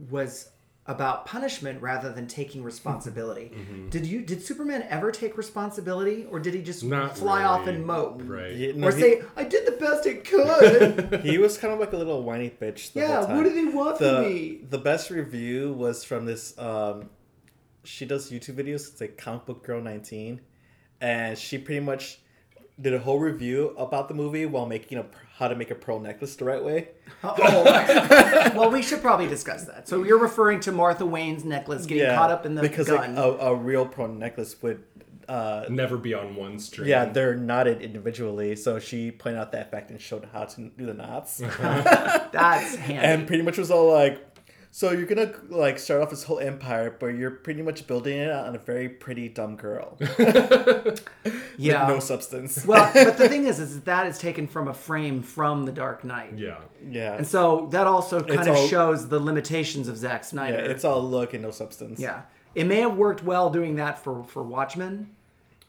was 0.08 0.50
about 0.86 1.24
punishment 1.24 1.80
rather 1.80 2.10
than 2.12 2.26
taking 2.26 2.62
responsibility. 2.64 3.52
Did 3.90 4.06
you 4.06 4.22
did 4.22 4.42
Superman 4.42 4.84
ever 4.88 5.12
take 5.12 5.36
responsibility, 5.36 6.26
or 6.30 6.40
did 6.40 6.54
he 6.54 6.62
just 6.62 6.82
Not 6.82 7.16
fly 7.16 7.44
off 7.44 7.66
and 7.66 7.84
mope? 7.84 8.22
Right. 8.24 8.52
Yeah, 8.56 8.72
no, 8.74 8.88
Or 8.88 8.92
he, 8.92 9.00
say, 9.00 9.22
I 9.36 9.44
did 9.44 9.66
the 9.66 9.72
best 9.72 10.06
I 10.06 10.14
could. 10.14 11.20
he 11.24 11.38
was 11.38 11.58
kind 11.58 11.72
of 11.72 11.78
like 11.80 11.92
a 11.92 11.96
little 11.96 12.22
whiny 12.22 12.50
bitch. 12.50 12.92
The 12.92 13.00
yeah, 13.00 13.16
whole 13.18 13.26
time. 13.26 13.36
what 13.36 13.42
did 13.44 13.54
he 13.54 13.66
want 13.66 13.98
the, 13.98 14.10
from 14.10 14.22
me? 14.22 14.60
The 14.68 14.78
best 14.78 15.10
review 15.10 15.72
was 15.72 16.02
from 16.02 16.24
this. 16.24 16.58
Um, 16.58 17.10
she 17.84 18.06
does 18.06 18.30
YouTube 18.30 18.56
videos. 18.56 18.90
It's 18.90 19.00
like 19.00 19.16
Comic 19.16 19.46
Book 19.46 19.64
Girl 19.64 19.80
19, 19.80 20.40
and 21.00 21.38
she 21.38 21.58
pretty 21.58 21.80
much 21.80 22.20
did 22.80 22.94
a 22.94 22.98
whole 22.98 23.18
review 23.18 23.74
about 23.76 24.08
the 24.08 24.14
movie 24.14 24.46
while 24.46 24.66
making 24.66 24.98
a 24.98 25.04
how 25.36 25.48
to 25.48 25.54
make 25.54 25.70
a 25.70 25.74
pearl 25.74 25.98
necklace 26.00 26.36
the 26.36 26.44
right 26.44 26.62
way. 26.64 26.88
Oh, 27.22 27.64
well, 28.56 28.70
we 28.70 28.82
should 28.82 29.02
probably 29.02 29.26
discuss 29.26 29.64
that. 29.64 29.88
So 29.88 30.04
you're 30.04 30.18
referring 30.18 30.60
to 30.60 30.72
Martha 30.72 31.04
Wayne's 31.04 31.44
necklace 31.44 31.84
getting 31.86 32.14
caught 32.14 32.30
up 32.30 32.46
in 32.46 32.54
the 32.54 32.62
because 32.62 32.86
gun. 32.88 33.14
like 33.14 33.24
a, 33.24 33.38
a 33.46 33.54
real 33.54 33.84
pearl 33.86 34.08
necklace 34.08 34.60
would. 34.62 34.82
Uh, 35.28 35.64
Never 35.70 35.96
be 35.96 36.12
on 36.12 36.34
one 36.34 36.58
string. 36.58 36.88
yeah, 36.88 37.04
they're 37.04 37.36
knotted 37.36 37.82
individually, 37.82 38.56
so 38.56 38.80
she 38.80 39.12
pointed 39.12 39.38
out 39.38 39.52
that 39.52 39.70
fact 39.70 39.90
and 39.92 40.00
showed 40.00 40.28
how 40.32 40.44
to 40.44 40.70
do 40.76 40.86
the 40.86 40.94
knots, 40.94 41.38
That's 41.60 42.74
handy. 42.76 42.94
and 43.06 43.26
pretty 43.28 43.42
much 43.42 43.56
was 43.58 43.70
all 43.70 43.92
like, 43.92 44.29
So 44.72 44.92
you're 44.92 45.06
gonna 45.06 45.32
like 45.48 45.78
start 45.80 46.00
off 46.00 46.10
this 46.10 46.22
whole 46.22 46.38
empire, 46.38 46.94
but 46.98 47.08
you're 47.08 47.32
pretty 47.32 47.60
much 47.60 47.86
building 47.88 48.18
it 48.18 48.30
on 48.30 48.54
a 48.54 48.58
very 48.58 48.88
pretty 48.88 49.28
dumb 49.28 49.56
girl. 49.56 49.98
Yeah. 51.58 51.86
With 51.86 51.94
no 51.96 52.00
substance. 52.00 52.64
well, 52.64 52.90
but 52.94 53.18
the 53.18 53.28
thing 53.28 53.44
is, 53.52 53.58
is 53.60 53.82
that 53.82 54.06
is 54.06 54.18
taken 54.18 54.46
from 54.46 54.68
a 54.68 54.72
frame 54.72 55.22
from 55.22 55.66
The 55.66 55.72
Dark 55.72 56.04
Knight. 56.04 56.38
Yeah. 56.38 56.56
yeah. 56.88 57.16
And 57.16 57.26
so 57.26 57.68
that 57.72 57.86
also 57.86 58.20
kind 58.20 58.40
It's 58.40 58.48
of 58.48 58.56
all- 58.56 58.66
shows 58.66 59.08
the 59.08 59.20
limitations 59.20 59.86
of 59.86 59.98
Zack 59.98 60.22
yeah, 60.22 60.26
Snyder. 60.26 60.56
it's 60.58 60.84
all 60.86 61.02
look 61.02 61.34
and 61.34 61.42
no 61.42 61.50
substance. 61.50 62.00
Yeah. 62.00 62.22
It 62.54 62.64
may 62.64 62.80
have 62.80 62.96
worked 62.96 63.22
well 63.22 63.50
doing 63.50 63.76
that 63.76 63.98
for 64.02 64.24
for 64.24 64.42
Watchmen. 64.42 65.10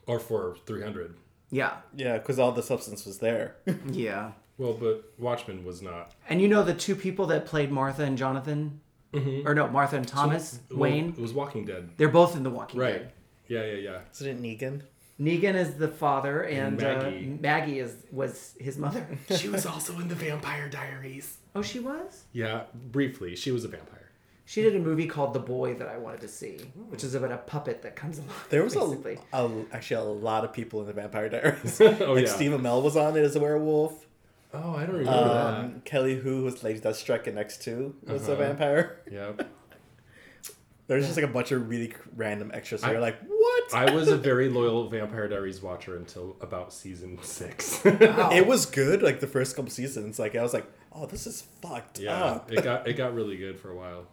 Or 0.08 0.18
for 0.20 0.56
300. 0.66 1.16
Yeah. 1.52 1.74
Yeah, 1.96 2.18
because 2.18 2.40
all 2.40 2.54
the 2.54 2.64
substance 2.64 3.06
was 3.06 3.18
there. 3.20 3.56
Yeah. 3.92 4.32
Well, 4.58 4.74
but 4.74 5.12
Watchmen 5.18 5.66
was 5.66 5.82
not. 5.82 6.14
And 6.30 6.42
you 6.42 6.48
know 6.48 6.64
the 6.64 6.74
two 6.74 6.96
people 6.96 7.26
that 7.28 7.46
played 7.46 7.72
Martha 7.72 8.04
and 8.04 8.18
Jonathan? 8.18 8.80
Or 9.13 9.54
no, 9.54 9.67
Martha 9.67 9.97
and 9.97 10.08
Thomas 10.08 10.60
Well, 10.69 10.80
Wayne? 10.80 11.10
It 11.10 11.19
was 11.19 11.34
Walking 11.34 11.65
Dead. 11.65 11.89
They're 11.97 12.10
both 12.10 12.36
in 12.36 12.43
The 12.43 12.50
Walking 12.50 12.80
Right. 12.80 12.93
Dead. 12.93 13.02
Right. 13.02 13.12
Yeah, 13.47 13.65
yeah, 13.65 13.76
yeah. 13.91 14.00
Isn't 14.13 14.45
it 14.45 14.60
Negan? 14.60 14.82
Negan 15.19 15.56
is 15.56 15.76
the 15.76 15.88
father 15.89 16.43
and 16.43 16.78
Maggie. 16.78 17.34
Uh, 17.38 17.41
Maggie 17.41 17.80
is 17.80 17.95
was 18.12 18.56
his 18.60 18.78
mother. 18.78 19.06
She 19.38 19.50
was 19.50 19.65
also 19.65 20.00
in 20.00 20.08
the 20.08 20.15
Vampire 20.15 20.69
Diaries. 20.69 21.38
oh, 21.56 21.62
she 21.62 21.80
was? 21.80 22.24
Yeah, 22.32 22.63
briefly. 22.74 23.36
She 23.36 23.52
was 23.52 23.65
a 23.65 23.67
vampire. 23.67 23.97
She 24.45 24.62
did 24.62 24.76
a 24.76 24.80
movie 24.80 25.06
called 25.06 25.34
The 25.34 25.39
Boy 25.39 25.76
that 25.76 25.88
I 25.88 25.97
wanted 25.97 26.21
to 26.21 26.28
see, 26.28 26.58
which 26.89 27.04
is 27.04 27.13
about 27.15 27.32
a 27.32 27.38
puppet 27.38 27.84
that 27.84 27.95
comes 27.95 28.17
along. 28.17 28.32
There 28.50 28.63
was 28.63 28.76
a, 28.76 29.17
a 29.34 29.50
actually 29.71 30.02
a 30.02 30.10
lot 30.10 30.43
of 30.43 30.52
people 30.52 30.82
in 30.82 30.88
the 30.88 30.93
Vampire 30.93 31.30
Diaries. 31.30 31.80
Oh, 31.82 32.13
like 32.13 32.26
yeah. 32.26 32.34
Steve 32.34 32.52
Amell 32.52 32.82
was 32.82 32.97
on 32.97 33.15
it 33.15 33.21
as 33.21 33.36
a 33.36 33.39
werewolf. 33.39 34.06
Oh, 34.54 34.76
I 34.76 34.86
don't 34.86 34.96
remember 34.98 35.12
Um, 35.20 35.82
Kelly 35.86 36.16
Hu 36.18 36.44
was 36.44 36.64
Lady 36.64 36.80
Deathstrike 36.80 37.26
and 37.28 37.36
next 37.36 37.62
two 37.64 37.96
was 38.06 38.28
a 38.28 38.34
Uh-huh. 38.34 38.42
vampire. 38.44 39.02
that. 39.06 39.14
Yeah. 39.14 39.32
There's 40.88 41.06
just 41.06 41.16
like 41.16 41.26
a 41.26 41.32
bunch 41.32 41.54
of 41.54 41.70
really 41.70 41.94
random 42.18 42.52
extras. 42.54 42.82
So 42.82 42.88
I- 42.88 42.92
you're 42.92 43.00
like, 43.00 43.16
what? 43.26 43.74
I 43.74 43.94
was 43.94 44.10
a 44.10 44.18
very 44.18 44.50
loyal 44.58 44.90
Vampire 44.90 45.30
Diaries 45.30 45.62
watcher 45.62 45.96
until 45.96 46.36
about 46.42 46.74
season 46.74 47.18
six. 47.22 47.82
It 47.86 48.46
was 48.46 48.66
good, 48.66 49.02
like 49.02 49.22
the 49.22 49.28
first 49.28 49.56
couple 49.56 49.72
seasons. 49.72 50.20
Like 50.20 50.36
I 50.36 50.42
was 50.44 50.54
like, 50.54 50.66
oh, 50.92 51.06
this 51.06 51.26
is 51.28 51.44
fucked 51.62 52.00
yeah, 52.00 52.22
up. 52.22 52.52
it 52.52 52.62
got 52.64 52.88
it 52.90 52.94
got 52.94 53.14
really 53.14 53.38
good 53.38 53.58
for 53.58 53.70
a 53.72 53.76
while. 53.76 54.06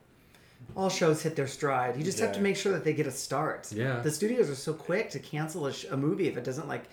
All 0.76 0.90
shows 0.90 1.22
hit 1.22 1.34
their 1.34 1.46
stride. 1.48 1.96
You 1.96 2.04
just 2.04 2.20
have 2.20 2.32
to 2.32 2.40
make 2.40 2.54
sure 2.56 2.72
that 2.72 2.84
they 2.84 2.92
get 2.92 3.06
a 3.06 3.10
start. 3.10 3.72
Yeah. 3.72 4.00
The 4.00 4.10
studios 4.10 4.48
are 4.50 4.54
so 4.54 4.72
quick 4.74 5.10
to 5.10 5.18
cancel 5.18 5.66
a, 5.66 5.72
sh- 5.72 5.86
a 5.90 5.96
movie 5.96 6.28
if 6.28 6.36
it 6.36 6.44
doesn't 6.44 6.68
like 6.68 6.84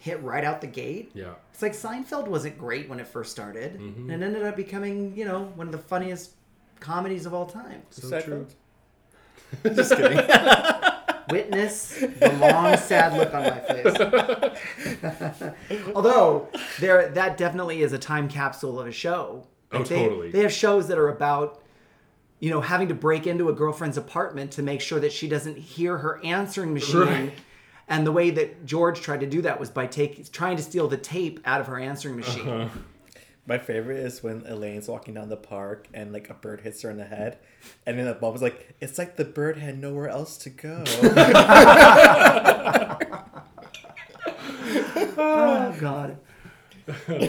hit 0.00 0.20
right 0.22 0.42
out 0.44 0.60
the 0.60 0.66
gate. 0.66 1.12
Yeah. 1.14 1.34
It's 1.52 1.62
like 1.62 1.72
Seinfeld 1.72 2.26
wasn't 2.26 2.58
great 2.58 2.88
when 2.88 2.98
it 2.98 3.06
first 3.06 3.30
started, 3.30 3.78
Mm-hmm. 3.78 4.10
and 4.10 4.22
it 4.22 4.26
ended 4.26 4.42
up 4.42 4.56
becoming, 4.56 5.14
you 5.16 5.24
know, 5.26 5.44
one 5.54 5.68
of 5.68 5.72
the 5.72 5.78
funniest 5.78 6.32
comedies 6.80 7.26
of 7.26 7.34
all 7.34 7.46
time. 7.46 7.82
So 7.90 8.08
Sad 8.08 8.24
true. 8.24 8.46
Just 9.74 9.94
kidding. 9.94 10.16
Witness 11.30 12.00
the 12.00 12.36
long, 12.40 12.76
sad 12.76 13.16
look 13.16 13.32
on 13.32 13.42
my 13.44 13.60
face. 13.60 13.96
Although 15.94 16.48
there, 16.80 17.08
that 17.10 17.36
definitely 17.36 17.82
is 17.82 17.92
a 17.92 17.98
time 17.98 18.28
capsule 18.28 18.80
of 18.80 18.88
a 18.88 18.92
show. 18.92 19.46
Oh, 19.70 19.84
they, 19.84 20.06
totally. 20.06 20.32
They 20.32 20.40
have 20.40 20.52
shows 20.52 20.88
that 20.88 20.98
are 20.98 21.08
about, 21.08 21.62
you 22.40 22.50
know, 22.50 22.60
having 22.60 22.88
to 22.88 22.94
break 22.94 23.28
into 23.28 23.48
a 23.48 23.52
girlfriend's 23.52 23.96
apartment 23.96 24.50
to 24.52 24.62
make 24.62 24.80
sure 24.80 24.98
that 24.98 25.12
she 25.12 25.28
doesn't 25.28 25.56
hear 25.56 25.98
her 25.98 26.20
answering 26.24 26.74
machine. 26.74 27.00
Right. 27.02 27.32
And 27.90 28.06
the 28.06 28.12
way 28.12 28.30
that 28.30 28.64
George 28.64 29.00
tried 29.00 29.20
to 29.20 29.26
do 29.26 29.42
that 29.42 29.60
was 29.60 29.68
by 29.68 29.86
take, 29.86 30.30
trying 30.32 30.56
to 30.56 30.62
steal 30.62 30.88
the 30.88 30.96
tape 30.96 31.40
out 31.44 31.60
of 31.60 31.66
her 31.66 31.78
answering 31.78 32.16
machine. 32.16 32.48
Uh-huh. 32.48 32.78
My 33.46 33.58
favorite 33.58 33.98
is 33.98 34.22
when 34.22 34.46
Elaine's 34.46 34.86
walking 34.86 35.14
down 35.14 35.28
the 35.28 35.36
park 35.36 35.88
and 35.92 36.12
like 36.12 36.30
a 36.30 36.34
bird 36.34 36.60
hits 36.60 36.82
her 36.82 36.90
in 36.90 36.98
the 36.98 37.04
head, 37.04 37.38
and 37.84 37.98
then 37.98 38.06
the 38.06 38.16
mom 38.20 38.32
was 38.32 38.42
like, 38.42 38.74
"It's 38.80 38.96
like 38.96 39.16
the 39.16 39.24
bird 39.24 39.58
had 39.58 39.78
nowhere 39.78 40.08
else 40.08 40.36
to 40.38 40.50
go." 40.50 40.84
Oh 45.22 45.76
God. 45.78 46.18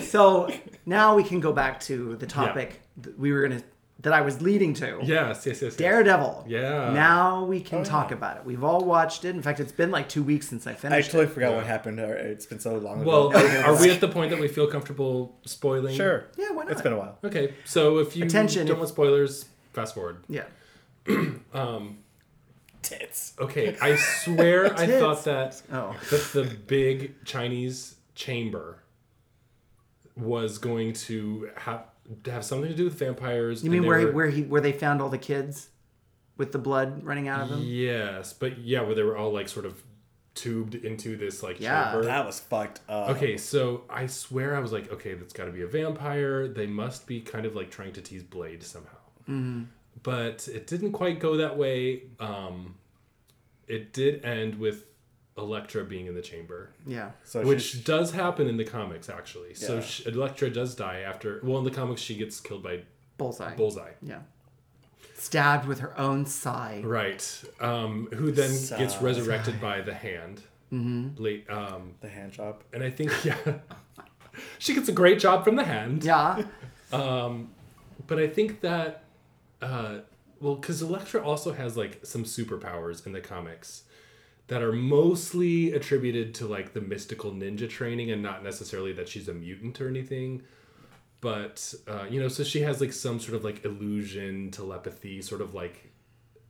so 0.02 0.50
now 0.86 1.14
we 1.14 1.24
can 1.24 1.40
go 1.40 1.52
back 1.52 1.78
to 1.80 2.16
the 2.16 2.26
topic 2.26 2.80
that 2.98 3.18
we 3.18 3.32
were 3.32 3.46
gonna 3.48 3.62
that 4.02 4.12
I 4.12 4.20
was 4.20 4.42
leading 4.42 4.74
to. 4.74 4.98
Yes, 5.02 5.46
yes, 5.46 5.46
yes. 5.46 5.62
yes. 5.62 5.76
Daredevil. 5.76 6.44
Yeah. 6.48 6.90
Now 6.92 7.44
we 7.44 7.60
can 7.60 7.80
Oh, 7.80 7.84
talk 7.84 8.10
yeah. 8.10 8.16
about 8.16 8.36
it. 8.38 8.44
We've 8.44 8.64
all 8.64 8.84
watched 8.84 9.24
it. 9.24 9.30
In 9.36 9.42
fact, 9.42 9.60
it's 9.60 9.70
been 9.72 9.90
like 9.92 10.08
two 10.08 10.22
weeks 10.24 10.48
since 10.48 10.66
I 10.66 10.74
finished. 10.74 11.08
I 11.08 11.12
totally 11.12 11.24
it. 11.26 11.34
forgot 11.34 11.54
what 11.54 11.66
happened. 11.66 12.00
It's 12.00 12.44
been 12.46 12.58
so 12.58 12.76
long. 12.78 13.04
Well, 13.04 13.30
ago. 13.30 13.62
are 13.66 13.80
we 13.80 13.90
at 13.90 14.00
the 14.00 14.08
point 14.08 14.30
that 14.30 14.40
we 14.40 14.48
feel 14.48 14.66
comfortable 14.66 15.38
spoiling? 15.44 15.94
sure. 15.94 16.24
Yeah, 16.36 16.50
why 16.50 16.64
not? 16.64 16.72
It's 16.72 16.82
been 16.82 16.92
a 16.94 16.98
while. 16.98 17.18
Okay, 17.22 17.54
so 17.64 17.98
if 17.98 18.16
you 18.16 18.24
Attention, 18.24 18.66
don't 18.66 18.74
if- 18.74 18.78
want 18.78 18.88
spoilers, 18.88 19.46
fast 19.72 19.94
forward. 19.94 20.24
Yeah. 20.28 20.44
um, 21.54 21.98
Tits. 22.82 23.34
Okay, 23.38 23.76
I 23.80 23.94
swear 23.94 24.74
I 24.76 24.86
thought 24.88 25.22
that 25.24 25.62
Oh. 25.72 25.94
that 26.10 26.30
the 26.32 26.44
big 26.66 27.24
Chinese 27.24 27.94
chamber 28.16 28.82
was 30.16 30.58
going 30.58 30.92
to 30.92 31.50
have 31.56 31.84
to 32.24 32.30
have 32.30 32.44
something 32.44 32.68
to 32.70 32.76
do 32.76 32.84
with 32.84 32.98
vampires. 32.98 33.62
You 33.64 33.70
mean 33.70 33.82
they 33.82 33.88
where 33.88 33.98
he, 33.98 34.04
were- 34.06 34.12
where 34.12 34.30
he 34.30 34.42
where 34.42 34.60
they 34.60 34.72
found 34.72 35.00
all 35.02 35.08
the 35.08 35.18
kids 35.18 35.68
with 36.36 36.52
the 36.52 36.58
blood 36.58 37.02
running 37.04 37.28
out 37.28 37.42
of 37.42 37.48
them? 37.50 37.60
Yes, 37.62 38.32
but 38.32 38.58
yeah, 38.58 38.80
where 38.82 38.94
they 38.94 39.02
were 39.02 39.16
all 39.16 39.32
like 39.32 39.48
sort 39.48 39.66
of 39.66 39.82
tubed 40.34 40.74
into 40.74 41.14
this 41.16 41.42
like 41.42 41.60
Yeah. 41.60 41.84
chamber. 41.92 42.04
That 42.06 42.24
was 42.26 42.40
fucked 42.40 42.80
up. 42.88 43.10
Okay, 43.10 43.36
so 43.36 43.82
I 43.90 44.06
swear 44.06 44.56
I 44.56 44.60
was 44.60 44.72
like, 44.72 44.90
okay, 44.90 45.12
that's 45.14 45.34
got 45.34 45.44
to 45.44 45.52
be 45.52 45.60
a 45.62 45.66
vampire. 45.66 46.48
They 46.48 46.66
must 46.66 47.06
be 47.06 47.20
kind 47.20 47.44
of 47.44 47.54
like 47.54 47.70
trying 47.70 47.92
to 47.92 48.00
tease 48.00 48.22
Blade 48.22 48.62
somehow. 48.62 48.96
Mm-hmm. 49.28 49.64
But 50.02 50.48
it 50.48 50.66
didn't 50.66 50.92
quite 50.92 51.20
go 51.20 51.36
that 51.36 51.58
way. 51.58 52.04
Um, 52.18 52.76
it 53.68 53.92
did 53.92 54.24
end 54.24 54.58
with 54.58 54.86
Elektra 55.38 55.84
being 55.84 56.06
in 56.06 56.14
the 56.14 56.20
chamber, 56.22 56.70
Yeah. 56.86 57.12
So 57.24 57.42
which 57.46 57.62
she's- 57.62 57.84
does 57.84 58.12
happen 58.12 58.46
in 58.48 58.56
the 58.58 58.64
comics 58.64 59.08
actually. 59.08 59.54
So 59.54 59.76
Yeah. 59.76 59.80
sh 59.80 60.06
Elektra 60.06 60.50
does 60.50 60.74
die 60.74 61.00
after. 61.00 61.40
Well, 61.42 61.58
in 61.58 61.64
the 61.64 61.70
comics, 61.70 62.02
she 62.02 62.14
gets 62.16 62.38
killed 62.40 62.62
by 62.62 62.82
Bullseye. 63.16 63.54
Bullseye. 63.56 63.92
Yeah. 64.02 64.20
Stabbed 65.14 65.66
with 65.66 65.78
her 65.80 65.98
own 65.98 66.26
side. 66.26 66.84
Right. 66.84 67.44
Um, 67.60 68.08
who 68.12 68.30
then 68.32 68.50
gets 68.50 68.94
Sigh. 68.96 69.00
resurrected 69.02 69.60
by 69.60 69.80
the 69.80 69.94
hand. 69.94 70.42
Mm-hmm. 70.72 71.22
Late. 71.22 71.48
Um, 71.48 71.94
the 72.00 72.08
hand 72.08 72.32
job. 72.32 72.62
and 72.72 72.82
I 72.82 72.90
think 72.90 73.10
yeah, 73.24 73.36
she 74.58 74.74
gets 74.74 74.88
a 74.88 74.92
great 74.92 75.18
job 75.18 75.44
from 75.44 75.56
the 75.56 75.64
hand. 75.64 76.04
Yeah. 76.04 76.44
But 78.06 78.18
I 78.18 78.26
think 78.26 78.60
that, 78.62 79.04
uh, 79.62 79.98
well, 80.40 80.56
because 80.56 80.82
Elektra 80.82 81.22
also 81.22 81.52
has 81.52 81.76
like 81.76 82.04
some 82.04 82.24
superpowers 82.24 83.06
in 83.06 83.12
the 83.12 83.20
comics 83.20 83.84
that 84.52 84.62
are 84.62 84.72
mostly 84.72 85.72
attributed 85.72 86.34
to 86.34 86.46
like 86.46 86.74
the 86.74 86.80
mystical 86.82 87.32
ninja 87.32 87.66
training 87.66 88.10
and 88.10 88.22
not 88.22 88.44
necessarily 88.44 88.92
that 88.92 89.08
she's 89.08 89.26
a 89.26 89.32
mutant 89.32 89.80
or 89.80 89.88
anything. 89.88 90.42
But, 91.22 91.72
uh, 91.88 92.04
you 92.10 92.20
know, 92.20 92.28
so 92.28 92.44
she 92.44 92.60
has 92.60 92.78
like 92.78 92.92
some 92.92 93.18
sort 93.18 93.34
of 93.34 93.44
like 93.44 93.64
illusion, 93.64 94.50
telepathy, 94.50 95.22
sort 95.22 95.40
of 95.40 95.54
like, 95.54 95.90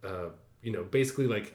uh, 0.03 0.31
you 0.63 0.73
know, 0.73 0.83
basically 0.83 1.29
like 1.29 1.55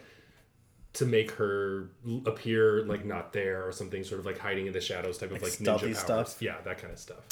to 0.94 1.06
make 1.06 1.32
her 1.32 1.90
appear 2.26 2.86
like 2.86 3.04
not 3.04 3.34
there 3.34 3.68
or 3.68 3.74
something, 3.74 4.06
sort 4.06 4.22
of 4.22 4.26
like 4.26 4.38
hiding 4.38 4.68
in 4.68 4.72
the 4.72 4.80
shadows 4.80 5.18
type 5.18 5.32
of 5.32 5.42
like, 5.42 5.52
ninja 5.52 5.82
powers. 5.82 6.00
stuff? 6.00 6.38
Yeah, 6.42 6.56
that 6.64 6.78
kind 6.78 6.94
of 6.94 7.00
stuff. 7.00 7.26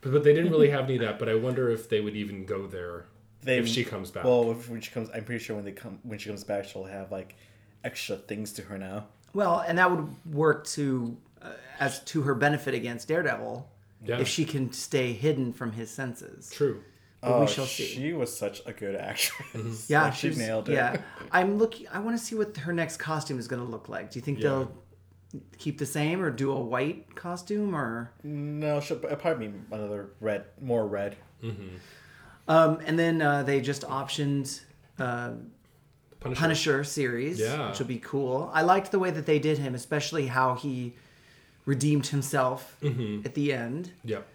But, 0.00 0.12
but 0.12 0.22
they 0.22 0.32
didn't 0.32 0.52
really 0.52 0.70
have 0.70 0.84
any 0.84 0.94
of 0.94 1.00
that. 1.00 1.18
But 1.18 1.28
I 1.28 1.34
wonder 1.34 1.70
if 1.70 1.88
they 1.88 2.00
would 2.00 2.14
even 2.14 2.46
go 2.46 2.68
there 2.68 3.06
They, 3.42 3.58
if 3.58 3.66
she 3.66 3.82
comes 3.82 4.12
back. 4.12 4.22
Well, 4.22 4.52
if, 4.52 4.70
when 4.70 4.80
she 4.80 4.92
comes, 4.92 5.10
I'm 5.12 5.24
pretty 5.24 5.42
sure 5.42 5.56
when 5.56 5.64
they 5.64 5.72
come, 5.72 5.98
when 6.04 6.20
she 6.20 6.28
comes 6.28 6.44
back, 6.44 6.66
she'll 6.66 6.84
have 6.84 7.10
like 7.10 7.34
extra 7.84 8.16
things 8.16 8.52
to 8.54 8.62
her 8.62 8.78
now. 8.78 9.06
Well, 9.34 9.60
and 9.66 9.78
that 9.78 9.90
would 9.90 10.08
work 10.34 10.66
to 10.68 11.16
uh, 11.42 11.50
as 11.78 12.00
to 12.04 12.22
her 12.22 12.34
benefit 12.34 12.74
against 12.74 13.08
Daredevil 13.08 13.68
Yeah. 14.04 14.18
if 14.20 14.28
she 14.28 14.44
can 14.44 14.72
stay 14.72 15.12
hidden 15.12 15.52
from 15.52 15.72
his 15.72 15.90
senses. 15.90 16.50
True. 16.50 16.82
But 17.20 17.40
we 17.40 17.46
shall 17.46 17.64
see. 17.66 17.84
Oh, 17.96 18.00
She 18.00 18.12
was 18.12 18.36
such 18.36 18.60
a 18.66 18.72
good 18.72 18.94
actress. 18.96 19.88
Yeah, 19.88 20.02
Like, 20.04 20.14
she 20.14 20.28
she's- 20.28 20.36
nailed 20.38 20.68
it. 20.68 20.74
Yeah, 20.74 20.98
I'm 21.32 21.56
looking. 21.58 21.86
I 21.88 21.98
want 22.00 22.18
to 22.18 22.22
see 22.24 22.34
what 22.34 22.56
her 22.58 22.72
next 22.72 22.98
costume 22.98 23.38
is 23.38 23.48
going 23.48 23.64
to 23.64 23.68
look 23.70 23.88
like. 23.88 24.10
Do 24.10 24.18
you 24.18 24.22
think 24.22 24.38
Yeah. 24.40 24.48
they'll 24.50 24.72
keep 25.58 25.78
the 25.78 25.86
same 25.86 26.20
or 26.22 26.30
do 26.30 26.52
a 26.52 26.60
white 26.60 27.14
costume 27.16 27.74
or? 27.74 28.12
No, 28.22 28.80
she'll 28.80 28.98
probably 28.98 29.48
be 29.48 29.54
another 29.72 30.10
red, 30.20 30.44
more 30.60 30.86
red. 30.86 31.16
Um, 32.46 32.78
and 32.86 32.98
then 32.98 33.22
uh, 33.22 33.42
they 33.42 33.60
just 33.60 33.82
optioned 33.82 34.60
uh, 34.98 35.30
Punisher. 36.24 36.40
Punisher 36.40 36.84
series, 36.84 37.38
Yeah. 37.38 37.68
which 37.70 37.78
will 37.78 37.86
be 37.86 37.98
cool. 37.98 38.50
I 38.52 38.62
liked 38.62 38.90
the 38.90 38.98
way 38.98 39.10
that 39.10 39.26
they 39.26 39.38
did 39.38 39.58
him, 39.58 39.74
especially 39.74 40.26
how 40.26 40.54
he 40.54 40.94
redeemed 41.66 42.06
himself 42.08 42.76
Mm-hmm. 42.82 43.22
at 43.26 43.34
the 43.34 43.52
end. 43.52 43.90
Yep. 44.04 44.26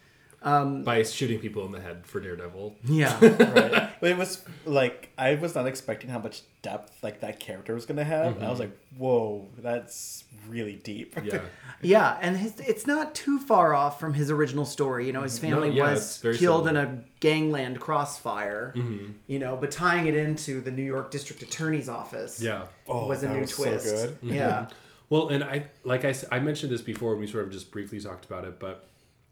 Um, 0.41 0.83
by 0.83 1.03
shooting 1.03 1.39
people 1.39 1.65
in 1.65 1.71
the 1.73 1.81
head 1.81 2.05
for 2.05 2.19
Daredevil. 2.21 2.75
yeah. 2.85 3.17
right. 3.21 3.89
But 3.99 4.11
it 4.11 4.17
was 4.17 4.43
like 4.65 5.09
I 5.17 5.35
was 5.35 5.55
not 5.55 5.67
expecting 5.67 6.09
how 6.09 6.19
much 6.19 6.43
depth 6.61 7.03
like 7.03 7.19
that 7.21 7.39
character 7.41 7.73
was 7.73 7.85
gonna 7.85 8.05
have. 8.05 8.41
I 8.41 8.49
was 8.49 8.59
like, 8.59 8.71
whoa, 8.97 9.47
that's 9.57 10.23
really 10.47 10.75
deep. 10.75 11.15
Yeah. 11.23 11.41
Yeah, 11.81 12.17
and 12.21 12.35
his, 12.35 12.59
it's 12.59 12.85
not 12.85 13.15
too 13.15 13.39
far 13.39 13.73
off 13.73 14.01
from 14.01 14.13
his 14.13 14.29
original 14.29 14.65
story. 14.65 15.07
You 15.07 15.13
know, 15.13 15.21
his 15.21 15.39
family 15.39 15.69
yeah, 15.69 15.93
was 15.93 16.19
killed 16.21 16.65
similar. 16.65 16.69
in 16.69 16.75
a 16.75 17.03
gangland 17.21 17.79
crossfire. 17.79 18.73
Mm-hmm. 18.75 19.11
You 19.27 19.39
know, 19.39 19.55
but 19.55 19.71
tying 19.71 20.07
it 20.07 20.13
into 20.13 20.59
the 20.59 20.71
New 20.71 20.83
York 20.83 21.09
District 21.09 21.41
Attorney's 21.41 21.87
office 21.87 22.41
Yeah. 22.41 22.65
Oh, 22.85 23.07
was 23.07 23.23
a 23.23 23.29
new 23.29 23.39
was 23.41 23.53
so 23.55 23.63
twist. 23.63 23.85
good. 23.85 24.17
Yeah, 24.23 24.67
Well, 25.09 25.29
and 25.29 25.41
I 25.41 25.67
like 25.85 26.03
I 26.03 26.13
I 26.29 26.39
mentioned 26.39 26.69
this 26.73 26.81
before 26.81 27.11
when 27.11 27.21
we 27.21 27.27
sort 27.27 27.45
of 27.45 27.51
just 27.53 27.71
briefly 27.71 28.01
talked 28.01 28.25
about 28.25 28.43
it, 28.43 28.59
but 28.59 28.88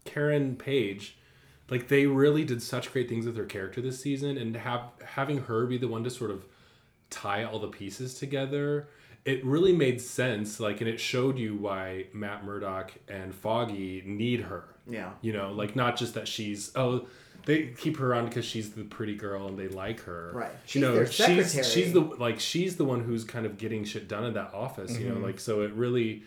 Karen 0.08 0.56
Page, 0.56 1.16
like 1.70 1.88
they 1.88 2.06
really 2.06 2.44
did 2.44 2.62
such 2.62 2.92
great 2.92 3.08
things 3.08 3.26
with 3.26 3.36
her 3.36 3.44
character 3.44 3.80
this 3.80 4.00
season, 4.00 4.38
and 4.38 4.56
have 4.56 4.82
having 5.04 5.38
her 5.42 5.66
be 5.66 5.76
the 5.78 5.88
one 5.88 6.02
to 6.04 6.10
sort 6.10 6.30
of 6.30 6.46
tie 7.10 7.44
all 7.44 7.58
the 7.58 7.68
pieces 7.68 8.14
together, 8.14 8.88
it 9.24 9.44
really 9.44 9.72
made 9.72 10.00
sense. 10.00 10.60
Like, 10.60 10.80
and 10.80 10.88
it 10.88 10.98
showed 10.98 11.38
you 11.38 11.56
why 11.56 12.06
Matt 12.12 12.44
Murdock 12.44 12.92
and 13.08 13.34
Foggy 13.34 14.02
need 14.06 14.40
her. 14.40 14.64
yeah. 14.88 15.10
You 15.20 15.32
know, 15.32 15.52
like 15.52 15.76
not 15.76 15.96
just 15.96 16.14
that 16.14 16.26
she's 16.26 16.72
oh. 16.74 17.06
They 17.44 17.68
keep 17.68 17.96
her 17.96 18.14
on 18.14 18.26
because 18.26 18.44
she's 18.44 18.72
the 18.72 18.82
pretty 18.84 19.14
girl 19.16 19.46
and 19.48 19.58
they 19.58 19.68
like 19.68 20.00
her. 20.00 20.32
Right. 20.34 20.50
you 20.50 20.58
She's 20.66 20.82
know, 20.82 20.94
their 20.94 21.06
she's 21.06 21.50
secretary. 21.50 21.64
she's 21.64 21.92
the 21.94 22.00
like 22.00 22.40
she's 22.40 22.76
the 22.76 22.84
one 22.84 23.00
who's 23.00 23.24
kind 23.24 23.46
of 23.46 23.56
getting 23.56 23.84
shit 23.84 24.06
done 24.06 24.24
in 24.24 24.34
that 24.34 24.52
office. 24.52 24.98
You 24.98 25.08
know, 25.08 25.14
mm-hmm. 25.14 25.24
like 25.24 25.40
so 25.40 25.62
it 25.62 25.72
really. 25.72 26.24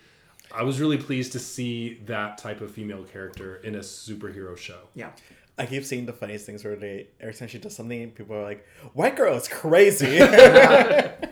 I 0.54 0.64
was 0.64 0.80
really 0.80 0.98
pleased 0.98 1.32
to 1.34 1.40
see 1.40 2.00
that 2.06 2.38
type 2.38 2.62
of 2.62 2.72
female 2.72 3.04
character 3.04 3.58
in 3.58 3.76
a 3.76 3.80
superhero 3.80 4.58
show. 4.58 4.80
Yeah. 4.96 5.12
I 5.58 5.66
keep 5.66 5.84
seeing 5.84 6.06
the 6.06 6.14
funniest 6.14 6.46
things 6.46 6.64
where 6.64 6.76
they 6.76 7.08
every 7.20 7.34
time 7.34 7.48
she 7.48 7.60
does 7.60 7.76
something, 7.76 8.12
people 8.12 8.36
are 8.36 8.44
like, 8.44 8.66
"White 8.94 9.16
girl 9.16 9.36
is 9.36 9.48
crazy." 9.48 10.20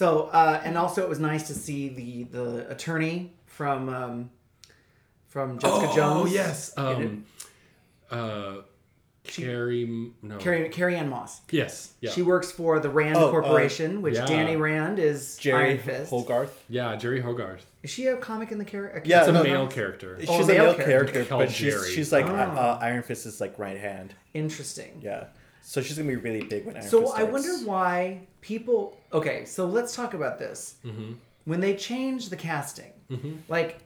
So, 0.00 0.30
uh, 0.32 0.62
and 0.64 0.78
also 0.78 1.02
it 1.02 1.10
was 1.10 1.18
nice 1.18 1.46
to 1.48 1.54
see 1.54 1.90
the 1.90 2.22
the 2.22 2.70
attorney 2.70 3.34
from 3.44 3.90
um, 3.90 4.30
from 5.26 5.58
Jessica 5.58 5.92
Jones. 5.94 5.98
Oh 5.98 6.26
yes, 6.26 6.72
um, 6.78 7.26
uh, 8.10 8.54
Carrie. 9.24 10.10
No, 10.22 10.38
Carrie 10.38 10.68
Carrie-Anne 10.70 11.08
Moss. 11.08 11.42
Yes, 11.50 11.92
yeah, 12.00 12.10
She 12.10 12.22
works 12.22 12.50
for 12.50 12.80
the 12.80 12.88
Rand 12.88 13.16
Oh, 13.16 13.28
uh, 13.28 13.30
Corporation, 13.30 14.00
which 14.02 14.14
yeah. 14.14 14.26
Danny 14.26 14.56
Rand 14.56 14.98
is 14.98 15.38
Jeri 15.40 15.54
Iron 15.54 15.78
Fist. 15.78 16.10
Hogarth. 16.10 16.64
yeah, 16.68 16.96
Jeri 16.96 17.22
Hogarth. 17.22 17.66
Is 17.82 17.90
she 17.90 18.06
a 18.06 18.16
comic 18.16 18.50
in 18.50 18.58
the 18.58 18.64
character? 18.64 19.02
Yeah, 19.04 19.20
It's 19.20 19.28
a 19.28 19.32
no, 19.32 19.42
male 19.42 19.64
no. 19.64 19.68
character. 19.68 20.16
She's 20.20 20.28
Oh, 20.30 20.42
a 20.42 20.46
male 20.46 20.64
male 20.64 20.74
character. 20.74 21.12
character, 21.24 21.36
but 21.36 21.50
she's 21.50 21.88
she's 21.90 22.12
like 22.12 22.26
Oh. 22.26 22.34
uh, 22.34 22.78
Iron 22.80 23.02
Fist 23.02 23.26
is 23.26 23.40
like 23.40 23.58
right 23.58 23.78
hand. 23.78 24.14
Interesting. 24.34 25.00
Yeah, 25.02 25.24
so 25.62 25.80
she's 25.82 25.96
gonna 25.98 26.08
be 26.08 26.16
really 26.16 26.42
big 26.42 26.64
when 26.66 26.76
Iron 26.76 26.86
So 26.88 27.02
Fist 27.02 27.14
I 27.16 27.22
wonder 27.24 27.52
why 27.64 28.26
people. 28.40 28.96
Okay, 29.12 29.44
so 29.44 29.66
let's 29.66 29.94
talk 29.94 30.14
about 30.14 30.38
this. 30.38 30.76
Mm-hmm. 30.84 31.12
When 31.44 31.60
they 31.60 31.74
changed 31.74 32.30
the 32.30 32.36
casting, 32.36 32.92
like 33.48 33.80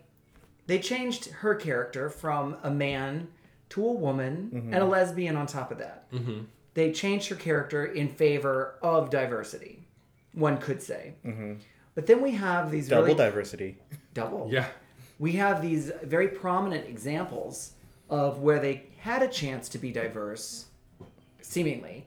they 0.66 0.78
changed 0.78 1.26
her 1.30 1.55
character 1.55 2.09
from 2.09 2.57
a 2.62 2.70
man 2.70 3.28
to 3.75 3.87
a 3.87 3.93
woman 3.93 4.51
Mm-hmm. 4.55 4.72
and 4.75 4.83
a 4.83 4.87
lesbian 4.87 5.37
on 5.37 5.47
top 5.47 5.70
of 5.72 5.79
that. 5.79 6.07
They 6.75 6.91
changed 6.93 7.29
her 7.29 7.37
character 7.37 7.85
in 7.85 8.09
favor 8.09 8.75
of 8.83 9.11
diversity. 9.11 9.87
One 10.33 10.59
could 10.59 10.83
say. 10.83 11.14
But 11.95 12.07
then 12.07 12.20
we 12.22 12.33
have 12.33 12.70
these 12.70 12.85
Mm-hmm. 12.87 12.91
double 12.95 13.05
really 13.07 13.18
diversity. 13.18 13.79
double. 14.14 14.49
Yeah, 14.51 14.66
we 15.18 15.33
have 15.33 15.62
these 15.62 15.93
very 16.03 16.29
prominent 16.29 16.89
examples 16.89 17.72
of 18.11 18.41
where 18.41 18.59
they 18.61 18.87
had 18.99 19.22
a 19.22 19.29
chance 19.29 19.68
to 19.70 19.79
be 19.79 19.91
diverse, 19.93 20.66
seemingly, 21.41 22.07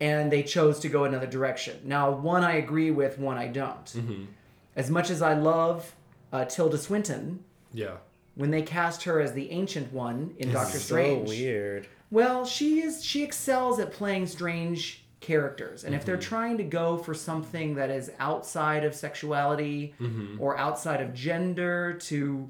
and 0.00 0.30
they 0.30 0.42
chose 0.42 0.78
to 0.80 0.88
go 0.88 1.04
another 1.04 1.26
direction. 1.26 1.80
Now, 1.84 2.10
one 2.10 2.44
I 2.44 2.56
agree 2.56 2.90
with, 2.90 3.18
one 3.18 3.38
I 3.38 3.48
don't. 3.48 4.28
As 4.76 4.90
much 4.90 5.08
as 5.10 5.22
I 5.22 5.34
love 5.34 5.94
uh, 6.32 6.44
Tilda 6.44 6.76
Swinton, 6.78 7.42
yeah. 7.72 7.96
When 8.38 8.50
they 8.52 8.62
cast 8.62 9.02
her 9.02 9.20
as 9.20 9.32
the 9.32 9.50
Ancient 9.50 9.92
One 9.92 10.32
in 10.38 10.52
Doctor 10.52 10.78
so 10.78 10.94
Strange, 10.94 11.28
weird. 11.28 11.88
well, 12.10 12.44
she 12.46 12.80
is 12.80 13.04
she 13.04 13.22
excels 13.24 13.78
at 13.80 13.92
playing 13.92 14.26
strange 14.28 15.04
characters. 15.20 15.82
And 15.82 15.94
if 15.94 16.04
they're 16.04 16.16
trying 16.16 16.56
to 16.58 16.62
go 16.64 16.96
for 16.98 17.12
something 17.14 17.74
that 17.74 17.90
is 17.90 18.12
outside 18.20 18.84
of 18.84 18.94
sexuality 18.94 19.94
or 20.38 20.56
outside 20.56 21.00
of 21.00 21.12
gender 21.12 21.94
to 22.02 22.48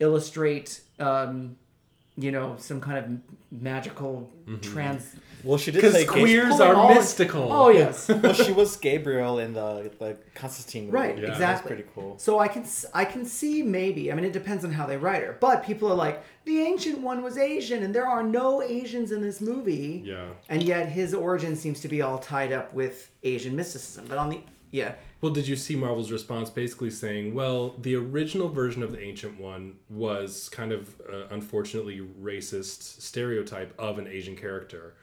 illustrate 0.00 0.80
um, 0.98 1.56
you 2.18 2.32
know, 2.32 2.56
some 2.58 2.80
kind 2.80 2.98
of 2.98 3.04
magical 3.62 4.30
trans 4.62 5.14
Well, 5.44 5.58
she 5.58 5.70
did 5.70 5.78
Because 5.82 5.92
play 5.92 6.04
queers 6.06 6.56
Pulling 6.56 6.76
are 6.76 6.90
in- 6.90 6.96
mystical. 6.96 7.52
Oh 7.52 7.68
yes. 7.68 8.08
well, 8.22 8.32
she 8.32 8.52
was 8.52 8.76
Gabriel 8.76 9.38
in 9.38 9.52
the 9.52 9.90
the 9.98 10.16
Constantine. 10.34 10.84
movie. 10.86 10.96
Right, 10.96 11.16
Yeah. 11.18 11.24
exactly. 11.28 11.38
That's 11.46 11.62
pretty 11.66 11.84
cool. 11.94 12.18
So 12.18 12.38
I 12.38 12.48
can 12.48 12.62
s- 12.62 12.86
I 12.94 13.04
can 13.04 13.24
see 13.24 13.62
maybe. 13.62 14.10
I 14.10 14.14
mean, 14.14 14.24
it 14.24 14.32
depends 14.32 14.64
on 14.64 14.72
how 14.72 14.86
they 14.86 14.96
write 14.96 15.22
her. 15.22 15.36
But 15.40 15.62
people 15.64 15.90
are 15.92 15.94
like, 16.06 16.22
the 16.44 16.58
ancient 16.62 16.98
one 17.00 17.22
was 17.22 17.36
Asian, 17.38 17.82
and 17.84 17.94
there 17.94 18.06
are 18.06 18.22
no 18.22 18.62
Asians 18.62 19.12
in 19.12 19.20
this 19.20 19.40
movie. 19.40 20.02
Yeah. 20.04 20.26
And 20.48 20.62
yet 20.62 20.88
his 20.88 21.12
origin 21.14 21.54
seems 21.54 21.80
to 21.80 21.88
be 21.88 22.02
all 22.02 22.18
tied 22.18 22.52
up 22.52 22.72
with 22.74 23.10
Asian 23.22 23.54
mysticism. 23.54 24.06
But 24.08 24.18
on 24.18 24.30
the 24.30 24.40
yeah, 24.72 24.94
Well, 25.26 25.34
did 25.34 25.48
you 25.48 25.56
see 25.56 25.74
Marvel's 25.74 26.12
response 26.12 26.50
basically 26.50 26.92
saying, 26.92 27.34
well, 27.34 27.74
the 27.78 27.96
original 27.96 28.48
version 28.48 28.84
of 28.84 28.92
the 28.92 29.00
Ancient 29.00 29.40
One 29.40 29.74
was 29.90 30.48
kind 30.50 30.70
of 30.70 31.00
uh, 31.12 31.24
unfortunately 31.30 32.00
racist 32.22 33.02
stereotype 33.02 33.74
of 33.76 33.98
an 33.98 34.06
Asian 34.06 34.36
character. 34.36 34.94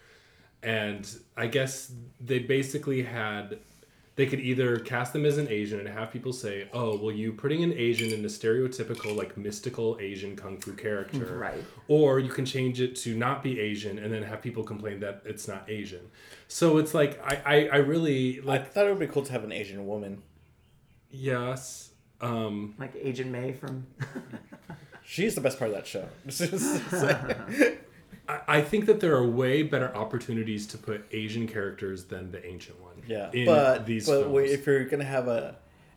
And 0.64 1.06
I 1.36 1.48
guess 1.48 1.92
they 2.22 2.40
basically 2.40 3.04
had 3.04 3.60
they 4.16 4.26
could 4.28 4.40
either 4.40 4.78
cast 4.78 5.12
them 5.12 5.26
as 5.26 5.38
an 5.40 5.48
Asian 5.50 5.80
and 5.80 5.90
have 5.90 6.12
people 6.12 6.34
say, 6.34 6.68
"Oh, 6.72 6.98
well, 6.98 7.12
you 7.12 7.34
putting 7.34 7.64
an 7.64 7.74
Asian 7.74 8.12
in 8.14 8.24
a 8.24 8.28
stereotypical 8.28 9.16
like 9.16 9.36
mystical 9.38 9.98
Asian 10.00 10.36
kung 10.36 10.60
fu 10.60 10.74
character," 10.74 11.36
Right. 11.38 11.64
Or 11.88 12.20
you 12.20 12.30
can 12.30 12.46
change 12.46 12.80
it 12.80 12.96
to 12.98 13.16
not 13.18 13.42
be 13.42 13.60
Asian 13.60 13.98
and 13.98 14.14
then 14.14 14.22
have 14.24 14.42
people 14.42 14.64
complain 14.64 15.00
that 15.00 15.24
it's 15.26 15.48
not 15.48 15.68
Asian. 15.68 16.12
So 16.48 16.78
it's 16.78 16.94
like 16.94 17.20
I 17.26 17.42
I, 17.46 17.68
I 17.74 17.78
really 17.78 18.40
I 18.40 18.44
like 18.44 18.72
thought 18.72 18.86
it 18.86 18.90
would 18.90 19.00
be 19.00 19.08
cool 19.08 19.24
to 19.24 19.32
have 19.32 19.44
an 19.44 19.52
Asian 19.52 19.86
woman. 19.88 20.22
yes. 21.10 21.90
Um, 22.22 22.76
like 22.80 22.94
Agent 22.96 23.32
May 23.32 23.52
from. 23.52 23.86
She's 25.04 25.36
the 25.36 25.42
best 25.42 25.60
part 25.60 25.72
of 25.72 25.76
that 25.76 25.86
show. 25.86 26.08
It's 28.24 28.30
like- 28.30 28.50
I, 28.50 28.58
I 28.58 28.62
think 28.62 28.86
that 28.86 29.00
there 29.00 29.16
are 29.16 29.28
way 29.28 29.64
better 29.64 29.94
opportunities 29.96 30.66
to 30.68 30.78
put 30.78 31.06
Asian 31.12 31.48
characters 31.48 32.06
than 32.06 32.32
the 32.32 32.46
Ancient 32.46 32.82
One. 32.82 32.94
yeah, 33.08 33.30
in 33.34 33.46
but 33.46 33.86
these 33.86 34.06
but 34.08 34.22
films. 34.22 34.34
wait, 34.34 34.50
if 34.52 34.66
you're 34.66 34.86
gonna 34.86 35.04
have 35.04 35.28
a 35.28 35.56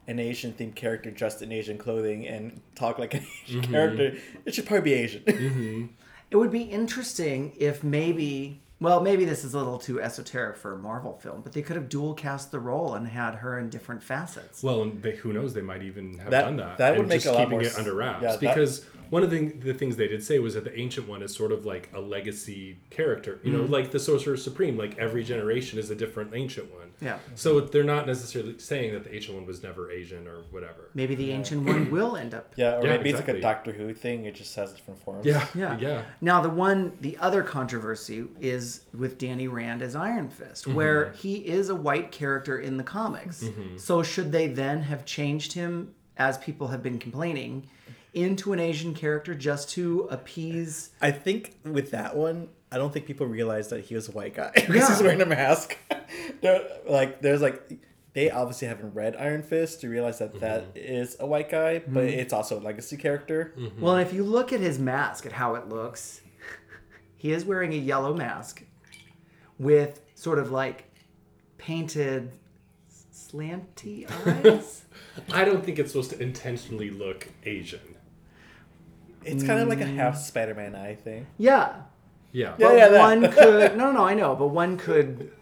an 0.09 0.19
Asian 0.21 0.53
themed 0.53 0.77
character 0.77 1.11
dressed 1.11 1.43
in 1.43 1.51
Asian 1.51 1.79
clothing 1.79 2.27
and 2.29 2.61
talk 2.77 2.99
like 2.99 3.15
an 3.15 3.21
Asian 3.45 3.63
Mm-hmm. 3.63 3.73
character, 3.73 4.17
it 4.45 4.55
should 4.55 4.67
probably 4.67 4.91
be 4.91 4.95
Asian. 4.95 5.89
It 6.29 6.35
would 6.37 6.51
be 6.51 6.63
interesting 6.63 7.53
if 7.57 7.85
maybe. 7.85 8.61
Well, 8.81 9.01
maybe 9.01 9.25
this 9.25 9.45
is 9.45 9.55
a 9.55 9.59
little 9.59 9.79
too 9.79 10.03
esoteric 10.03 10.57
for 10.57 10.75
a 10.75 10.77
Marvel 10.77 11.15
film, 11.23 11.41
but 11.43 11.53
they 11.53 11.63
could 11.63 11.77
have 11.77 11.89
dual 11.89 12.13
cast 12.15 12.51
the 12.51 12.59
role 12.59 12.95
and 12.95 13.07
had 13.07 13.37
her 13.37 13.59
in 13.61 13.71
different 13.71 14.03
facets. 14.03 14.61
Well, 14.63 14.83
and 14.83 15.01
they, 15.03 15.13
who 15.17 15.33
knows? 15.33 15.55
They 15.55 15.63
might 15.63 15.83
even 15.83 16.19
have 16.19 16.31
That- 16.33 16.43
done 16.43 16.57
that. 16.57 16.79
that 16.79 16.99
would 16.99 17.07
make 17.09 17.23
just 17.23 17.27
a 17.27 17.31
lot 17.33 17.39
keeping 17.45 17.51
more 17.53 17.63
it 17.63 17.79
under 17.79 17.95
wraps. 17.95 18.23
yeah, 18.23 18.31
that- 18.33 18.41
because 18.41 18.85
one 19.11 19.23
of 19.23 19.31
the, 19.31 19.49
the 19.49 19.75
things 19.75 19.97
they 19.97 20.09
did 20.09 20.23
say 20.25 20.39
was 20.39 20.55
that 20.55 20.65
the 20.65 20.79
Ancient 20.79 21.09
One 21.09 21.23
is 21.23 21.35
sort 21.35 21.53
of 21.53 21.65
like 21.65 21.89
a 21.95 22.01
legacy 22.01 22.79
character. 22.91 23.41
You 23.45 23.53
know, 23.53 23.63
Mm-hmm. 23.65 23.73
like 23.73 23.91
the 23.91 23.99
Sorcerer 24.01 24.37
Supreme. 24.37 24.77
Like 24.77 24.99
every 24.99 25.25
generation 25.25 25.79
is 25.79 25.91
a 25.91 25.95
different 25.95 26.33
Ancient 26.35 26.73
One. 26.75 26.91
Yeah. 27.01 27.19
So 27.35 27.61
they're 27.61 27.85
not 27.85 28.07
necessarily 28.07 28.59
saying 28.59 28.93
that 28.95 29.05
the 29.05 29.15
Ancient 29.15 29.37
One 29.37 29.47
was 29.47 29.63
never 29.63 29.91
Asian 29.91 30.27
or 30.27 30.43
whatever. 30.51 30.91
Maybe 30.95 31.15
the 31.15 31.31
Ancient 31.33 31.65
One 31.65 31.91
will 31.97 32.17
end 32.17 32.35
up. 32.35 32.53
yeah, 32.57 32.77
or 32.77 32.85
Yeah, 32.87 32.97
maybe 32.97 33.11
it's 33.11 33.19
like 33.19 33.29
a 33.29 33.41
Doctor 33.41 33.73
Who 33.73 33.93
thing. 33.95 34.25
It 34.25 34.35
just 34.35 34.55
has 34.57 34.73
different 34.73 35.03
forms. 35.03 35.25
Yeah. 35.27 35.47
Yeah. 35.55 35.79
Yeah. 35.79 36.03
Now 36.21 36.41
the 36.41 36.49
one, 36.51 36.93
the 37.01 37.17
other 37.19 37.43
controversy 37.43 38.25
is 38.41 38.83
with 38.97 39.19
Danny 39.19 39.49
Rand 39.49 39.83
as 39.83 39.95
Iron 39.97 40.29
Fist, 40.29 40.65
Mm-hmm. 40.65 40.75
where 40.75 41.13
he 41.13 41.37
is 41.37 41.69
a 41.69 41.75
white 41.75 42.11
character 42.13 42.59
in 42.59 42.77
the 42.77 42.85
comics. 42.85 43.45
So 43.77 44.03
should 44.03 44.33
they 44.33 44.47
then 44.49 44.83
have 44.83 45.05
changed 45.05 45.53
him, 45.53 45.95
as 46.17 46.39
people 46.39 46.69
have 46.69 46.83
been 46.83 46.99
complaining, 46.99 47.69
into 48.17 48.55
an 48.55 48.59
Asian 48.59 48.95
character 48.95 49.35
just 49.35 49.69
to 49.71 50.09
appease? 50.11 50.91
I 51.01 51.11
think 51.11 51.55
with 51.65 51.91
that 51.91 52.17
one, 52.17 52.49
I 52.73 52.79
don't 52.79 52.93
think 52.93 53.07
people 53.07 53.27
realized 53.27 53.71
that 53.71 53.85
he 53.85 53.95
was 53.95 54.09
a 54.09 54.13
white 54.13 54.35
guy 54.35 54.51
because 54.55 54.75
Yeah. 54.75 54.89
he's 54.89 55.03
wearing 55.03 55.23
a 55.23 55.27
mask. 55.27 55.77
Like, 56.89 57.21
there's 57.21 57.43
like, 57.43 57.81
they 58.13 58.31
obviously 58.31 58.69
haven't 58.69 58.95
read 58.95 59.17
Iron 59.17 59.43
Fist 59.43 59.81
to 59.81 59.89
realize 59.89 60.21
that 60.21 60.39
that 60.41 60.75
mm-hmm. 60.75 60.77
is 60.77 61.17
a 61.19 61.27
white 61.27 61.51
guy, 61.51 61.81
but 61.81 62.05
mm-hmm. 62.05 62.21
it's 62.21 62.33
also 62.33 62.61
a 62.61 62.63
legacy 62.63 62.97
character. 62.97 63.53
Mm-hmm. 63.59 63.81
Well, 63.81 63.97
and 63.97 64.07
if 64.07 64.15
you 64.15 64.23
look 64.23 64.53
at 64.53 64.61
his 64.61 64.79
mask, 64.79 65.27
at 65.27 65.33
how 65.33 65.57
it 65.57 65.69
looks, 65.69 66.21
he 67.17 67.33
is 67.33 67.45
wearing 67.45 67.73
a 67.73 67.77
yellow 67.77 68.15
mask 68.15 68.63
with 69.59 70.01
sort 70.15 70.39
of 70.39 70.53
like 70.53 70.85
painted 71.59 72.31
slanty 73.13 74.09
eyes. 74.27 74.85
I 75.33 75.45
don't 75.45 75.65
think 75.65 75.81
it's 75.81 75.91
supposed 75.91 76.11
to 76.11 76.23
intentionally 76.23 76.91
look 76.91 77.29
Asian. 77.45 77.96
It's 79.27 79.45
kind 79.45 79.61
of 79.61 79.69
like 79.69 79.81
a 79.81 79.85
mm. 79.85 79.97
half 79.97 80.19
Spider-Man 80.19 80.75
eye 80.75 80.95
thing. 80.95 81.27
Yeah, 81.39 81.77
Yeah. 82.33 82.55
Yeah, 82.59 82.69
but 82.69 82.77
yeah, 82.77 82.89
that. 82.89 83.01
one 83.01 83.33
could 83.33 83.77
no, 83.77 83.93
no, 83.93 84.05
I 84.05 84.15
know, 84.15 84.35
but 84.35 84.49
one 84.49 84.77
could 84.77 85.33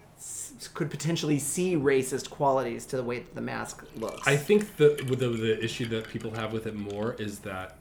could 0.73 0.91
potentially 0.91 1.39
see 1.39 1.77
racist 1.77 2.31
qualities 2.31 2.87
to 2.87 2.97
the 2.97 3.03
way 3.03 3.19
that 3.19 3.35
the 3.35 3.41
mask 3.41 3.85
looks. 3.97 4.27
I 4.27 4.37
think 4.37 4.77
the, 4.77 5.05
with 5.09 5.19
the 5.19 5.29
the 5.29 5.63
issue 5.63 5.87
that 5.87 6.09
people 6.09 6.31
have 6.33 6.53
with 6.53 6.67
it 6.67 6.75
more 6.75 7.15
is 7.15 7.41
that 7.41 7.79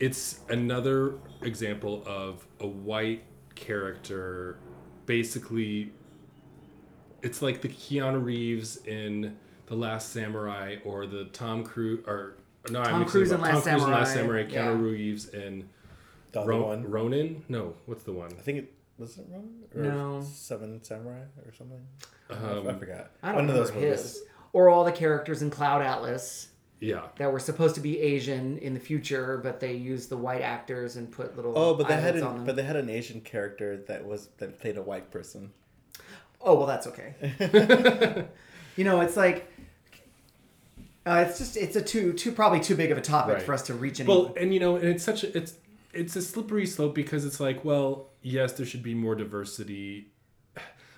it's 0.00 0.40
another 0.48 1.14
example 1.42 2.02
of 2.06 2.46
a 2.60 2.66
white 2.66 3.24
character 3.54 4.58
basically 5.06 5.92
it's 7.22 7.40
like 7.40 7.62
the 7.62 7.68
Keanu 7.68 8.22
Reeves 8.22 8.76
in 8.84 9.36
The 9.66 9.74
Last 9.74 10.12
Samurai 10.12 10.76
or 10.84 11.06
the 11.06 11.24
Tom 11.26 11.64
Cruise 11.64 12.04
or 12.06 12.36
no, 12.70 12.80
I'm 12.80 12.86
Tom 12.90 12.98
mixing 13.00 13.10
Cruise 13.20 13.30
it 13.32 13.34
in 13.36 13.40
up. 13.40 13.46
Last 13.46 13.64
Tom 13.64 13.72
Cruise 13.74 13.84
in 13.84 13.90
Last 13.90 14.12
Samurai, 14.14 14.44
Samurai, 14.44 14.52
yeah. 14.52 14.66
Keanu 14.66 14.82
Reeves 14.92 15.28
in 15.28 15.68
The 16.32 16.40
other 16.40 16.48
Ro- 16.50 16.66
one. 16.68 16.90
Ronin? 16.90 17.44
No, 17.48 17.74
what's 17.86 18.02
the 18.04 18.12
one? 18.12 18.30
I 18.32 18.42
think 18.42 18.58
it 18.58 18.72
was 18.98 19.18
it 19.18 19.26
Ronin? 19.30 19.64
Or 19.74 19.82
No. 19.82 20.22
Seven 20.22 20.82
Samurai 20.82 21.20
or 21.46 21.52
something. 21.56 21.80
I- 22.30 22.34
Um, 22.34 22.68
I 22.68 22.74
forgot. 22.74 23.10
I 23.22 23.28
don't 23.28 23.36
One 23.36 23.44
of 23.44 23.50
know 23.54 23.60
those 23.60 23.72
movies. 23.72 24.00
his 24.00 24.22
or 24.52 24.68
all 24.68 24.84
the 24.84 24.92
characters 24.92 25.42
in 25.42 25.50
Cloud 25.50 25.82
Atlas 25.82 26.48
Yeah. 26.80 27.08
that 27.18 27.32
were 27.32 27.40
supposed 27.40 27.74
to 27.74 27.80
be 27.80 27.98
Asian 28.00 28.56
in 28.58 28.72
the 28.72 28.80
future, 28.80 29.38
but 29.42 29.58
they 29.60 29.74
used 29.74 30.08
the 30.10 30.16
white 30.16 30.42
actors 30.42 30.96
and 30.96 31.10
put 31.10 31.34
little 31.36 31.56
Oh, 31.58 31.74
but 31.74 31.88
they 31.88 31.94
had 31.94 32.14
eyelids 32.14 32.22
an, 32.26 32.34
them. 32.36 32.44
but 32.44 32.56
they 32.56 32.62
had 32.62 32.76
an 32.76 32.88
Asian 32.88 33.20
character 33.20 33.76
that 33.88 34.06
was 34.06 34.28
that 34.38 34.58
played 34.60 34.76
a 34.78 34.82
white 34.82 35.10
person. 35.10 35.52
Oh 36.40 36.54
well, 36.56 36.66
that's 36.66 36.86
okay. 36.86 37.14
you 38.76 38.84
know, 38.84 39.00
it's 39.00 39.16
like 39.16 39.50
uh, 41.06 41.24
it's 41.28 41.38
just 41.38 41.56
it's 41.56 41.76
a 41.76 41.82
too 41.82 42.12
too 42.12 42.32
probably 42.32 42.60
too 42.60 42.74
big 42.76 42.90
of 42.90 42.98
a 42.98 43.02
topic 43.02 43.34
Right. 43.36 43.42
for 43.42 43.52
us 43.54 43.62
to 43.62 43.74
reach 43.74 44.00
any. 44.00 44.08
Well, 44.08 44.34
and 44.38 44.52
you 44.54 44.60
know, 44.60 44.76
and 44.76 44.86
it's 44.88 45.04
such 45.04 45.24
a 45.24 45.36
it's 45.36 45.54
it's 45.92 46.16
a 46.16 46.22
slippery 46.22 46.66
slope 46.66 46.94
because 46.94 47.24
it's 47.24 47.38
like, 47.40 47.64
well, 47.64 48.10
yes, 48.22 48.52
there 48.52 48.66
should 48.66 48.82
be 48.82 48.94
more 48.94 49.14
diversity. 49.14 50.08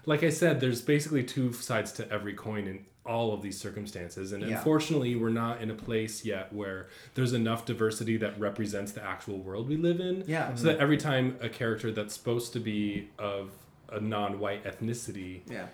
Like 0.06 0.22
I 0.22 0.30
said, 0.30 0.60
there's 0.60 0.80
basically 0.82 1.24
two 1.24 1.52
sides 1.52 1.90
to 1.92 2.10
every 2.12 2.32
coin 2.34 2.68
in 2.68 2.86
all 3.04 3.32
of 3.34 3.42
these 3.42 3.58
circumstances, 3.58 4.32
and 4.32 4.42
Yeah. 4.42 4.56
unfortunately, 4.58 5.14
we're 5.16 5.28
not 5.30 5.60
in 5.60 5.70
a 5.70 5.74
place 5.74 6.24
yet 6.24 6.52
where 6.52 6.88
there's 7.14 7.32
enough 7.32 7.64
diversity 7.66 8.16
that 8.18 8.38
represents 8.38 8.92
the 8.92 9.02
actual 9.04 9.38
world 9.38 9.68
we 9.68 9.76
live 9.76 10.00
in. 10.00 10.24
Yeah. 10.26 10.54
So 10.54 10.64
that 10.66 10.78
every 10.78 10.96
time 10.96 11.36
a 11.40 11.48
character 11.48 11.90
that's 11.92 12.14
supposed 12.14 12.52
to 12.54 12.60
be 12.60 13.08
of 13.18 13.50
a 13.90 14.00
non-white 14.00 14.64
ethnicity 14.64 15.40
yeah. 15.50 15.66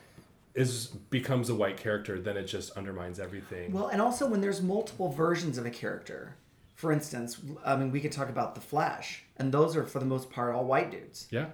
Is 0.54 0.86
becomes 0.86 1.48
a 1.48 1.54
white 1.54 1.76
character, 1.76 2.20
then 2.20 2.36
it 2.36 2.44
just 2.44 2.70
undermines 2.72 3.18
everything. 3.18 3.72
Well, 3.72 3.88
and 3.88 4.00
also 4.00 4.26
when 4.26 4.40
there's 4.40 4.60
multiple 4.60 5.10
versions 5.10 5.58
of 5.58 5.66
a 5.66 5.70
character. 5.70 6.36
For 6.74 6.90
instance, 6.90 7.38
I 7.64 7.76
mean, 7.76 7.92
we 7.92 8.00
could 8.00 8.12
talk 8.12 8.28
about 8.28 8.54
the 8.54 8.60
Flash, 8.60 9.24
and 9.36 9.52
those 9.52 9.76
are 9.76 9.84
for 9.84 9.98
the 9.98 10.04
most 10.04 10.30
part 10.30 10.54
all 10.54 10.64
white 10.64 10.90
dudes. 10.90 11.28
yeah. 11.30 11.46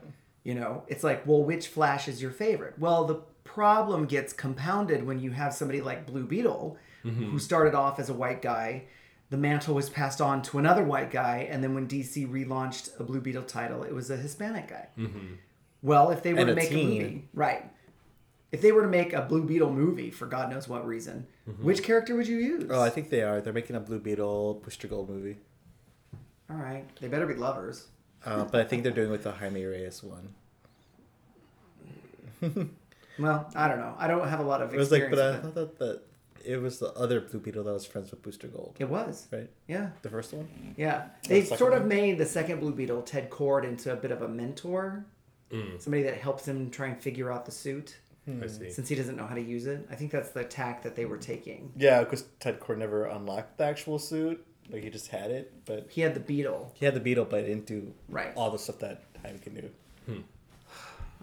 You 0.44 0.54
know, 0.54 0.84
it's 0.88 1.04
like, 1.04 1.26
well, 1.26 1.42
which 1.42 1.66
Flash 1.68 2.08
is 2.08 2.22
your 2.22 2.30
favorite? 2.30 2.78
Well, 2.78 3.04
the 3.04 3.16
problem 3.44 4.06
gets 4.06 4.32
compounded 4.32 5.04
when 5.04 5.20
you 5.20 5.32
have 5.32 5.52
somebody 5.52 5.82
like 5.82 6.06
Blue 6.06 6.24
Beetle, 6.24 6.78
mm-hmm. 7.04 7.30
who 7.30 7.38
started 7.38 7.74
off 7.74 7.98
as 7.98 8.08
a 8.08 8.14
white 8.14 8.40
guy. 8.40 8.84
The 9.28 9.36
mantle 9.36 9.74
was 9.74 9.90
passed 9.90 10.22
on 10.22 10.40
to 10.42 10.58
another 10.58 10.84
white 10.84 11.10
guy, 11.10 11.48
and 11.50 11.62
then 11.62 11.74
when 11.74 11.86
DC 11.86 12.26
relaunched 12.30 12.98
a 12.98 13.04
Blue 13.04 13.20
Beetle 13.20 13.42
title, 13.42 13.82
it 13.82 13.92
was 13.92 14.08
a 14.08 14.16
Hispanic 14.16 14.68
guy. 14.68 14.88
Mm-hmm. 14.96 15.34
Well, 15.82 16.10
if 16.10 16.22
they 16.22 16.32
were 16.32 16.40
And 16.40 16.46
to 16.46 16.52
a 16.54 16.56
make 16.56 16.70
a 16.70 16.74
movie, 16.74 17.28
right? 17.34 17.70
If 18.50 18.62
they 18.62 18.72
were 18.72 18.82
to 18.82 18.88
make 18.88 19.12
a 19.12 19.22
Blue 19.22 19.44
Beetle 19.44 19.70
movie 19.72 20.10
for 20.10 20.26
God 20.26 20.50
knows 20.50 20.68
what 20.68 20.86
reason, 20.86 21.26
which 21.60 21.82
character 21.82 22.14
would 22.16 22.26
you 22.26 22.38
use? 22.38 22.64
Oh, 22.70 22.80
I 22.80 22.88
think 22.90 23.10
they 23.10 23.22
are. 23.22 23.40
They're 23.40 23.52
making 23.52 23.76
a 23.76 23.80
Blue 23.80 23.98
Beetle 23.98 24.54
Booster 24.64 24.88
Gold 24.88 25.10
movie. 25.10 25.36
All 26.50 26.56
right, 26.56 26.84
they 27.00 27.08
better 27.08 27.26
be 27.26 27.34
lovers. 27.34 27.88
Uh, 28.24 28.44
but 28.44 28.60
I 28.60 28.64
think 28.64 28.82
they're 28.82 28.92
doing 28.92 29.10
with 29.10 29.22
the 29.22 29.32
Jaime 29.32 29.64
Reyes 29.64 30.02
one. 30.02 30.34
Well, 33.18 33.50
I 33.56 33.66
don't 33.66 33.78
know. 33.80 33.94
I 33.98 34.06
don't 34.06 34.28
have 34.28 34.38
a 34.38 34.44
lot 34.44 34.62
of 34.62 34.72
It 34.72 34.76
was 34.78 34.92
like, 34.92 35.10
but 35.10 35.18
I 35.18 35.38
thought 35.38 35.54
that, 35.56 35.78
that 35.80 36.02
it 36.44 36.58
was 36.62 36.78
the 36.78 36.92
other 36.92 37.20
Blue 37.20 37.40
Beetle 37.40 37.64
that 37.64 37.72
was 37.72 37.84
friends 37.84 38.12
with 38.12 38.22
Booster 38.22 38.46
Gold, 38.46 38.76
it. 38.78 38.88
was, 38.88 39.26
right? 39.32 39.50
yeah. 39.66 39.88
The 40.02 40.08
first 40.08 40.32
one. 40.32 40.46
Yeah, 40.76 41.06
they 41.28 41.42
second 41.42 41.58
sort 41.58 41.72
of 41.72 41.80
one? 41.80 41.88
made 41.88 42.18
the 42.18 42.26
second 42.26 42.60
Blue 42.60 42.72
Beetle, 42.72 43.02
Ted 43.02 43.28
Kord, 43.28 43.64
into 43.64 43.92
a 43.92 43.96
bit 43.96 44.12
of 44.12 44.22
a 44.22 44.28
mentor, 44.28 45.04
Mm. 45.50 45.80
somebody 45.80 46.02
that 46.04 46.14
helps 46.18 46.46
him 46.46 46.70
try 46.70 46.86
and 46.88 47.00
figure 47.02 47.32
out 47.32 47.44
the 47.46 47.50
suit 47.50 47.96
Hmm. 48.36 48.42
I 48.44 48.46
see. 48.46 48.70
since 48.70 48.88
he 48.88 48.94
doesn't 48.94 49.16
know 49.16 49.26
how 49.26 49.34
to 49.34 49.40
use 49.40 49.66
it. 49.66 49.86
I 49.90 49.94
think 49.94 50.10
that's 50.10 50.30
the 50.30 50.44
tack 50.44 50.82
that 50.82 50.94
they 50.96 51.04
were 51.06 51.16
taking. 51.18 51.72
Yeah, 51.76 52.00
because 52.00 52.24
Ted 52.40 52.60
Kord 52.60 52.78
never 52.78 53.04
unlocked 53.06 53.58
the 53.58 53.64
actual 53.64 53.98
suit. 53.98 54.44
Like 54.70 54.82
he 54.82 54.90
just 54.90 55.08
had 55.08 55.30
it, 55.30 55.52
but 55.64 55.86
He 55.90 56.02
had 56.02 56.12
the 56.14 56.20
Beetle, 56.20 56.72
he 56.74 56.84
had 56.84 56.94
the 56.94 57.00
Beetle, 57.00 57.24
but 57.24 57.40
it 57.40 57.46
didn't 57.46 57.64
do 57.66 57.94
Right. 58.08 58.32
all 58.36 58.50
the 58.50 58.58
stuff 58.58 58.78
that 58.80 59.02
Jaime 59.22 59.38
can 59.38 59.54
do. 59.54 59.70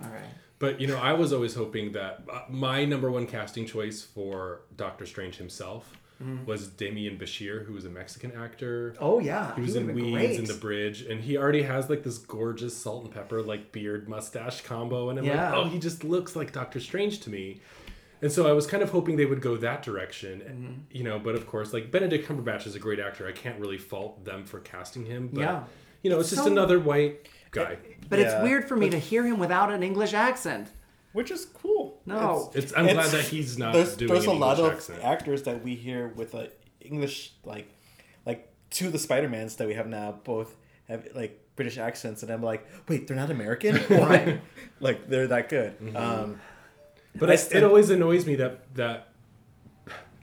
all 0.04 0.10
right. 0.10 0.24
But 0.58 0.82
you 0.82 0.88
know, 0.88 0.98
I 0.98 1.14
was 1.14 1.32
always 1.34 1.54
hoping 1.54 1.92
that 1.92 2.24
uh, 2.32 2.42
my 2.50 2.86
number 2.86 3.12
one 3.12 3.28
casting 3.28 3.66
choice 3.68 4.02
for 4.02 4.62
Doctor 4.76 5.06
Strange 5.06 5.36
himself 5.38 5.92
was 6.46 6.68
Demián 6.70 7.20
Bichir, 7.20 7.66
who 7.66 7.74
was 7.74 7.86
a 7.86 7.90
Mexican 7.90 8.32
actor. 8.34 8.96
Oh 9.00 9.20
yeah, 9.20 9.54
He 9.56 9.62
was 9.62 9.74
would've 9.74 9.90
in 9.90 9.96
Weeds 9.96 10.12
great. 10.14 10.38
and 10.40 10.48
The 10.48 10.54
Bridge, 10.54 11.02
and 11.02 11.22
he 11.22 11.38
already 11.38 11.64
has 11.64 11.90
like 11.90 12.04
this 12.04 12.18
gorgeous 12.18 12.76
salt 12.76 13.04
and 13.06 13.14
pepper 13.14 13.42
like 13.42 13.72
beard 13.72 14.08
mustache 14.08 14.62
combo, 14.62 15.10
and 15.10 15.20
I'm 15.20 15.26
Yeah. 15.26 15.54
like, 15.56 15.66
oh, 15.66 15.70
he 15.70 15.80
just 15.80 16.04
looks 16.04 16.36
like 16.36 16.52
Doctor 16.54 16.80
Strange 16.80 17.20
to 17.22 17.30
me. 17.30 17.62
And 18.22 18.32
so 18.32 18.48
I 18.48 18.54
was 18.54 18.66
kind 18.66 18.82
of 18.82 18.90
hoping 18.92 19.18
they 19.18 19.26
would 19.26 19.42
go 19.42 19.58
that 19.58 19.84
direction, 19.84 20.40
Mm-hmm. 20.40 20.74
you 20.98 21.04
know. 21.04 21.20
But 21.20 21.36
of 21.36 21.46
course, 21.48 21.74
like 21.74 21.92
Benedict 21.92 22.28
Cumberbatch 22.28 22.66
is 22.66 22.74
a 22.76 22.80
great 22.80 23.00
actor. 23.00 23.28
I 23.28 23.34
can't 23.34 23.60
really 23.60 23.78
fault 23.78 24.24
them 24.24 24.46
for 24.46 24.60
casting 24.62 25.06
him. 25.06 25.30
But, 25.34 25.42
Yeah. 25.42 25.64
you 26.02 26.10
know, 26.10 26.20
it's 26.22 26.30
just 26.30 26.44
So- 26.44 26.50
another 26.52 26.80
white 26.80 27.28
guy. 27.52 27.78
But 28.10 28.20
it's 28.20 28.34
weird 28.42 28.68
for 28.70 28.76
me 28.78 28.90
to 28.90 28.98
hear 28.98 29.24
him 29.26 29.38
without 29.38 29.70
an 29.72 29.84
English 29.84 30.14
accent. 30.14 30.70
Which 31.16 31.32
is 31.32 31.46
cool. 31.46 32.02
No. 32.06 32.52
It's 32.54 32.74
I'm 32.76 32.88
glad 32.88 33.10
that 33.12 33.24
he's 33.24 33.58
not 33.58 33.74
there's, 33.74 33.96
doing 33.96 34.12
there's 34.12 34.26
an 34.26 34.32
a 34.32 34.34
lot 34.34 34.60
English 34.60 34.74
of 34.74 34.78
accent. 34.78 35.04
actors 35.04 35.44
that 35.44 35.64
we 35.64 35.76
hear 35.76 36.10
with 36.10 36.34
a 36.34 36.50
English 36.82 37.32
like 37.46 37.68
like 38.26 38.52
two 38.70 38.88
of 38.88 38.92
the 38.92 39.00
Spider 39.00 39.30
Mans 39.30 39.56
that 39.56 39.68
we 39.68 39.76
have 39.76 39.88
now 39.88 40.12
both 40.26 40.56
have 40.90 41.08
like 41.16 41.40
British 41.56 41.78
accents, 41.78 42.22
and 42.22 42.30
I'm 42.32 42.44
like, 42.44 42.68
wait, 42.90 43.08
they're 43.08 43.16
not 43.16 43.32
American, 43.32 43.76
Right. 43.90 44.42
like 44.82 45.08
they're 45.10 45.28
that 45.28 45.48
good. 45.48 45.80
Mm-hmm. 45.80 45.96
Um, 45.96 46.42
But 47.16 47.30
I 47.30 47.36
it, 47.36 47.54
it 47.54 47.64
always 47.64 47.90
annoys 47.90 48.26
me 48.26 48.36
that 48.36 48.76
that 48.76 49.08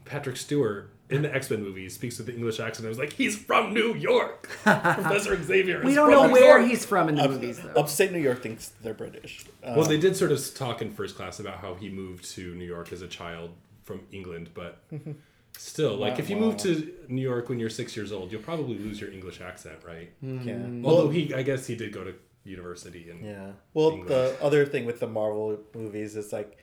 Patrick 0.05 0.37
Stewart 0.37 0.91
in 1.13 1.21
the 1.21 1.33
X 1.33 1.49
Men 1.49 1.63
movies 1.63 1.93
speaks 1.95 2.17
with 2.17 2.27
the 2.27 2.35
English 2.35 2.59
accent. 2.59 2.85
I 2.85 2.89
was 2.89 2.97
like, 2.97 3.13
he's 3.13 3.37
from 3.37 3.73
New 3.73 3.93
York. 3.95 4.49
Professor 4.63 5.41
Xavier. 5.41 5.81
We 5.83 5.93
don't 5.95 6.09
from 6.11 6.19
know 6.21 6.27
New 6.27 6.33
where 6.33 6.59
York." 6.59 6.69
he's 6.69 6.85
from 6.85 7.09
in 7.09 7.15
the 7.15 7.23
up- 7.23 7.31
movies 7.31 7.59
though. 7.61 7.79
upstate 7.79 8.11
New 8.11 8.19
York 8.19 8.41
thinks 8.43 8.69
they're 8.81 8.93
British. 8.93 9.45
Uh, 9.63 9.73
Well, 9.77 9.85
they 9.87 9.97
did 9.99 10.15
sort 10.15 10.31
of 10.31 10.39
talk 10.55 10.81
in 10.81 10.91
first 10.91 11.15
class 11.15 11.39
about 11.39 11.57
how 11.59 11.75
he 11.75 11.89
moved 11.89 12.29
to 12.31 12.53
New 12.55 12.65
York 12.65 12.91
as 12.91 13.01
a 13.01 13.07
child 13.07 13.51
from 13.83 14.01
England, 14.11 14.49
but 14.53 14.81
still, 15.57 15.95
like 15.97 16.19
if 16.19 16.29
you 16.29 16.35
move 16.37 16.57
to 16.57 16.91
New 17.07 17.21
York 17.21 17.49
when 17.49 17.59
you're 17.59 17.69
six 17.69 17.95
years 17.95 18.11
old, 18.11 18.31
you'll 18.31 18.41
probably 18.41 18.77
lose 18.77 18.99
your 19.01 19.11
English 19.11 19.41
accent, 19.41 19.77
right? 19.85 20.11
yeah. 20.21 20.57
Although 20.83 21.09
he, 21.09 21.33
I 21.33 21.43
guess 21.43 21.67
he 21.67 21.75
did 21.75 21.91
go 21.93 22.03
to 22.03 22.13
university 22.45 23.09
and 23.09 23.23
Yeah. 23.25 23.51
Well, 23.73 23.91
English. 23.91 24.09
the 24.09 24.37
other 24.41 24.65
thing 24.65 24.85
with 24.85 24.99
the 24.99 25.07
Marvel 25.07 25.57
movies 25.75 26.15
is 26.15 26.33
like 26.33 26.57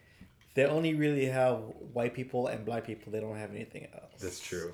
they 0.54 0.64
only 0.64 0.94
really 0.94 1.26
have 1.26 1.58
white 1.92 2.14
people 2.14 2.48
and 2.48 2.64
black 2.64 2.86
people. 2.86 3.12
They 3.12 3.20
don't 3.20 3.36
have 3.36 3.50
anything 3.54 3.86
else. 3.94 4.20
that's 4.20 4.40
true. 4.40 4.72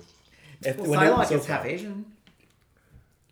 If, 0.65 0.77
well, 0.77 0.89
when 0.89 0.99
they're- 0.99 1.09
Psylocke 1.11 1.27
so 1.27 1.35
is 1.35 1.45
half. 1.45 1.65
Asian. 1.65 2.05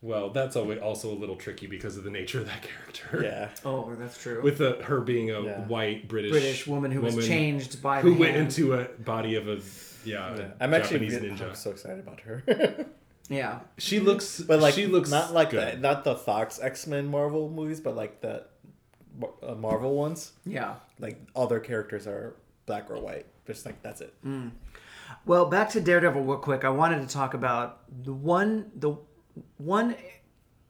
Well, 0.02 0.30
that's 0.30 0.56
always 0.56 0.80
also 0.80 1.12
a 1.12 1.16
little 1.18 1.36
tricky 1.36 1.66
because 1.66 1.98
of 1.98 2.04
the 2.04 2.12
nature 2.12 2.39
of 2.39 2.46
that 2.46 2.62
character. 2.93 3.24
Yeah. 3.24 3.50
Oh, 3.66 3.96
that's 3.96 4.22
true. 4.22 4.41
with 4.43 4.60
the, 4.60 4.78
her 4.84 5.02
being 5.02 5.32
a 5.32 5.41
Yeah. 5.41 5.62
white 5.62 6.08
British 6.08 6.32
British 6.32 6.68
woman 6.68 6.91
who 6.91 7.02
was 7.02 7.26
changed 7.28 7.82
by 7.82 8.02
who 8.02 8.14
the 8.14 8.20
went 8.20 8.34
hand. 8.36 8.46
into 8.48 8.74
a 8.76 8.86
body 8.86 9.36
of 9.36 9.48
a 9.48 9.60
yeah, 10.08 10.36
Yeah. 10.36 10.41
a 10.60 10.64
I'm 10.64 10.74
actually 10.76 11.00
Japanese 11.08 11.14
really, 11.22 11.30
ninja. 11.36 11.50
I'm 11.50 11.56
so 11.56 11.72
excited 11.72 12.00
about 12.00 12.20
her. 12.22 12.86
Yeah. 13.28 13.62
She 13.80 14.00
looks, 14.00 14.39
but 14.39 14.60
like 14.60 14.76
she 14.76 14.86
looks 14.86 15.10
not 15.10 15.34
like 15.34 15.50
good. 15.50 15.78
the, 15.78 15.80
not 15.80 16.04
the 16.04 16.14
Fox 16.16 16.60
X 16.62 16.86
Men 16.86 17.08
Marvel 17.08 17.50
movies, 17.50 17.80
but 17.80 17.96
like 17.96 18.22
the 18.22 18.43
uh, 19.43 19.55
Marvel 19.55 19.95
ones. 19.95 20.34
Yeah. 20.45 20.76
Like 20.99 21.20
all 21.34 21.47
their 21.47 21.59
characters 21.59 22.07
are 22.07 22.36
black 22.66 22.89
or 22.89 22.99
white. 22.99 23.26
Just 23.47 23.66
like 23.66 23.82
that's 23.82 24.01
it. 24.01 24.13
Mm. 24.26 24.51
Well, 25.26 25.45
back 25.45 25.70
to 25.72 25.82
Daredevil 25.82 26.24
real 26.24 26.38
quick. 26.38 26.63
I 26.63 26.70
wanted 26.70 27.07
to 27.07 27.13
talk 27.13 27.34
about 27.34 27.82
the 28.03 28.13
one 28.13 28.72
the 28.76 28.95
one 29.57 29.95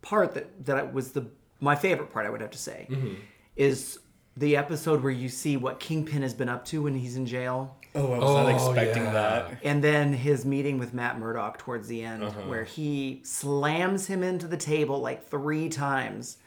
part 0.02 0.34
that 0.34 0.66
that 0.66 0.94
was 0.94 1.12
the 1.12 1.28
my 1.60 1.76
favorite 1.76 2.12
part. 2.12 2.26
I 2.26 2.30
would 2.30 2.42
have 2.42 2.52
to 2.52 2.58
say 2.58 2.88
mm-hmm. 2.90 3.16
is 3.56 4.00
the 4.38 4.58
episode 4.58 5.02
where 5.02 5.12
you 5.12 5.30
see 5.30 5.56
what 5.58 5.80
Kingpin 5.80 6.22
has 6.22 6.34
been 6.34 6.50
up 6.50 6.66
to 6.66 6.84
when 6.84 6.96
he's 6.96 7.16
in 7.16 7.26
jail, 7.26 7.78
Oh, 7.96 8.12
I 8.12 8.20
was 8.20 8.36
not 8.36 8.46
Oh, 8.46 8.48
expecting 8.50 9.04
yeah. 9.04 9.14
that. 9.14 9.60
and 9.64 9.82
then 9.82 10.12
his 10.12 10.46
meeting 10.46 10.78
with 10.78 10.94
Matt 10.94 11.18
Murdock 11.18 11.58
towards 11.58 11.88
the 11.88 12.04
end, 12.04 12.24
uh-huh. 12.24 12.42
where 12.42 12.66
he 12.66 13.22
slams 13.24 14.08
him 14.08 14.24
into 14.24 14.48
the 14.48 14.58
table 14.58 15.00
like 15.00 15.26
three 15.30 15.70
times. 15.70 16.38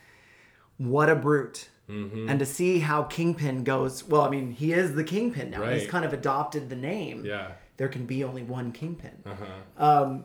What 0.77 1.09
a 1.09 1.15
brute! 1.15 1.71
And 1.89 2.39
to 2.39 2.45
see 2.47 2.81
how 2.81 3.05
Kingpin 3.05 3.65
goes. 3.65 4.05
Well, 4.05 4.21
I 4.23 4.29
mean, 4.31 4.53
he 4.53 4.73
is 4.73 4.95
the 4.95 5.05
Kingpin 5.05 5.51
now. 5.51 5.63
Right. 5.63 5.79
He's 5.81 5.89
kind 5.89 6.05
of 6.05 6.13
adopted 6.13 6.69
the 6.69 6.77
name. 6.77 7.25
yeah, 7.25 7.53
There 7.79 7.89
can 7.89 8.05
be 8.05 8.23
only 8.25 8.43
one 8.43 8.73
Kingpin. 8.73 9.23
uh-huh. 9.25 10.19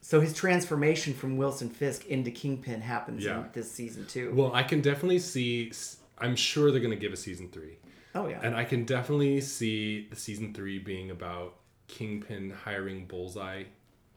So 0.00 0.20
his 0.20 0.32
transformation 0.32 1.12
from 1.12 1.36
Wilson 1.36 1.68
Fisk 1.70 2.06
into 2.06 2.30
Kingpin 2.30 2.80
happens 2.80 3.24
Yeah. 3.24 3.38
in 3.40 3.46
this 3.52 3.70
season 3.70 4.06
too. 4.06 4.32
Well, 4.34 4.52
I 4.54 4.62
can 4.62 4.80
definitely 4.80 5.18
see. 5.18 5.72
I'm 6.18 6.36
sure 6.36 6.70
they're 6.70 6.80
going 6.80 6.92
to 6.96 7.00
give 7.00 7.12
a 7.12 7.16
season 7.16 7.48
three. 7.50 7.78
oh 8.14 8.28
yeah. 8.28 8.40
And 8.42 8.54
I 8.54 8.64
can 8.64 8.84
definitely 8.84 9.40
see 9.40 10.06
the 10.08 10.16
season 10.16 10.54
three 10.54 10.78
being 10.78 11.10
about 11.10 11.56
Kingpin 11.88 12.50
hiring 12.64 13.06
Bullseye 13.06 13.64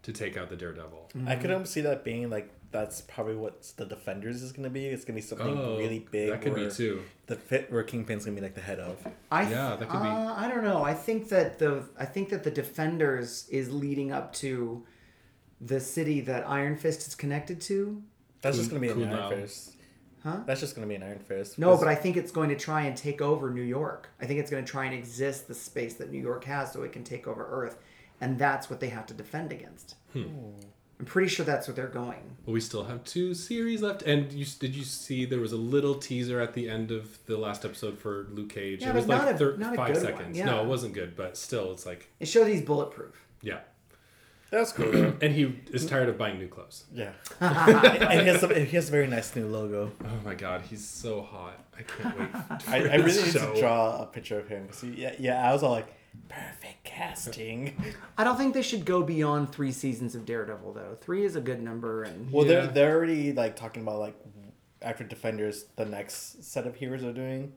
to 0.04 0.12
take 0.12 0.38
out 0.38 0.50
the 0.50 0.56
Daredevil. 0.56 1.12
I 1.28 1.36
could 1.36 1.52
almost 1.52 1.74
see 1.74 1.82
that 1.82 2.04
being 2.04 2.30
like 2.30 2.50
that's 2.72 3.02
probably 3.02 3.36
what 3.36 3.62
the 3.78 3.86
Defenders 3.86 4.42
is 4.42 4.52
gonna 4.52 4.70
be. 4.70 4.86
It's 4.88 5.04
gonna 5.06 5.16
be 5.16 5.22
something 5.22 5.58
Oh, 5.58 5.78
really 5.78 6.00
big. 6.12 6.30
that 6.32 6.42
could 6.42 6.56
be 6.56 6.70
too. 6.70 7.04
The 7.28 7.36
fit 7.36 7.72
where 7.72 7.84
Kingpin's 7.84 8.26
gonna 8.26 8.36
be 8.36 8.42
like 8.42 8.56
the 8.56 8.62
head 8.62 8.80
of. 8.80 9.06
I 9.32 9.50
Yeah, 9.50 9.76
that 9.76 9.90
could 9.90 10.02
be- 10.02 10.08
uh, 10.08 10.34
I 10.36 10.48
don't 10.48 10.64
know. 10.64 10.84
I 10.84 10.94
think 10.94 11.30
that 11.30 11.60
the 11.60 11.84
I 11.98 12.06
think 12.06 12.30
that 12.30 12.44
the 12.44 12.52
Defenders 12.52 13.48
is 13.50 13.72
leading 13.72 14.12
up 14.12 14.34
to 14.36 14.86
the 15.60 15.80
city 15.80 16.22
that 16.22 16.48
Iron 16.50 16.76
Fist 16.78 17.08
is 17.08 17.16
connected 17.16 17.62
to. 17.62 18.02
That's 18.42 18.58
just 18.58 18.70
gonna 18.70 18.80
be 18.82 18.90
an 18.90 19.04
Iron. 19.04 19.42
Fist. 19.42 19.76
Huh? 20.24 20.40
That's 20.46 20.60
just 20.60 20.76
gonna 20.76 20.88
be 20.88 20.96
an 20.96 21.04
Iron 21.04 21.20
Fist. 21.20 21.58
No, 21.60 21.78
but 21.78 21.88
I 21.88 21.96
think 21.96 22.16
it's 22.16 22.32
going 22.32 22.50
to 22.50 22.56
try 22.56 22.84
and 22.84 22.96
take 22.96 23.22
over 23.22 23.50
New 23.52 23.62
York. 23.64 24.10
I 24.22 24.26
think 24.28 24.40
it's 24.40 24.52
going 24.52 24.64
to 24.64 24.72
try 24.72 24.86
and 24.86 24.94
exist 24.94 25.48
the 25.48 25.56
space 25.56 25.96
that 25.96 26.12
New 26.12 26.22
York 26.22 26.44
has 26.46 26.72
so 26.72 26.84
it 26.84 26.92
can 26.92 27.04
take 27.04 27.28
over 27.28 27.46
Earth. 27.50 27.78
And 28.22 28.38
that's 28.38 28.70
what 28.70 28.80
they 28.80 28.90
have 28.90 29.08
to 29.08 29.16
defend 29.16 29.52
against. 29.52 29.96
Hmm. 30.14 30.24
I'm 31.02 31.06
pretty 31.08 31.30
sure 31.30 31.44
that's 31.44 31.68
what 31.68 31.76
they're 31.76 31.88
going. 31.88 32.20
Well, 32.46 32.54
we 32.54 32.62
still 32.62 32.84
have 32.84 33.04
two 33.04 33.34
series 33.34 33.82
left. 33.82 34.04
And 34.04 34.32
you 34.32 34.46
did 34.60 34.76
you 34.76 34.84
see 34.84 35.26
there 35.26 35.40
was 35.40 35.52
a 35.52 35.58
little 35.58 35.96
teaser 35.96 36.40
at 36.40 36.54
the 36.54 36.70
end 36.70 36.92
of 36.92 37.18
the 37.26 37.38
last 37.38 37.66
episode 37.66 37.98
for 37.98 38.28
Luke 38.32 38.50
Cage? 38.54 38.82
Yeah, 38.84 38.90
it 38.92 38.96
was 38.96 39.06
but 39.08 39.18
like 39.18 39.26
not 39.26 39.34
a- 39.34 39.38
thir- 39.40 39.58
five 39.76 39.88
good 39.96 40.04
one, 40.04 40.18
seconds. 40.18 40.38
yeah. 40.38 40.46
No, 40.46 40.62
it 40.62 40.68
wasn't 40.68 40.94
good, 40.94 41.16
but 41.16 41.36
still, 41.38 41.72
it's 41.72 41.88
like 41.88 42.08
It 42.20 42.28
showed 42.28 42.48
he's 42.48 42.62
bulletproof. 42.62 43.16
yeah. 43.42 43.62
that's 44.52 44.74
cool. 44.74 44.92
though. 44.92 45.14
And 45.22 45.34
he 45.34 45.60
is 45.72 45.88
tired 45.88 46.08
of 46.08 46.20
buying 46.20 46.38
new 46.38 46.48
clothes. 46.48 46.84
yeah, 46.94 47.14
and 47.40 48.22
he 48.22 48.28
has, 48.28 48.44
a, 48.44 48.54
he 48.60 48.76
has 48.76 48.90
a 48.90 48.92
very 48.92 49.08
nice 49.08 49.36
new 49.36 49.48
logo. 49.48 49.92
Oh 50.06 50.20
my 50.24 50.36
god, 50.36 50.62
he's 50.70 50.88
so 50.88 51.24
hot. 51.24 51.58
I 51.80 51.82
can't 51.82 52.20
wait. 52.20 52.30
I, 52.34 52.58
for 52.60 52.72
I 52.92 52.96
really 52.98 53.02
this 53.14 53.34
need 53.34 53.42
to 53.42 53.60
draw 53.60 54.04
a 54.04 54.06
picture 54.06 54.38
of 54.40 54.48
him. 54.48 54.68
'cause 54.68 54.82
he- 54.82 55.02
yeah, 55.02 55.16
yeah, 55.18 55.50
I 55.50 55.52
was 55.52 55.64
all 55.64 55.72
like, 55.72 55.88
perfect 56.30 56.84
casting. 56.84 57.74
I 58.18 58.24
don't 58.24 58.38
think 58.38 58.54
they 58.54 58.62
should 58.62 58.86
go 58.86 59.04
beyond 59.04 59.52
three 59.52 59.72
seasons 59.72 60.16
of 60.16 60.26
Daredevil, 60.26 60.74
though. 60.74 60.98
Three 61.02 61.26
is 61.26 61.36
a 61.36 61.42
good 61.42 61.62
number. 61.62 62.04
And 62.04 62.32
Well, 62.32 62.46
Yeah. 62.46 62.62
they're 62.62 62.68
they're 62.68 62.96
already 62.96 63.34
like 63.34 63.56
talking 63.56 63.82
about 63.84 64.00
like 64.00 64.16
after 64.82 65.04
Defenders, 65.04 65.66
the 65.76 65.86
next 65.86 66.44
set 66.44 66.66
of 66.66 66.76
heroes 66.76 67.04
are 67.04 67.14
doing. 67.14 67.54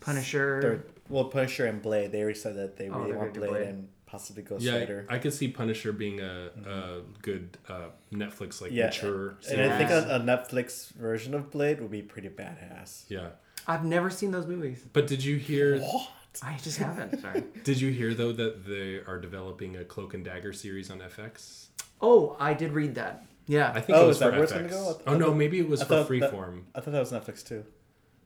Punisher. 0.00 0.60
They're, 0.60 0.84
well, 1.08 1.24
Punisher 1.24 1.66
and 1.66 1.82
Blade. 1.82 2.12
They 2.12 2.22
already 2.22 2.38
said 2.38 2.56
that 2.56 2.76
they 2.76 2.88
Oh, 2.88 2.98
really 2.98 3.10
they're 3.10 3.18
want 3.18 3.34
Blade, 3.34 3.48
Blade. 3.50 3.66
and 3.68 3.88
possibly 4.06 4.42
Ghost 4.42 4.62
Yeah, 4.64 4.76
Rider. 4.78 5.06
I 5.08 5.18
could 5.18 5.32
see 5.32 5.48
Punisher 5.48 5.92
being 5.92 6.20
a, 6.20 6.50
a 6.66 7.00
good 7.22 7.58
uh, 7.68 7.88
Netflix 8.12 8.60
like 8.60 8.70
Yeah, 8.72 8.86
mature. 8.86 9.36
and 9.50 9.60
I 9.60 9.76
think 9.78 9.90
a, 9.90 10.16
a 10.16 10.20
Netflix 10.20 10.90
version 10.94 11.34
of 11.34 11.50
Blade 11.50 11.80
would 11.80 11.90
be 11.90 12.02
pretty 12.02 12.28
badass. 12.28 13.04
yeah. 13.08 13.28
I've 13.66 13.84
never 13.84 14.08
seen 14.08 14.30
those 14.30 14.46
movies. 14.46 14.82
But 14.94 15.06
did 15.06 15.22
you 15.22 15.36
hear? 15.36 15.78
What? 15.78 16.08
I 16.42 16.56
just 16.62 16.78
haven't. 16.78 17.20
Sorry. 17.22 17.42
Did 17.64 17.80
you 17.80 17.90
hear 17.90 18.14
though 18.14 18.32
that 18.32 18.66
they 18.66 18.96
are 19.10 19.18
developing 19.18 19.76
a 19.76 19.84
Cloak 19.84 20.14
and 20.14 20.24
Dagger 20.24 20.52
series 20.52 20.90
on 20.90 20.98
FX? 21.00 21.66
Oh, 22.00 22.36
I 22.38 22.54
did 22.54 22.72
read 22.72 22.94
that. 22.96 23.26
Yeah. 23.46 23.72
I 23.74 23.80
think 23.80 23.98
Oh, 23.98 24.04
it 24.04 24.06
was 24.08 24.16
is 24.16 24.20
that 24.20 24.26
for 24.30 24.32
where 24.36 24.44
it's 24.44 24.52
FX. 24.52 24.56
gonna 24.56 24.68
go? 24.68 24.82
I 24.90 24.92
th- 24.92 25.02
oh 25.06 25.14
I 25.14 25.18
no, 25.18 25.26
thought- 25.28 25.36
maybe 25.36 25.58
it 25.58 25.68
was 25.68 25.80
I 25.80 25.84
for 25.84 25.88
thought 26.04 26.08
that- 26.08 26.32
Freeform. 26.32 26.62
I 26.74 26.80
thought 26.80 26.92
that 26.92 27.00
was 27.00 27.12
Netflix 27.12 27.46
too. 27.46 27.64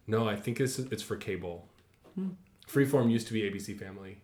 No, 0.07 0.29
I 0.29 0.37
think 0.37 0.61
it's 0.61 0.79
it's 0.79 1.03
for 1.03 1.17
cable. 1.17 1.69
Hmm. 2.17 2.31
Freeform 2.69 3.11
used 3.11 3.27
to 3.29 3.33
be 3.33 3.43
ABC 3.43 3.79
Family. 3.79 4.19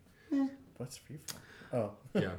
What's 0.76 0.99
Freeform? 0.99 1.39
Oh, 1.72 1.91
Yeah, 2.14 2.31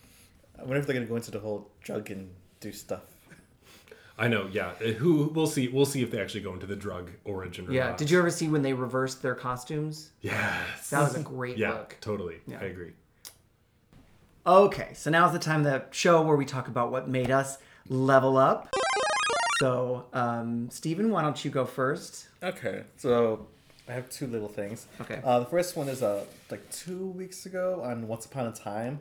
I 0.58 0.62
wonder 0.62 0.76
if 0.78 0.86
they're 0.86 0.94
gonna 0.94 1.06
go 1.06 1.16
into 1.16 1.30
the 1.30 1.40
whole 1.40 1.70
drug 1.82 2.10
and 2.10 2.30
do 2.60 2.72
stuff. 2.72 3.02
I 4.16 4.28
know. 4.28 4.48
Yeah, 4.52 4.72
Uh, 4.80 4.90
who 4.92 5.24
we'll 5.34 5.46
see. 5.46 5.68
We'll 5.68 5.86
see 5.86 6.02
if 6.02 6.10
they 6.10 6.20
actually 6.20 6.42
go 6.42 6.52
into 6.52 6.66
the 6.66 6.76
drug 6.76 7.10
origin. 7.24 7.68
Or 7.68 7.72
yeah. 7.72 7.88
not. 7.88 7.98
Did 7.98 8.10
you 8.10 8.18
ever 8.18 8.30
see 8.30 8.48
when 8.48 8.62
they 8.62 8.72
reversed 8.72 9.22
their 9.22 9.34
costumes? 9.34 10.10
Yes. 10.20 10.90
That 10.90 11.00
was 11.00 11.16
a 11.16 11.20
great 11.22 11.56
yeah, 11.58 11.72
look. 11.72 11.96
totally. 12.00 12.36
Yeah. 12.46 12.58
I 12.60 12.64
agree. 12.66 12.92
Okay, 14.46 14.90
so 14.94 15.10
now's 15.10 15.32
the 15.32 15.38
time 15.38 15.60
of 15.60 15.72
the 15.72 15.84
show 15.90 16.20
where 16.22 16.36
we 16.36 16.44
talk 16.44 16.68
about 16.68 16.92
what 16.92 17.08
made 17.08 17.30
us 17.30 17.58
level 17.88 18.36
up. 18.36 18.68
So, 19.58 20.04
um, 20.12 20.68
Steven, 20.70 21.10
why 21.10 21.22
don't 21.22 21.42
you 21.44 21.50
go 21.50 21.64
first? 21.64 22.28
Okay, 22.42 22.82
so 22.98 23.46
I 23.88 23.92
have 23.92 24.10
two 24.10 24.26
little 24.26 24.48
things. 24.48 24.86
Okay. 25.00 25.20
Uh, 25.24 25.40
the 25.40 25.46
first 25.46 25.76
one 25.76 25.88
is 25.88 26.02
uh 26.02 26.24
like 26.50 26.70
two 26.70 27.06
weeks 27.08 27.46
ago 27.46 27.80
on 27.82 28.06
Once 28.06 28.26
Upon 28.26 28.46
a 28.46 28.52
Time. 28.52 29.00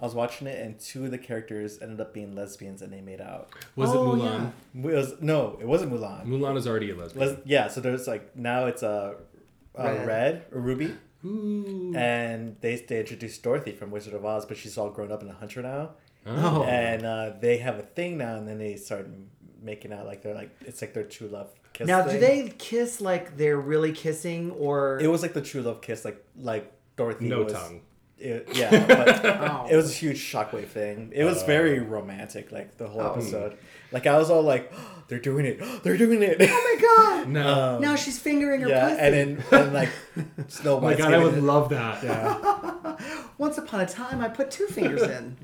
I 0.00 0.04
was 0.04 0.14
watching 0.14 0.46
it 0.46 0.58
and 0.64 0.78
two 0.80 1.04
of 1.04 1.10
the 1.10 1.18
characters 1.18 1.78
ended 1.82 2.00
up 2.00 2.14
being 2.14 2.34
lesbians 2.34 2.80
and 2.82 2.92
they 2.92 3.00
made 3.02 3.20
out. 3.20 3.48
Was 3.76 3.90
Oh, 3.92 4.14
it 4.14 4.16
Mulan? 4.18 4.52
It 4.74 4.94
was 4.96 5.14
no, 5.20 5.58
it 5.60 5.66
wasn't 5.66 5.92
Mulan. 5.92 6.26
Mulan 6.26 6.56
is 6.56 6.66
already 6.66 6.90
a 6.90 6.94
lesbian. 6.94 7.28
Les- 7.28 7.38
yeah, 7.44 7.68
so 7.68 7.80
there's 7.80 8.06
like 8.06 8.34
now 8.36 8.66
it's 8.66 8.82
a 8.82 9.16
uh, 9.78 9.82
Red. 9.82 10.06
red. 10.06 10.44
or 10.52 10.60
Ruby, 10.60 10.94
Ooh. 11.24 11.92
and 11.94 12.56
they 12.60 12.76
they 12.76 13.00
introduced 13.00 13.42
Dorothy 13.42 13.72
from 13.72 13.90
Wizard 13.90 14.14
of 14.14 14.24
Oz, 14.24 14.46
but 14.46 14.56
she's 14.56 14.76
all 14.78 14.90
grown 14.90 15.12
up 15.12 15.20
and 15.22 15.30
a 15.30 15.34
hunter 15.34 15.62
now, 15.62 15.90
Oh. 16.26 16.62
and 16.64 17.04
uh, 17.04 17.32
they 17.40 17.58
have 17.58 17.78
a 17.78 17.82
thing 17.82 18.18
now, 18.18 18.36
and 18.36 18.48
then 18.48 18.58
they 18.58 18.76
start 18.76 19.06
making 19.62 19.92
out 19.92 20.06
like 20.06 20.22
they're 20.22 20.34
like 20.34 20.50
it's 20.64 20.80
like 20.80 20.94
their 20.94 21.04
true 21.04 21.28
love 21.28 21.48
kiss. 21.72 21.86
Now, 21.86 22.02
do 22.06 22.18
they 22.18 22.48
kiss 22.58 23.00
like 23.00 23.36
they're 23.36 23.60
really 23.60 23.92
kissing, 23.92 24.50
or 24.52 24.98
It 25.00 25.06
was 25.08 25.22
like 25.22 25.34
the 25.34 25.42
true 25.42 25.62
love 25.62 25.80
kiss, 25.82 26.04
like 26.04 26.24
like 26.36 26.72
Dorothy. 26.96 27.28
No 27.28 27.44
was, 27.44 27.52
tongue. 27.52 27.82
It, 28.20 28.48
yeah, 28.52 28.84
but 28.86 29.24
Oh. 29.24 29.66
it 29.70 29.76
was 29.76 29.90
a 29.90 29.94
huge 29.94 30.18
shockwave 30.18 30.66
thing. 30.68 31.10
It 31.14 31.24
was 31.24 31.42
very 31.44 31.78
romantic, 31.80 32.52
like 32.52 32.76
the 32.76 32.86
whole 32.86 33.00
Oh. 33.00 33.12
episode. 33.12 33.56
Like 33.92 34.06
I 34.06 34.18
was 34.18 34.30
all 34.30 34.42
like, 34.42 34.72
they're 35.08 35.18
doing 35.18 35.46
it, 35.46 35.60
they're 35.82 35.96
doing 35.96 36.22
it. 36.22 36.36
Oh 36.40 36.44
my 36.46 36.80
god! 36.82 37.28
No. 37.28 37.76
Um, 37.76 37.82
now 37.82 37.96
she's 37.96 38.18
fingering 38.18 38.60
her 38.62 38.68
yeah, 38.68 38.88
pussy. 38.90 39.00
and 39.02 39.14
then 39.14 39.44
and 39.52 39.72
like 39.74 39.88
Snow 40.48 40.76
oh 40.76 40.80
my 40.80 40.94
god, 40.94 41.12
I 41.14 41.18
would 41.22 41.34
it- 41.34 41.42
love 41.42 41.68
that. 41.70 42.02
Yeah. 42.02 42.96
Once 43.38 43.56
upon 43.58 43.80
a 43.80 43.86
time, 43.86 44.20
I 44.20 44.28
put 44.28 44.50
two 44.50 44.66
fingers 44.66 45.02
in. 45.02 45.36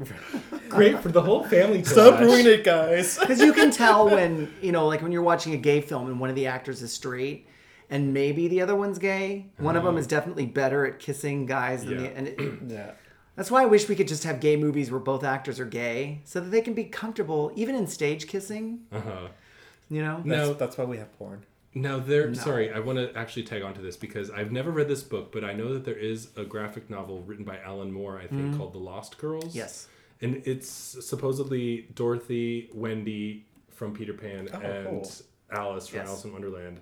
Great 0.68 1.00
for 1.00 1.08
the 1.08 1.22
whole 1.22 1.44
family. 1.44 1.82
To 1.82 1.88
Stop 1.88 2.14
watch. 2.14 2.22
ruining 2.22 2.46
it, 2.46 2.64
guys. 2.64 3.18
Because 3.18 3.40
you 3.40 3.52
can 3.52 3.70
tell 3.70 4.08
when, 4.10 4.52
you 4.60 4.72
know, 4.72 4.86
like 4.86 5.00
when 5.02 5.12
you're 5.12 5.22
watching 5.22 5.54
a 5.54 5.56
gay 5.56 5.80
film 5.80 6.08
and 6.08 6.20
one 6.20 6.28
of 6.28 6.36
the 6.36 6.46
actors 6.46 6.82
is 6.82 6.92
straight 6.92 7.46
and 7.90 8.12
maybe 8.12 8.48
the 8.48 8.60
other 8.60 8.74
one's 8.76 8.98
gay. 8.98 9.46
One 9.58 9.76
of 9.76 9.84
them 9.84 9.96
is 9.98 10.06
definitely 10.06 10.46
better 10.46 10.86
at 10.86 10.98
kissing 10.98 11.46
guys 11.46 11.84
than 11.84 12.00
Yeah. 12.04 12.08
the. 12.10 12.16
And 12.16 12.28
it, 12.28 12.58
yeah. 12.68 12.90
that's 13.36 13.50
why 13.50 13.62
I 13.62 13.66
wish 13.66 13.88
we 13.88 13.94
could 13.96 14.08
just 14.08 14.24
have 14.24 14.40
gay 14.40 14.56
movies 14.56 14.90
where 14.90 15.00
both 15.00 15.24
actors 15.24 15.60
are 15.60 15.64
gay 15.66 16.20
so 16.24 16.40
that 16.40 16.50
they 16.50 16.60
can 16.60 16.74
be 16.74 16.84
comfortable, 16.84 17.52
even 17.54 17.74
in 17.74 17.86
stage 17.86 18.26
kissing, 18.26 18.80
Uh-huh. 18.92 19.28
you 19.88 20.02
know? 20.02 20.16
That's, 20.24 20.48
No. 20.48 20.54
that's 20.54 20.76
why 20.78 20.84
we 20.84 20.96
have 20.98 21.16
porn. 21.18 21.44
Now 21.74 21.98
there 21.98 22.32
sorry, 22.34 22.72
I 22.72 22.78
want 22.78 22.96
to 22.98 23.14
actually 23.18 23.42
tag 23.42 23.62
onto 23.62 23.82
this 23.82 23.98
because 23.98 24.30
I've 24.30 24.50
never 24.50 24.70
read 24.70 24.88
this 24.88 25.02
book, 25.02 25.30
but 25.30 25.44
I 25.44 25.52
know 25.52 25.74
that 25.74 25.84
there 25.84 25.94
is 25.98 26.28
a 26.34 26.42
graphic 26.42 26.88
novel 26.88 27.20
written 27.22 27.44
by 27.44 27.58
Alan 27.60 27.92
Moore, 27.92 28.18
I 28.18 28.26
think, 28.26 28.56
called 28.56 28.72
The 28.72 28.78
Lost 28.78 29.18
Girls. 29.18 29.54
Yes. 29.54 29.86
And 30.22 30.40
it's 30.46 30.66
supposedly 30.70 31.86
Dorothy, 31.94 32.70
Wendy 32.72 33.44
from 33.68 33.92
Peter 33.92 34.14
Pan, 34.14 34.48
Oh, 34.54 34.58
and 34.60 34.86
cool. 34.86 35.10
Alice 35.50 35.88
from 35.88 35.98
Yes. 35.98 36.08
Alice 36.08 36.24
in 36.24 36.32
Wonderland. 36.32 36.80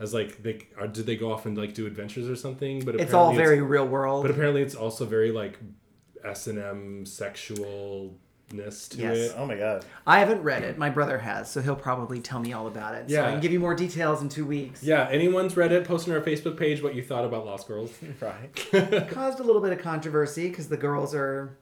As 0.00 0.14
like 0.14 0.42
they 0.42 0.66
are, 0.78 0.86
did 0.86 1.06
they 1.06 1.16
go 1.16 1.32
off 1.32 1.44
and 1.46 1.56
like 1.58 1.74
do 1.74 1.86
adventures 1.86 2.28
or 2.28 2.36
something? 2.36 2.84
But 2.84 2.96
It's 3.00 3.12
all 3.12 3.30
apparently 3.30 3.56
very 3.56 3.62
real 3.62 3.86
world. 3.86 4.22
But 4.22 4.30
apparently, 4.30 4.62
it's 4.62 4.74
also 4.76 5.04
very 5.04 5.32
like 5.32 5.58
S 6.24 6.46
and 6.46 6.58
M 6.58 7.04
sexualness 7.04 8.88
to 8.90 8.98
Yes. 8.98 9.16
it. 9.18 9.34
Oh 9.36 9.44
my 9.46 9.56
god. 9.56 9.84
I 10.06 10.20
haven't 10.20 10.42
read 10.42 10.62
it. 10.62 10.78
My 10.78 10.88
brother 10.90 11.18
has, 11.18 11.50
so 11.50 11.60
he'll 11.60 11.76
probably 11.76 12.20
tell 12.20 12.40
me 12.40 12.52
all 12.52 12.66
about 12.66 12.94
it. 12.94 13.10
So 13.10 13.16
I 13.16 13.24
Yeah. 13.26 13.30
can 13.32 13.40
give 13.40 13.52
you 13.52 13.60
more 13.60 13.74
details 13.74 14.22
in 14.22 14.28
two 14.28 14.46
weeks. 14.46 14.82
Yeah, 14.82 15.08
anyone's 15.10 15.56
read 15.56 15.72
it? 15.72 15.84
Post 15.84 16.08
on 16.08 16.14
our 16.14 16.20
Facebook 16.20 16.56
page 16.56 16.82
what 16.82 16.94
you 16.94 17.02
thought 17.02 17.24
about 17.24 17.44
Lost 17.44 17.66
Girls. 17.68 17.92
Right. 18.20 19.08
Caused 19.10 19.40
a 19.40 19.42
little 19.42 19.60
bit 19.60 19.72
of 19.72 19.80
controversy 19.80 20.48
because 20.48 20.68
the 20.68 20.76
girls 20.76 21.14
are 21.14 21.58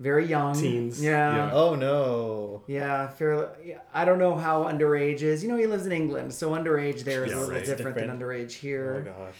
very 0.00 0.26
young. 0.26 0.54
Teens, 0.54 1.02
Yeah. 1.02 1.36
yeah. 1.36 1.50
Oh 1.52 1.74
no. 1.74 2.62
Yeah, 2.66 3.08
fairly. 3.08 3.76
I 3.92 4.04
don't 4.04 4.18
know 4.18 4.34
how 4.34 4.64
underage 4.64 5.22
is. 5.22 5.42
You 5.42 5.50
know, 5.50 5.56
he 5.56 5.66
lives 5.66 5.86
in 5.86 5.92
England, 5.92 6.32
so 6.34 6.50
underage 6.50 7.04
there 7.04 7.24
is 7.24 7.30
Yeah, 7.32 7.38
a 7.38 7.40
little 7.40 7.54
right. 7.54 7.64
different, 7.64 7.96
than 7.96 8.08
Different. 8.18 8.20
underage 8.20 8.56
Oh 8.56 8.60
here. 8.60 9.02
my 9.04 9.10
gosh. 9.26 9.36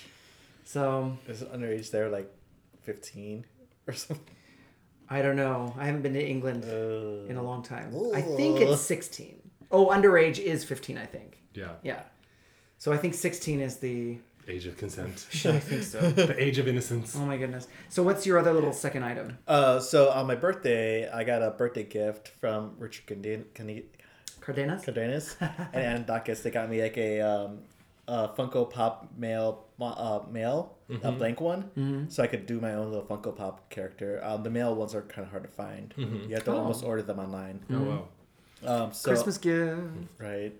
so 0.64 1.16
Is 1.28 1.42
underage 1.42 1.90
there 1.90 2.08
like 2.08 2.30
fifteen 2.82 3.44
or 3.86 3.94
something? 3.94 4.34
I 5.10 5.20
don't 5.22 5.36
know. 5.36 5.74
I 5.78 5.84
haven't 5.86 6.02
been 6.02 6.14
to 6.14 6.24
England 6.26 6.64
Uh, 6.64 7.28
in 7.30 7.36
a 7.36 7.42
long 7.42 7.62
time. 7.62 7.94
I 8.14 8.22
think 8.22 8.60
it's 8.60 8.80
sixteen. 8.80 9.40
Oh, 9.70 9.88
underage 9.88 10.38
is 10.38 10.64
fifteen. 10.64 10.96
I 10.98 11.06
think. 11.06 11.38
Yeah, 11.54 11.72
Yeah. 11.82 12.02
So 12.78 12.92
I 12.92 12.96
think 12.96 13.14
sixteen 13.14 13.60
is 13.60 13.78
the. 13.78 14.18
Age 14.48 14.66
of 14.66 14.76
consent, 14.76 15.26
I 15.32 15.58
think 15.58 15.82
so. 15.82 16.00
the 16.00 16.42
age 16.42 16.58
of 16.58 16.68
innocence. 16.68 17.14
oh 17.16 17.24
my 17.24 17.36
goodness. 17.36 17.66
So 17.88 18.02
what's 18.02 18.26
your 18.26 18.38
other 18.38 18.52
little 18.52 18.72
second 18.72 19.04
item? 19.04 19.38
Uh, 19.48 19.80
so 19.80 20.10
on 20.10 20.26
my 20.26 20.34
birthday, 20.34 21.08
I 21.10 21.24
got 21.24 21.42
a 21.42 21.50
birthday 21.50 21.84
gift 21.84 22.28
from 22.40 22.74
Richard 22.78 23.06
Cardenas, 23.06 23.46
Cardenas. 24.40 24.82
Cardenas 24.84 25.36
and 25.72 25.74
Ann 25.74 26.04
Dacus. 26.04 26.42
They 26.42 26.50
got 26.50 26.68
me 26.70 26.82
like 26.82 26.96
a 26.98 27.20
um, 27.20 27.58
a 28.06 28.28
Funko 28.28 28.70
Pop 28.70 29.10
male 29.16 29.64
uh, 29.80 30.20
male 30.30 30.70
Mm-hmm. 30.90 31.06
a 31.06 31.12
blank 31.12 31.40
one, 31.40 32.06
so 32.10 32.22
I 32.22 32.26
could 32.26 32.44
do 32.44 32.60
my 32.60 32.74
own 32.74 32.90
little 32.92 33.06
Funko 33.06 33.34
Pop 33.34 33.70
character. 33.70 34.20
Um, 34.22 34.42
the 34.42 34.50
male 34.50 34.74
ones 34.74 34.94
are 34.94 35.00
kind 35.00 35.24
of 35.24 35.30
hard 35.30 35.44
to 35.44 35.48
find. 35.48 35.94
Mm-hmm. 35.96 36.28
You 36.28 36.34
have 36.34 36.44
to 36.44 36.52
almost 36.52 36.84
order 36.84 37.00
them 37.00 37.18
online. 37.18 37.60
Oh 37.72 37.80
wow. 37.82 38.08
Um, 38.84 38.92
so, 38.92 39.08
Christmas 39.08 39.38
gift. 39.38 39.80
right. 40.18 40.52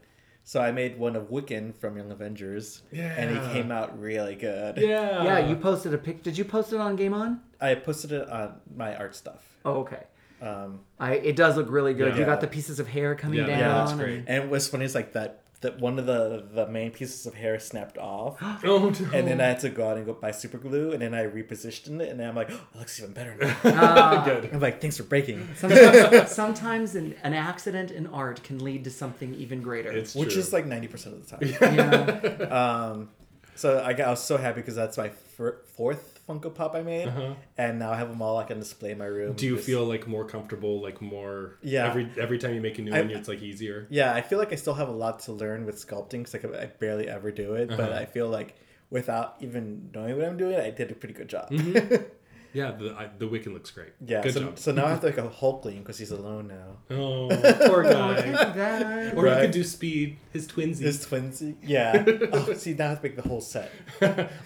So 0.46 0.60
I 0.60 0.72
made 0.72 0.98
one 0.98 1.16
of 1.16 1.30
Wiccan 1.30 1.74
from 1.74 1.96
Young 1.96 2.10
Avengers, 2.10 2.82
and 2.92 2.98
Yeah. 3.00 3.48
he 3.48 3.52
came 3.54 3.72
out 3.72 3.98
really 3.98 4.34
good. 4.34 4.76
Yeah. 4.76 5.24
yeah, 5.24 5.38
you 5.48 5.56
posted 5.56 5.94
a 5.94 5.98
pic. 5.98 6.22
Did 6.22 6.36
you 6.36 6.44
post 6.44 6.72
it 6.74 6.78
on 6.80 6.98
Gayme 6.98 7.14
On? 7.14 7.40
I 7.62 7.74
posted 7.76 8.12
it 8.12 8.28
on 8.28 8.56
my 8.76 8.94
art 8.94 9.14
stuff. 9.16 9.42
Oh, 9.64 9.76
okay. 9.80 10.02
Um, 10.42 10.80
I 11.00 11.14
it 11.14 11.36
does 11.36 11.56
look 11.56 11.70
really 11.70 11.94
good. 11.94 12.12
Yeah. 12.12 12.20
You 12.20 12.26
got 12.26 12.42
the 12.42 12.46
pieces 12.46 12.78
of 12.78 12.88
hair 12.88 13.14
coming 13.14 13.38
Yeah, 13.38 13.46
down. 13.46 13.58
yeah, 13.58 13.68
that's 13.68 13.92
great. 13.94 14.24
and 14.26 14.50
what's 14.50 14.68
funny 14.68 14.84
is 14.84 14.94
like 14.94 15.12
that 15.14 15.43
that 15.64 15.80
one 15.80 15.98
of 15.98 16.06
the 16.06 16.44
the 16.52 16.66
main 16.68 16.90
pieces 16.90 17.26
of 17.26 17.34
hair 17.34 17.58
snapped 17.58 17.98
off. 17.98 18.38
Oh 18.64 18.88
no. 18.90 19.08
And 19.12 19.26
then 19.26 19.40
I 19.40 19.46
had 19.48 19.60
to 19.60 19.68
go 19.70 19.88
out 19.88 19.96
and 19.96 20.06
go 20.06 20.12
buy 20.12 20.30
super 20.30 20.58
glue, 20.58 20.92
and 20.92 21.02
then 21.02 21.12
I 21.12 21.24
repositioned 21.24 22.00
it, 22.00 22.08
and 22.10 22.20
then 22.20 22.28
I'm 22.28 22.34
like, 22.36 22.50
oh, 22.50 22.60
it 22.74 22.78
looks 22.78 22.98
even 23.00 23.12
better 23.12 23.34
now. 23.64 24.24
Good. 24.30 24.50
I'm 24.52 24.60
like, 24.60 24.80
thanks 24.80 24.96
for 24.96 25.02
breaking. 25.02 25.48
Sometimes, 25.56 26.30
sometimes 26.30 26.94
an, 26.94 27.14
an 27.22 27.34
accident 27.34 27.90
in 27.90 28.06
art 28.06 28.42
can 28.42 28.62
lead 28.62 28.84
to 28.84 28.90
something 28.90 29.34
even 29.34 29.60
greater. 29.62 29.90
It's 29.90 30.14
Which 30.14 30.30
true. 30.32 30.40
is 30.40 30.52
like 30.52 30.66
90% 30.66 31.06
of 31.06 31.26
the 31.28 31.52
time. 31.56 32.38
yeah. 32.38 32.44
Um, 32.46 33.10
so 33.54 33.82
I, 33.84 33.92
got, 33.92 34.06
I 34.08 34.10
was 34.10 34.22
so 34.22 34.36
happy 34.36 34.60
because 34.60 34.74
that's 34.76 34.96
my 34.96 35.08
fir- 35.08 35.58
fourth 35.76 36.13
Funko 36.28 36.54
Pop 36.54 36.74
I 36.74 36.82
made, 36.82 37.12
and 37.58 37.78
now 37.78 37.92
I 37.92 37.96
have 37.96 38.08
them 38.08 38.22
all 38.22 38.34
like 38.36 38.50
on 38.50 38.58
display 38.58 38.92
in 38.92 38.98
my 38.98 39.04
room. 39.04 39.30
Uh-huh. 39.30 39.36
Do 39.36 39.46
you 39.46 39.56
Just- 39.56 39.66
feel 39.66 39.84
like 39.84 40.06
more 40.06 40.24
comfortable, 40.24 40.80
like 40.80 41.02
more? 41.02 41.58
Yeah. 41.62 41.86
Every 41.86 42.08
every 42.18 42.38
time 42.38 42.54
you 42.54 42.60
make 42.62 42.78
a 42.78 42.82
new 42.82 42.94
I- 42.94 43.00
one, 43.02 43.10
it's 43.10 43.28
like 43.28 43.42
easier. 43.42 43.86
Yeah, 43.90 44.14
I 44.14 44.22
feel 44.22 44.38
like 44.38 44.52
I 44.52 44.56
still 44.56 44.74
have 44.74 44.88
a 44.88 44.92
lot 44.92 45.20
to 45.20 45.32
learn 45.32 45.66
with 45.66 45.76
sculpting 45.76 46.24
because 46.24 46.34
like, 46.34 46.44
I 46.54 46.66
barely 46.66 47.08
ever 47.08 47.30
do 47.30 47.54
it, 47.54 47.68
but 47.68 47.80
Uh-huh. 47.80 47.98
I 48.00 48.06
feel 48.06 48.28
like 48.28 48.54
without 48.90 49.36
even 49.40 49.90
knowing 49.94 50.16
what 50.16 50.24
I'm 50.26 50.36
doing, 50.36 50.56
I 50.56 50.70
did 50.70 50.90
a 50.90 50.94
pretty 50.94 51.14
good 51.14 51.28
job. 51.28 51.50
Yeah. 52.54 52.70
The 52.72 52.94
I, 52.96 53.08
the 53.18 53.26
Wiccan 53.26 53.52
looks 53.52 53.70
great. 53.70 53.92
yeah, 54.06 54.22
Good 54.22 54.32
so, 54.34 54.40
job. 54.40 54.58
so 54.58 54.72
now 54.72 54.86
I 54.86 54.90
have 54.90 55.00
to 55.00 55.06
like 55.12 55.18
a 55.18 55.22
Hulkling 55.28 55.78
because 55.80 55.98
he's 55.98 56.10
alone 56.12 56.46
now. 56.48 56.96
Oh, 56.96 57.28
poor 57.66 57.82
guy. 57.82 58.30
That- 58.30 59.14
Or 59.14 59.24
you 59.26 59.30
Right. 59.32 59.40
could 59.42 59.50
do 59.50 59.64
Speed, 59.64 60.16
his 60.32 60.46
twinsies. 60.48 60.78
His 60.78 61.04
twinsy. 61.06 61.56
Yeah. 61.62 62.04
oh, 62.32 62.52
see, 62.54 62.74
now 62.74 62.86
I 62.86 62.88
have 62.90 63.02
to 63.02 63.08
make 63.08 63.16
the 63.16 63.28
whole 63.28 63.40
set. 63.40 63.70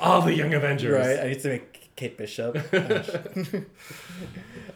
All 0.01 0.23
the 0.23 0.35
Young 0.35 0.55
Avengers. 0.55 0.93
Right, 0.95 1.21
I 1.21 1.29
need 1.29 1.41
to 1.41 1.49
make 1.49 1.91
Kate 1.97 2.17
Bishop. 2.19 2.57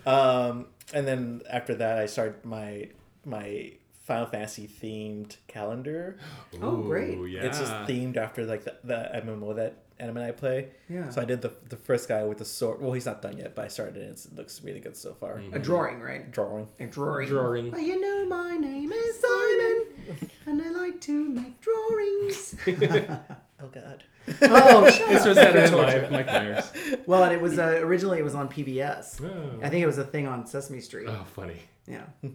um, 0.07 0.67
and 0.93 1.07
then 1.07 1.43
after 1.51 1.75
that, 1.77 1.99
I 1.99 2.07
start 2.07 2.45
my 2.45 2.89
my 3.25 3.73
Final 4.05 4.27
Fantasy 4.27 4.69
themed 4.69 5.37
calendar. 5.47 6.19
Oh, 6.61 6.77
great. 6.83 7.17
Yeah. 7.31 7.43
It's 7.43 7.59
just 7.59 7.73
themed 7.89 8.17
after 8.17 8.45
like 8.45 8.65
the, 8.65 8.75
the 8.85 9.11
MMO 9.25 9.57
that 9.57 9.77
anime 10.03 10.19
I 10.19 10.33
play. 10.33 10.69
Yeah. 10.89 11.09
So 11.11 11.23
I 11.23 11.25
did 11.25 11.41
the 11.43 11.53
the 11.69 11.77
first 11.77 12.09
guy 12.09 12.25
with 12.25 12.39
the 12.39 12.45
sword. 12.45 12.81
Well, 12.81 12.93
he's 12.93 13.07
not 13.07 13.23
done 13.23 13.39
yet, 13.39 13.55
but 13.55 13.65
I 13.65 13.69
started 13.69 13.97
it. 13.97 14.11
It's, 14.11 14.27
it 14.27 14.35
looks 14.37 14.63
really 14.63 14.81
good 14.81 14.97
so 14.97 15.15
far. 15.15 15.41
a 15.53 15.59
drawing, 15.59 16.01
right? 16.01 16.31
Drawing. 16.31 16.69
A 16.81 16.87
drawing. 16.87 17.29
Drawing. 17.29 17.71
Well, 17.71 17.81
you 17.81 18.01
know, 18.01 18.27
my 18.29 18.57
name 18.57 18.91
is 18.93 19.21
Simon, 19.21 20.29
and 20.47 20.63
I 20.63 20.71
like 20.71 21.01
to 21.03 21.29
make 21.29 21.61
drawings. 21.61 22.55
Oh 23.65 23.69
God. 23.69 24.03
oh, 24.43 24.91
shut 24.91 25.09
This 25.09 25.21
up. 25.23 25.29
was 25.29 25.37
Saturday 25.37 25.71
Night 25.71 25.73
Live, 25.77 26.11
Mike 26.11 26.27
Myers. 26.27 26.65
Well, 27.07 27.23
and 27.23 27.33
it 27.33 27.41
was 27.41 27.61
uh, 27.61 27.79
originally 27.81 28.19
it 28.19 28.25
was 28.25 28.35
on 28.35 28.49
PBS. 28.49 29.23
Oh. 29.25 29.61
I 29.65 29.69
think 29.69 29.85
it 29.85 29.87
was 29.87 29.99
a 29.99 30.05
thing 30.05 30.27
on 30.27 30.49
Sesame 30.49 30.81
Street. 30.81 31.07
Oh, 31.09 31.25
funny. 31.37 31.59
Yeah. 31.87 32.07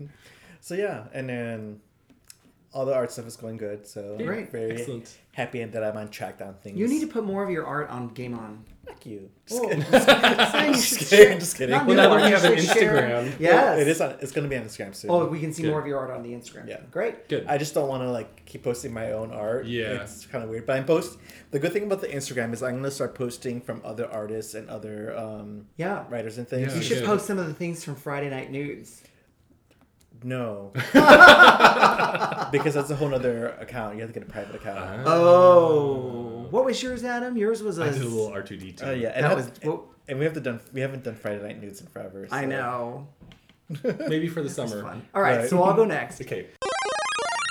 So 0.61 0.73
yeah, 0.75 1.05
and 1.13 1.29
then 1.29 1.79
all 2.73 2.85
the 2.85 2.93
art 2.93 3.11
stuff 3.11 3.25
is 3.27 3.35
going 3.37 3.57
good. 3.57 3.87
So 3.87 4.17
I'm 4.19 4.25
Great. 4.25 4.51
very 4.51 4.71
Excellent. 4.73 5.17
happy 5.33 5.63
that 5.63 5.83
I'm 5.83 5.97
on 5.97 6.09
track 6.09 6.41
on 6.41 6.53
things. 6.55 6.77
You 6.77 6.87
need 6.87 7.01
to 7.01 7.07
put 7.07 7.23
more 7.23 7.43
of 7.43 7.49
your 7.49 7.65
art 7.65 7.89
on 7.89 8.09
Gayme 8.11 8.37
On. 8.37 8.63
Fuck 8.85 9.05
you. 9.05 9.29
Just 9.45 9.61
Oh, 9.61 9.67
kidding. 9.67 9.83
saying 9.83 10.73
you 10.73 10.79
should 10.81 10.97
Just 10.99 11.09
share- 11.09 11.23
kidding. 11.25 11.39
Just 11.39 11.57
kidding. 11.57 11.75
Well, 11.87 11.95
now 11.95 12.09
that 12.09 12.15
we 12.21 12.27
you 12.29 12.35
have 12.35 12.43
an 12.45 12.57
should 12.57 12.77
share- 12.77 12.93
Instagram. 13.33 13.39
Yes. 13.39 13.79
It 13.81 13.87
is 13.87 13.99
on. 14.01 14.15
It's 14.21 14.31
gonna 14.31 14.47
be 14.47 14.55
on 14.57 14.63
Instagram 14.63 14.95
soon. 14.95 15.11
Oh, 15.11 15.25
we 15.25 15.39
can 15.39 15.51
see 15.51 15.63
Good. 15.63 15.71
more 15.71 15.81
of 15.81 15.87
your 15.87 15.97
art 15.99 16.11
on 16.11 16.23
the 16.23 16.29
Instagram. 16.29 16.67
Yeah. 16.69 16.79
Great. 16.91 17.27
Good. 17.27 17.45
I 17.47 17.57
just 17.57 17.73
don't 17.73 17.89
want 17.89 18.03
to 18.03 18.11
like 18.11 18.45
keep 18.45 18.63
posting 18.63 18.93
my 18.93 19.11
own 19.11 19.31
art. 19.31 19.65
Yeah. 19.65 20.03
it's 20.03 20.25
kind 20.25 20.43
of 20.43 20.49
weird. 20.49 20.65
But 20.65 20.77
I'm 20.77 20.85
post. 20.85 21.17
The 21.51 21.59
good 21.59 21.73
thing 21.73 21.83
about 21.83 22.01
the 22.01 22.07
Instagram 22.07 22.53
is 22.53 22.61
I'm 22.63 22.75
gonna 22.75 22.91
start 22.91 23.13
posting 23.15 23.59
from 23.61 23.81
other 23.83 24.09
artists 24.09 24.53
and 24.53 24.69
other 24.69 25.17
um, 25.17 25.65
Yeah. 25.77 26.05
writers 26.09 26.37
and 26.37 26.47
things. 26.47 26.71
Yeah, 26.71 26.77
You 26.77 26.81
should 26.83 26.97
good. 26.99 27.05
post 27.07 27.25
some 27.25 27.39
of 27.39 27.47
the 27.47 27.53
things 27.53 27.83
from 27.83 27.95
Friday 27.95 28.29
Night 28.29 28.51
News. 28.51 29.01
No, 30.23 30.71
because 32.51 32.73
that's 32.73 32.89
a 32.89 32.95
whole 32.95 33.13
other 33.13 33.49
account. 33.59 33.95
You 33.95 34.01
have 34.01 34.09
to 34.13 34.19
get 34.19 34.27
a 34.27 34.31
private 34.31 34.55
account. 34.55 34.79
Ah. 34.79 35.03
Oh. 35.05 36.47
What 36.49 36.65
was 36.65 36.81
yours, 36.81 37.03
Adam? 37.03 37.37
Yours 37.37 37.61
was 37.61 37.77
a. 37.79 37.83
I 37.83 37.89
did 37.89 38.01
a 38.01 38.05
little 38.05 38.27
R 38.31 38.41
two 38.41 38.57
D 38.57 38.71
two. 38.71 38.85
Oh 38.85 38.91
yeah, 38.93 39.09
and, 39.09 39.25
That 39.25 39.31
I- 39.31 39.35
was. 39.35 39.51
Well, 39.63 39.85
and 40.07 40.17
we 40.19 40.25
have 40.25 40.33
to 40.35 40.39
done. 40.39 40.59
We 40.73 40.81
haven't 40.81 41.03
done 41.03 41.15
Friday 41.15 41.41
Night 41.43 41.61
News 41.61 41.81
in 41.81 41.87
forever. 41.87 42.27
I 42.31 42.45
know. 42.45 43.07
Maybe 43.83 44.27
for 44.29 44.41
the 44.41 44.49
summer. 44.49 44.81
fun. 44.81 45.05
All 45.13 45.21
right, 45.21 45.39
Right. 45.39 45.49
so 45.49 45.61
I'll 45.61 45.73
go 45.75 45.83
next. 45.97 46.21
Okay. 46.21 46.47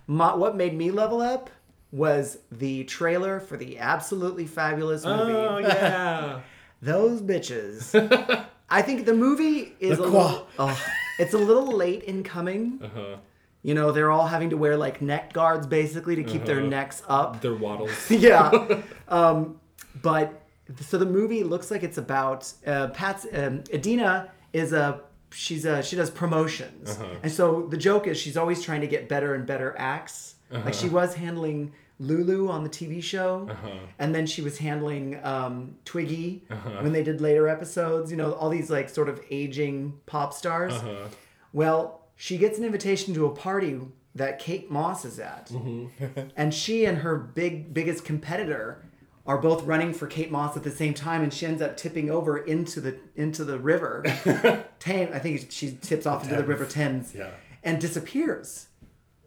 My, 0.08 0.34
what 0.34 0.56
made 0.56 0.74
me 0.74 0.90
level 0.90 1.20
up 1.20 1.50
was 1.92 2.38
the 2.52 2.84
trailer 2.84 3.38
for 3.40 3.56
the 3.56 3.78
absolutely 3.78 4.46
fabulous 4.46 5.04
movie. 5.04 5.32
Oh 5.32 5.58
yeah. 5.58 6.40
Those 6.80 7.20
bitches. 7.22 8.46
I 8.70 8.82
think 8.82 9.04
the 9.06 9.14
movie 9.14 9.74
is 9.78 9.98
a 9.98 10.02
Le 10.02 10.06
little, 10.08 10.46
oh, 10.58 10.84
it's 11.18 11.34
a 11.34 11.38
little 11.38 11.66
late 11.76 12.02
in 12.04 12.22
coming. 12.22 12.80
Uh 12.82 12.88
huh. 12.94 13.16
You 13.62 13.74
know, 13.74 13.90
they're 13.90 14.12
all 14.12 14.26
having 14.28 14.50
to 14.50 14.56
wear 14.56 14.76
like 14.76 15.02
neck 15.02 15.32
guards 15.32 15.66
basically 15.66 16.14
to 16.16 16.22
keep 16.24 16.44
their 16.44 16.58
Uh-huh. 16.60 16.68
necks 16.68 17.02
up. 17.08 17.40
Their 17.40 17.54
waddles. 17.54 18.10
yeah. 18.10 18.80
Um, 19.08 19.60
but 20.02 20.42
so 20.80 20.98
the 20.98 21.06
movie 21.06 21.42
looks 21.44 21.70
like 21.70 21.82
it's 21.84 21.98
about 21.98 22.52
uh, 22.66 22.88
Pat's 22.88 23.26
um, 23.32 23.62
Edina 23.72 24.30
is 24.52 24.72
a 24.72 25.00
she's 25.32 25.64
a 25.64 25.82
she 25.82 25.94
does 25.96 26.10
promotions, 26.10 26.90
Uh-huh. 26.90 27.06
and 27.22 27.30
so 27.32 27.66
the 27.70 27.76
joke 27.76 28.06
is 28.08 28.16
she's 28.18 28.36
always 28.36 28.62
trying 28.62 28.80
to 28.80 28.86
get 28.88 29.08
better 29.08 29.34
and 29.34 29.46
better 29.46 29.74
acts. 29.78 30.34
Like 30.50 30.74
she 30.74 30.88
was 30.88 31.14
handling 31.14 31.72
Lulu 31.98 32.48
on 32.50 32.62
the 32.62 32.68
TV 32.70 33.02
show, 33.02 33.48
Uh-huh. 33.50 33.70
and 33.98 34.14
then 34.14 34.26
she 34.26 34.42
was 34.42 34.58
handling 34.58 35.18
um, 35.24 35.76
Twiggy 35.84 36.44
when 36.80 36.92
they 36.92 37.02
did 37.02 37.20
later 37.20 37.48
episodes. 37.48 38.10
You 38.10 38.16
know, 38.18 38.32
all 38.34 38.50
these 38.50 38.70
like 38.70 38.88
sort 38.88 39.08
of 39.08 39.20
aging 39.30 39.94
pop 40.06 40.32
stars. 40.34 40.74
Uh-huh. 40.74 41.08
Well, 41.52 42.02
she 42.16 42.36
gets 42.38 42.58
an 42.58 42.64
invitation 42.64 43.14
to 43.14 43.26
a 43.26 43.30
party 43.30 43.80
that 44.14 44.38
Kate 44.38 44.70
Moss 44.70 45.04
is 45.04 45.18
at. 45.18 45.50
and 46.36 46.52
she 46.52 46.84
and 46.84 46.98
her 46.98 47.16
big 47.16 47.72
biggest 47.74 48.04
competitor 48.04 48.82
are 49.26 49.38
both 49.38 49.64
running 49.64 49.92
for 49.92 50.06
Kate 50.06 50.30
Moss 50.30 50.56
at 50.56 50.62
the 50.62 50.70
same 50.70 50.94
time 50.94 51.22
and 51.22 51.34
she 51.34 51.44
ends 51.46 51.60
up 51.60 51.76
tipping 51.76 52.10
over 52.10 52.38
into 52.38 52.80
the 52.80 52.96
into 53.16 53.42
the 53.44 53.58
river. 53.58 54.02
Thames, 54.78 55.10
I 55.14 55.18
think 55.18 55.50
she 55.50 55.72
tips 55.72 56.06
off 56.06 56.22
into 56.24 56.36
the 56.36 56.44
river 56.44 56.64
Thames 56.64 57.14
Yeah. 57.14 57.30
and 57.64 57.80
disappears. 57.80 58.68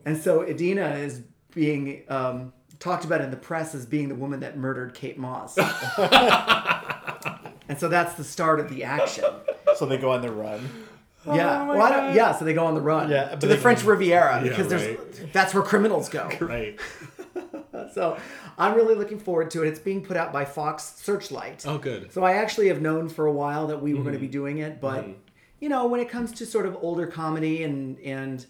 And 0.05 0.17
so 0.17 0.41
Edina 0.41 0.91
is 0.95 1.22
being 1.53 2.03
um, 2.09 2.53
talked 2.80 3.03
about 3.05 3.21
in 3.21 3.30
the 3.32 3.38
press 3.38 3.75
as 3.75 3.86
being 3.86 4.07
the 4.09 4.15
woman 4.15 4.39
that 4.41 4.57
murdered 4.57 4.93
Kate 4.93 5.17
Moss. 5.17 5.57
and 7.67 7.77
so 7.77 7.88
that's 7.88 8.15
the 8.15 8.23
start 8.23 8.59
of 8.59 8.69
the 8.69 8.84
action. 8.84 9.25
So 9.75 9.86
they 9.86 9.97
go 9.97 10.11
on 10.11 10.21
the 10.21 10.32
run. 10.32 10.67
Yeah. 11.27 11.67
well, 11.67 11.82
I 11.82 11.89
don't, 11.89 12.15
yeah. 12.15 12.32
So 12.34 12.45
they 12.45 12.53
go 12.53 12.65
on 12.65 12.75
the 12.75 12.82
run 12.82 13.09
Yeah, 13.09 13.30
to 13.36 13.38
the 13.38 13.47
they- 13.47 13.57
French 13.57 13.84
Riviera 13.84 14.41
Yeah, 14.41 14.49
because 14.49 14.67
there's 14.69 14.97
that's 15.34 15.53
where 15.53 15.63
criminals 15.63 16.09
go. 16.09 16.30
Right. 16.41 16.80
So 17.93 18.17
I'm 18.57 18.75
really 18.75 18.93
looking 18.93 19.19
forward 19.19 19.49
to 19.51 19.63
it. 19.63 19.67
It's 19.69 19.80
being 19.80 20.03
put 20.03 20.17
out 20.17 20.34
by 20.34 20.43
Fox 20.45 20.84
Searchlight. 20.97 21.63
Oh, 21.65 21.77
good. 21.77 22.11
So 22.11 22.23
I 22.23 22.34
actually 22.34 22.67
have 22.67 22.82
known 22.82 23.07
for 23.09 23.25
a 23.25 23.32
while 23.32 23.67
that 23.67 23.82
we 23.82 23.93
were 23.93 23.99
Mm-hmm. 23.99 24.03
going 24.09 24.13
to 24.15 24.19
be 24.19 24.27
doing 24.27 24.57
it, 24.59 24.80
but 24.82 25.07
you 25.59 25.69
know, 25.69 25.88
when 25.88 25.99
it 26.01 26.09
comes 26.09 26.32
to 26.34 26.45
sort 26.45 26.65
of 26.65 26.77
older 26.82 27.07
comedy 27.07 27.63
and 27.63 27.97
and 27.99 28.45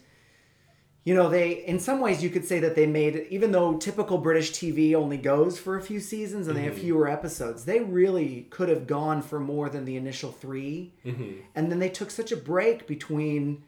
you 1.06 1.16
know, 1.16 1.30
they 1.30 1.52
in 1.66 1.80
some 1.80 2.00
ways 2.02 2.22
you 2.22 2.30
could 2.30 2.46
say 2.46 2.60
that 2.60 2.76
they 2.76 2.86
made 2.86 3.16
it 3.16 3.28
even 3.32 3.52
though 3.52 3.78
typical 3.78 4.18
British 4.18 4.52
TV 4.52 4.94
only 4.94 5.18
goes 5.18 5.58
for 5.58 5.78
a 5.78 5.82
few 5.82 6.00
seasons 6.00 6.48
and 6.48 6.56
they 6.58 6.62
Mm-hmm. 6.62 6.70
have 6.72 6.80
fewer 6.80 7.08
episodes, 7.08 7.66
they 7.66 7.80
really 7.80 8.48
could 8.50 8.70
have 8.70 8.86
gone 8.86 9.22
for 9.22 9.40
more 9.40 9.70
than 9.70 9.86
the 9.86 9.96
initial 9.96 10.32
3. 10.32 10.94
Mm-hmm. 11.06 11.32
And 11.56 11.72
then 11.72 11.80
they 11.80 11.90
took 11.90 12.12
such 12.12 12.32
a 12.32 12.38
break 12.38 12.86
between 12.88 13.64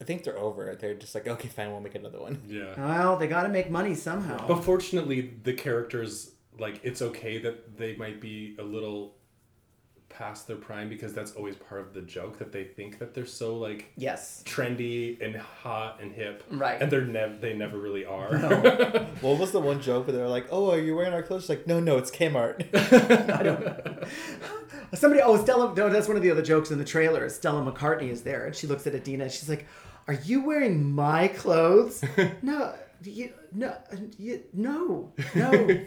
I 0.00 0.04
think 0.04 0.24
they're 0.24 0.38
over. 0.38 0.74
They're 0.80 0.94
just 0.94 1.14
like, 1.14 1.28
okay, 1.28 1.48
fine, 1.48 1.70
we'll 1.70 1.82
make 1.82 1.94
another 1.94 2.18
one. 2.20 2.40
Yeah. 2.46 2.72
well, 2.78 3.18
they 3.18 3.26
got 3.28 3.42
to 3.42 3.50
make 3.50 3.70
money 3.70 3.94
somehow. 3.94 4.46
But 4.48 4.64
fortunately, 4.64 5.34
the 5.44 5.52
characters 5.52 6.32
like 6.58 6.80
it's 6.82 7.02
okay 7.02 7.36
that 7.38 7.76
they 7.76 7.94
might 7.96 8.20
be 8.20 8.56
a 8.58 8.62
little 8.62 9.14
past 10.20 10.46
their 10.46 10.56
prime 10.56 10.90
because 10.90 11.14
that's 11.14 11.32
always 11.32 11.56
part 11.56 11.80
of 11.80 11.94
the 11.94 12.02
joke 12.02 12.38
that 12.38 12.52
they 12.52 12.62
think 12.62 12.98
that 12.98 13.14
they're 13.14 13.24
so 13.24 13.56
like 13.56 13.90
yes. 13.96 14.42
trendy 14.44 15.18
and 15.24 15.34
hot 15.34 15.98
and 16.02 16.12
hip, 16.12 16.44
Right. 16.50 16.80
And 16.80 16.92
they're 16.92 17.06
never 17.06 17.34
they 17.36 17.54
never 17.54 17.78
really 17.78 18.04
are. 18.04 18.28
What 19.22 19.38
was 19.38 19.52
the 19.52 19.60
one 19.60 19.80
joke 19.80 20.06
where 20.06 20.16
they 20.16 20.22
were 20.22 20.28
like, 20.28 20.46
"Oh, 20.50 20.70
are 20.72 20.78
you 20.78 20.94
wearing 20.94 21.14
our 21.14 21.22
clothes?" 21.22 21.42
She's 21.44 21.50
like, 21.50 21.66
"No, 21.66 21.80
no, 21.80 21.96
it's 21.96 22.10
Kmart." 22.10 22.66
I 23.38 23.42
don't. 23.42 24.04
Somebody, 24.94 25.22
oh, 25.22 25.42
Stella, 25.42 25.74
no, 25.74 25.88
that's 25.88 26.08
one 26.08 26.16
of 26.16 26.22
the 26.22 26.30
other 26.30 26.42
jokes 26.42 26.70
in 26.70 26.78
the 26.78 26.84
trailer. 26.84 27.24
is 27.24 27.34
Stella 27.34 27.62
McCartney 27.70 28.10
is 28.10 28.22
there, 28.22 28.44
and 28.46 28.54
she 28.54 28.66
looks 28.66 28.86
at 28.86 28.94
Edina. 28.94 29.24
and 29.24 29.32
She's 29.32 29.48
like, 29.48 29.66
"Are 30.06 30.14
you 30.14 30.42
wearing 30.44 30.90
my 30.92 31.28
clothes?" 31.28 32.04
no, 32.42 32.74
you, 33.02 33.32
no, 33.52 33.74
you, 34.18 34.42
no, 34.52 35.12
no. 35.34 35.50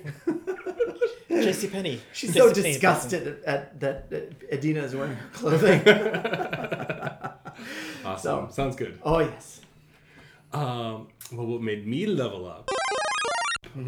JC 1.30 1.72
Penney. 1.72 1.99
She's 2.14 2.34
so 2.34 2.53
disgusted 2.53 3.43
at, 3.45 3.80
that 3.80 4.09
that 4.09 4.34
Edina 4.51 4.82
is 4.84 4.95
wearing 4.95 5.16
her 5.16 5.30
clothing. 5.34 5.82
Awesome. 8.05 8.47
So- 8.47 8.53
Sounds 8.53 8.76
good. 8.76 8.99
oh 9.03 9.20
yes. 9.20 9.61
Um, 10.51 11.07
well, 11.32 11.47
what 11.47 11.61
made 11.61 11.88
me 11.88 12.05
level 12.05 12.45
up? 12.47 12.70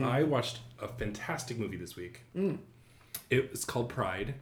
I 0.01 0.23
watched 0.23 0.59
a 0.82 0.88
fantastic 0.88 1.59
movie 1.59 1.78
this 1.78 1.95
week. 1.95 2.21
It 3.30 3.51
was 3.51 3.65
called 3.65 3.89
Pride. 3.89 4.36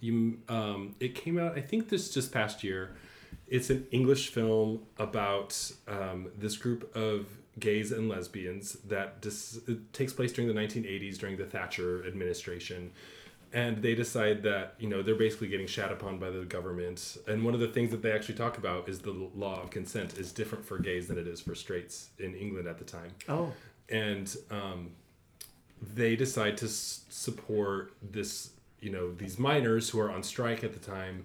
You, 0.00 0.38
um, 0.48 0.96
it 1.00 1.14
came 1.14 1.38
out, 1.38 1.56
I 1.56 1.60
think, 1.60 1.88
this 1.88 2.12
just 2.12 2.32
past 2.32 2.64
year. 2.64 2.96
It's 3.46 3.70
an 3.70 3.86
English 3.90 4.28
film 4.30 4.80
about 4.98 5.56
um, 5.86 6.28
this 6.36 6.56
group 6.56 6.94
of 6.96 7.26
gays 7.58 7.92
and 7.92 8.08
lesbians 8.08 8.72
that 8.88 9.20
dis- 9.20 9.60
it 9.68 9.92
takes 9.92 10.12
place 10.12 10.32
during 10.32 10.48
the 10.52 10.58
1980s 10.58 11.18
during 11.18 11.36
the 11.36 11.44
Thatcher 11.44 12.04
administration. 12.06 12.90
And 13.54 13.82
they 13.82 13.94
decide 13.94 14.42
that, 14.44 14.74
you 14.78 14.88
know, 14.88 15.02
they're 15.02 15.14
basically 15.14 15.48
getting 15.48 15.66
shat 15.66 15.92
upon 15.92 16.18
by 16.18 16.30
the 16.30 16.46
government. 16.46 17.18
And 17.28 17.44
one 17.44 17.52
of 17.52 17.60
the 17.60 17.68
things 17.68 17.90
that 17.90 18.00
they 18.00 18.10
actually 18.10 18.36
talk 18.36 18.56
about 18.56 18.88
is 18.88 19.00
the 19.00 19.12
law 19.34 19.62
of 19.62 19.68
consent 19.68 20.16
is 20.18 20.32
different 20.32 20.64
for 20.64 20.78
gays 20.78 21.08
than 21.08 21.18
it 21.18 21.26
is 21.26 21.42
for 21.42 21.54
straights 21.54 22.08
in 22.18 22.34
England 22.34 22.66
at 22.66 22.78
the 22.78 22.84
time 22.84 23.10
Oh. 23.28 23.52
and 23.90 24.34
um, 24.50 24.92
they 25.94 26.16
decide 26.16 26.56
to 26.58 26.64
s- 26.66 27.04
support 27.10 27.92
this 28.02 28.50
you 28.80 28.90
know 28.90 29.12
these 29.12 29.38
miners 29.38 29.90
who 29.90 30.00
are 30.00 30.10
on 30.10 30.22
strike 30.22 30.64
at 30.64 30.72
the 30.72 30.78
time 30.78 31.24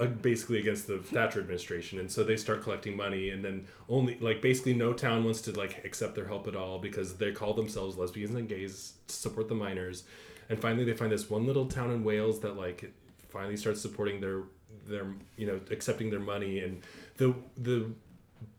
Uh, 0.00 0.06
basically 0.06 0.58
against 0.58 0.86
the 0.86 0.98
thatcher 0.98 1.40
administration 1.40 1.98
and 1.98 2.10
so 2.10 2.24
they 2.24 2.36
start 2.36 2.62
collecting 2.62 2.96
money 2.96 3.28
and 3.28 3.44
then 3.44 3.66
only 3.88 4.16
like 4.20 4.40
basically 4.40 4.72
no 4.72 4.94
town 4.94 5.24
wants 5.24 5.42
to 5.42 5.52
like 5.52 5.84
accept 5.84 6.14
their 6.14 6.26
help 6.26 6.48
at 6.48 6.56
all 6.56 6.78
because 6.78 7.16
they 7.16 7.30
call 7.30 7.52
themselves 7.52 7.98
lesbians 7.98 8.34
and 8.34 8.48
gays 8.48 8.94
to 9.06 9.14
support 9.14 9.46
the 9.48 9.54
miners 9.54 10.04
and 10.48 10.58
finally 10.58 10.84
they 10.84 10.94
find 10.94 11.12
this 11.12 11.28
one 11.28 11.46
little 11.46 11.66
town 11.66 11.90
in 11.90 12.02
wales 12.02 12.40
that 12.40 12.56
like 12.56 12.92
finally 13.28 13.58
starts 13.58 13.80
supporting 13.80 14.20
their 14.20 14.44
their 14.88 15.06
you 15.36 15.46
know 15.46 15.60
accepting 15.70 16.08
their 16.08 16.18
money 16.18 16.60
and 16.60 16.82
the 17.18 17.34
the 17.58 17.90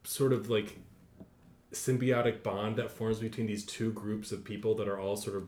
sort 0.04 0.34
of 0.34 0.50
like 0.50 0.78
symbiotic 1.74 2.44
bond 2.44 2.76
that 2.76 2.92
forms 2.92 3.20
between 3.20 3.48
these 3.48 3.66
two 3.66 3.92
groups 3.94 4.32
of 4.32 4.44
people 4.44 4.76
that 4.76 4.88
are 4.88 5.00
all 5.00 5.16
sort 5.16 5.38
of 5.38 5.48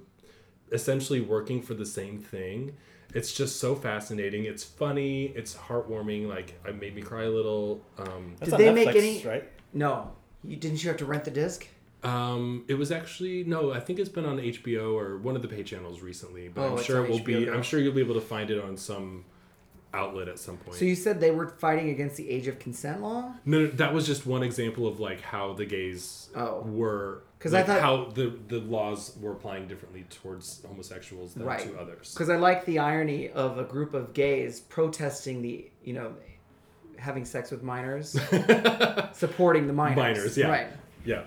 essentially 0.71 1.21
working 1.21 1.61
for 1.61 1.73
the 1.73 1.85
same 1.85 2.19
thing. 2.19 2.75
It's 3.13 3.33
just 3.33 3.57
so 3.59 3.75
fascinating. 3.75 4.45
It's 4.45 4.63
funny. 4.63 5.25
It's 5.35 5.55
heartwarming. 5.55 6.27
Like 6.27 6.59
it 6.67 6.79
made 6.79 6.95
me 6.95 7.01
cry 7.01 7.23
a 7.23 7.29
little. 7.29 7.81
Um, 7.97 8.35
That's 8.39 8.51
Did 8.51 8.53
on 8.69 8.75
they 8.75 8.85
make 8.85 8.95
any- 8.95 9.23
Right? 9.25 9.43
No. 9.73 10.11
You 10.43 10.55
didn't 10.57 10.83
you 10.83 10.89
have 10.89 10.97
to 10.97 11.05
rent 11.05 11.23
the 11.25 11.31
disc? 11.31 11.67
um, 12.03 12.65
it 12.67 12.73
was 12.73 12.91
actually 12.91 13.45
no. 13.45 13.71
I 13.71 13.79
think 13.79 13.97
it's 13.97 14.09
been 14.09 14.25
on 14.25 14.37
HBO 14.37 14.93
or 14.93 15.17
one 15.19 15.37
of 15.37 15.41
the 15.41 15.47
pay 15.47 15.63
channels 15.63 16.01
recently. 16.01 16.49
But 16.49 16.61
Oh, 16.63 16.77
I'm 16.77 16.83
sure 16.83 17.05
it 17.05 17.09
will 17.09 17.19
HBO 17.19 17.25
be. 17.25 17.45
Go. 17.45 17.53
I'm 17.53 17.63
sure 17.63 17.79
you'll 17.79 17.93
be 17.93 18.01
able 18.01 18.15
to 18.15 18.21
find 18.21 18.49
it 18.51 18.61
on 18.61 18.75
some 18.75 19.23
outlet 19.93 20.27
at 20.27 20.39
some 20.39 20.57
point. 20.57 20.77
So 20.77 20.85
you 20.85 20.95
said 20.95 21.19
they 21.21 21.31
were 21.31 21.47
fighting 21.47 21.89
against 21.89 22.15
the 22.17 22.29
age 22.29 22.47
of 22.47 22.59
consent 22.59 23.01
law? 23.01 23.33
No, 23.45 23.61
no, 23.61 23.67
that 23.67 23.93
was 23.93 24.05
just 24.07 24.25
one 24.25 24.43
example 24.43 24.87
of 24.87 24.99
like 24.99 25.21
how 25.21 25.53
the 25.53 25.65
gays 25.65 26.29
Oh. 26.35 26.61
were 26.61 27.21
'Cause 27.39 27.53
I 27.53 27.57
like, 27.57 27.67
thought- 27.67 27.81
how 27.81 28.05
the 28.05 28.33
the 28.47 28.59
laws 28.59 29.15
were 29.21 29.31
applying 29.33 29.67
differently 29.67 30.05
towards 30.09 30.63
homosexuals 30.65 31.33
than 31.35 31.43
Right. 31.45 31.59
to 31.59 31.77
others. 31.79 32.13
Because 32.13 32.29
I 32.29 32.37
like 32.37 32.65
the 32.65 32.79
irony 32.79 33.29
of 33.29 33.57
a 33.57 33.63
group 33.63 33.93
of 33.93 34.13
gays 34.13 34.61
protesting 34.61 35.41
the, 35.41 35.69
you 35.83 35.93
know, 35.93 36.13
having 36.97 37.25
sex 37.25 37.51
with 37.51 37.61
minors, 37.63 38.11
supporting 39.13 39.67
the 39.67 39.73
minors. 39.73 39.97
Minors, 39.97 40.37
yeah. 40.37 40.47
Right. 40.49 40.67
Yeah. 41.05 41.23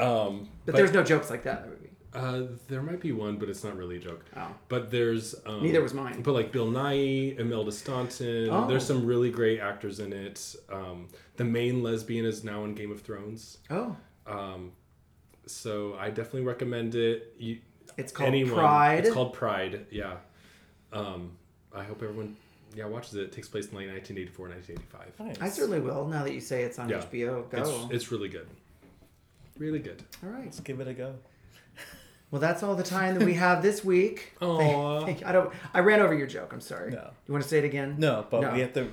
Um, 0.00 0.48
But, 0.64 0.76
there's 0.76 0.92
no 0.92 1.02
jokes 1.02 1.28
like 1.28 1.42
that 1.42 1.58
in 1.58 1.62
the 1.64 1.68
movie. 1.70 1.77
Uh, 2.18 2.42
there 2.66 2.82
might 2.82 3.00
be 3.00 3.12
one, 3.12 3.36
but 3.36 3.48
it's 3.48 3.62
not 3.62 3.76
really 3.76 3.96
a 3.96 4.00
joke. 4.00 4.24
Oh. 4.36 4.48
But 4.68 4.90
there's 4.90 5.34
um, 5.46 5.62
Neither 5.62 5.80
was 5.80 5.94
mine. 5.94 6.20
But 6.22 6.32
like 6.32 6.50
Bill 6.52 6.66
Nighy, 6.66 7.38
Imelda 7.38 7.70
Staunton. 7.72 8.48
Oh. 8.50 8.66
There's 8.66 8.84
some 8.84 9.06
really 9.06 9.30
great 9.30 9.60
actors 9.60 10.00
in 10.00 10.12
it. 10.12 10.56
Um, 10.70 11.08
the 11.36 11.44
main 11.44 11.82
lesbian 11.82 12.24
is 12.24 12.42
now 12.42 12.64
in 12.64 12.74
Game 12.74 12.90
of 12.90 13.00
Thrones. 13.02 13.58
Oh. 13.70 13.96
Um, 14.26 14.72
so 15.46 15.96
I 15.98 16.08
definitely 16.10 16.42
recommend 16.42 16.94
it. 16.94 17.34
You, 17.38 17.58
It's 17.96 18.12
called 18.12 18.28
anyone, 18.28 18.54
Pride. 18.54 19.04
It's 19.06 19.14
called 19.14 19.32
Pride. 19.32 19.86
Yeah. 19.90 20.16
Um, 20.92 21.32
I 21.74 21.84
hope 21.84 22.02
everyone 22.02 22.36
yeah 22.74 22.86
watches 22.86 23.14
it. 23.14 23.22
It 23.22 23.32
takes 23.32 23.48
place 23.48 23.66
in 23.66 23.74
like 23.76 23.86
1984, 23.88 24.48
1985. 24.48 25.26
Nice. 25.26 25.40
I 25.40 25.48
certainly 25.54 25.80
will 25.80 26.06
now 26.06 26.24
that 26.24 26.34
you 26.34 26.40
say 26.40 26.62
it's 26.62 26.78
on 26.78 26.88
Yeah. 26.88 26.98
HBO. 26.98 27.48
Go. 27.50 27.58
It's 27.58 27.94
it's 27.94 28.12
really 28.12 28.28
good. 28.28 28.48
Really 29.56 29.78
good. 29.78 30.02
All 30.22 30.30
right. 30.30 30.44
Let's 30.44 30.60
give 30.60 30.80
it 30.80 30.88
a 30.88 30.94
go. 30.94 31.14
Well, 32.30 32.40
that's 32.40 32.62
all 32.62 32.74
the 32.74 32.82
time 32.98 33.18
that 33.18 33.24
we 33.24 33.34
have 33.34 33.62
this 33.62 33.84
week. 33.84 34.32
Aw. 34.42 35.04
Thank- 35.04 35.24
I 35.24 35.32
don't. 35.32 35.52
I 35.74 35.80
ran 35.80 36.00
over 36.00 36.14
your 36.14 36.26
joke. 36.26 36.52
I'm 36.52 36.60
sorry. 36.60 36.90
No. 36.92 37.10
You 37.26 37.32
want 37.32 37.42
to 37.44 37.48
say 37.50 37.58
it 37.58 37.64
again? 37.64 37.96
No, 37.98 38.26
but 38.30 38.40
No. 38.42 38.52
we 38.52 38.60
have 38.60 38.72
to 38.74 38.88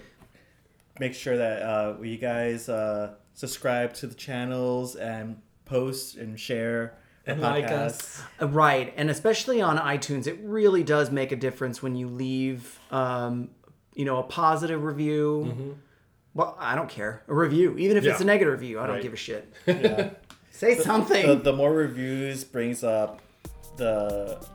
make 0.99 1.13
sure 1.13 1.35
that 1.37 1.61
uh, 1.61 1.95
you 2.01 2.17
guys 2.17 2.69
uh, 2.69 3.13
subscribe 3.33 3.93
to 3.95 4.07
the 4.07 4.15
channels 4.15 4.95
and 4.95 5.41
post 5.65 6.15
and 6.15 6.39
share 6.39 6.97
And 7.25 7.41
like 7.41 7.65
us. 7.69 8.21
Uh, 8.41 8.47
Right, 8.47 8.93
and 8.95 9.09
especially 9.09 9.59
on 9.61 9.77
iTunes, 9.77 10.27
it 10.27 10.39
really 10.43 10.83
does 10.83 11.11
make 11.11 11.31
a 11.33 11.35
difference 11.35 11.81
when 11.83 11.95
you 11.95 12.07
leave, 12.07 12.79
um, 12.91 13.49
you 13.93 14.05
know, 14.05 14.17
a 14.19 14.23
positive 14.23 14.83
review. 14.83 15.75
Well, 16.33 16.55
I 16.59 16.75
don't 16.75 16.89
care. 16.89 17.23
A 17.27 17.33
review, 17.33 17.77
even 17.77 17.97
if 17.97 18.05
it's 18.05 18.13
Mm-hmm. 18.15 18.23
A 18.23 18.25
negative 18.25 18.53
review, 18.53 18.79
I 18.79 18.85
don't 18.85 18.95
Right. 18.95 19.03
give 19.03 19.13
a 19.13 19.17
shit. 19.17 19.53
Yeah. 19.67 20.11
Say 20.51 20.77
something. 20.77 21.27
the, 21.27 21.35
the 21.35 21.53
more 21.53 21.73
reviews 21.73 22.45
brings 22.45 22.83
up 22.85 23.19
the 23.77 24.45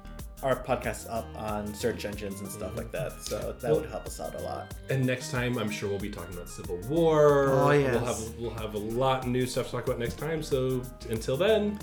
our 0.43 0.57
podcast 0.57 1.07
up 1.11 1.27
on 1.37 1.75
search 1.75 2.07
engines 2.07 2.41
and 2.41 2.51
stuff 2.51 2.75
like 2.75 2.91
that. 2.93 3.13
So 3.23 3.55
that 3.61 3.75
would 3.75 3.91
help 3.91 4.07
us 4.07 4.21
out 4.21 4.35
a 4.35 4.39
lot. 4.39 4.75
And 4.89 5.05
next 5.05 5.31
time, 5.31 5.59
I'm 5.59 5.71
sure 5.71 5.91
we'll 5.91 5.99
be 5.99 6.09
talking 6.09 6.35
about 6.35 6.49
Civil 6.49 6.79
War. 6.89 7.51
Oh, 7.51 7.71
yes. 7.73 7.93
We'll 7.93 8.05
have 8.05 8.39
we'll 8.39 8.51
have 8.55 8.75
a 8.75 8.79
lot 8.79 9.25
of 9.25 9.31
new 9.31 9.47
stuff 9.47 9.67
to 9.67 9.73
talk 9.73 9.87
about 9.87 9.99
next 9.99 10.19
time. 10.19 10.43
So 10.43 10.83
until 11.11 11.37
then, 11.37 11.79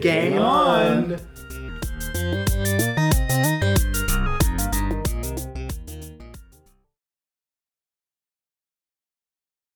Game 0.00 0.38
on. 0.38 1.20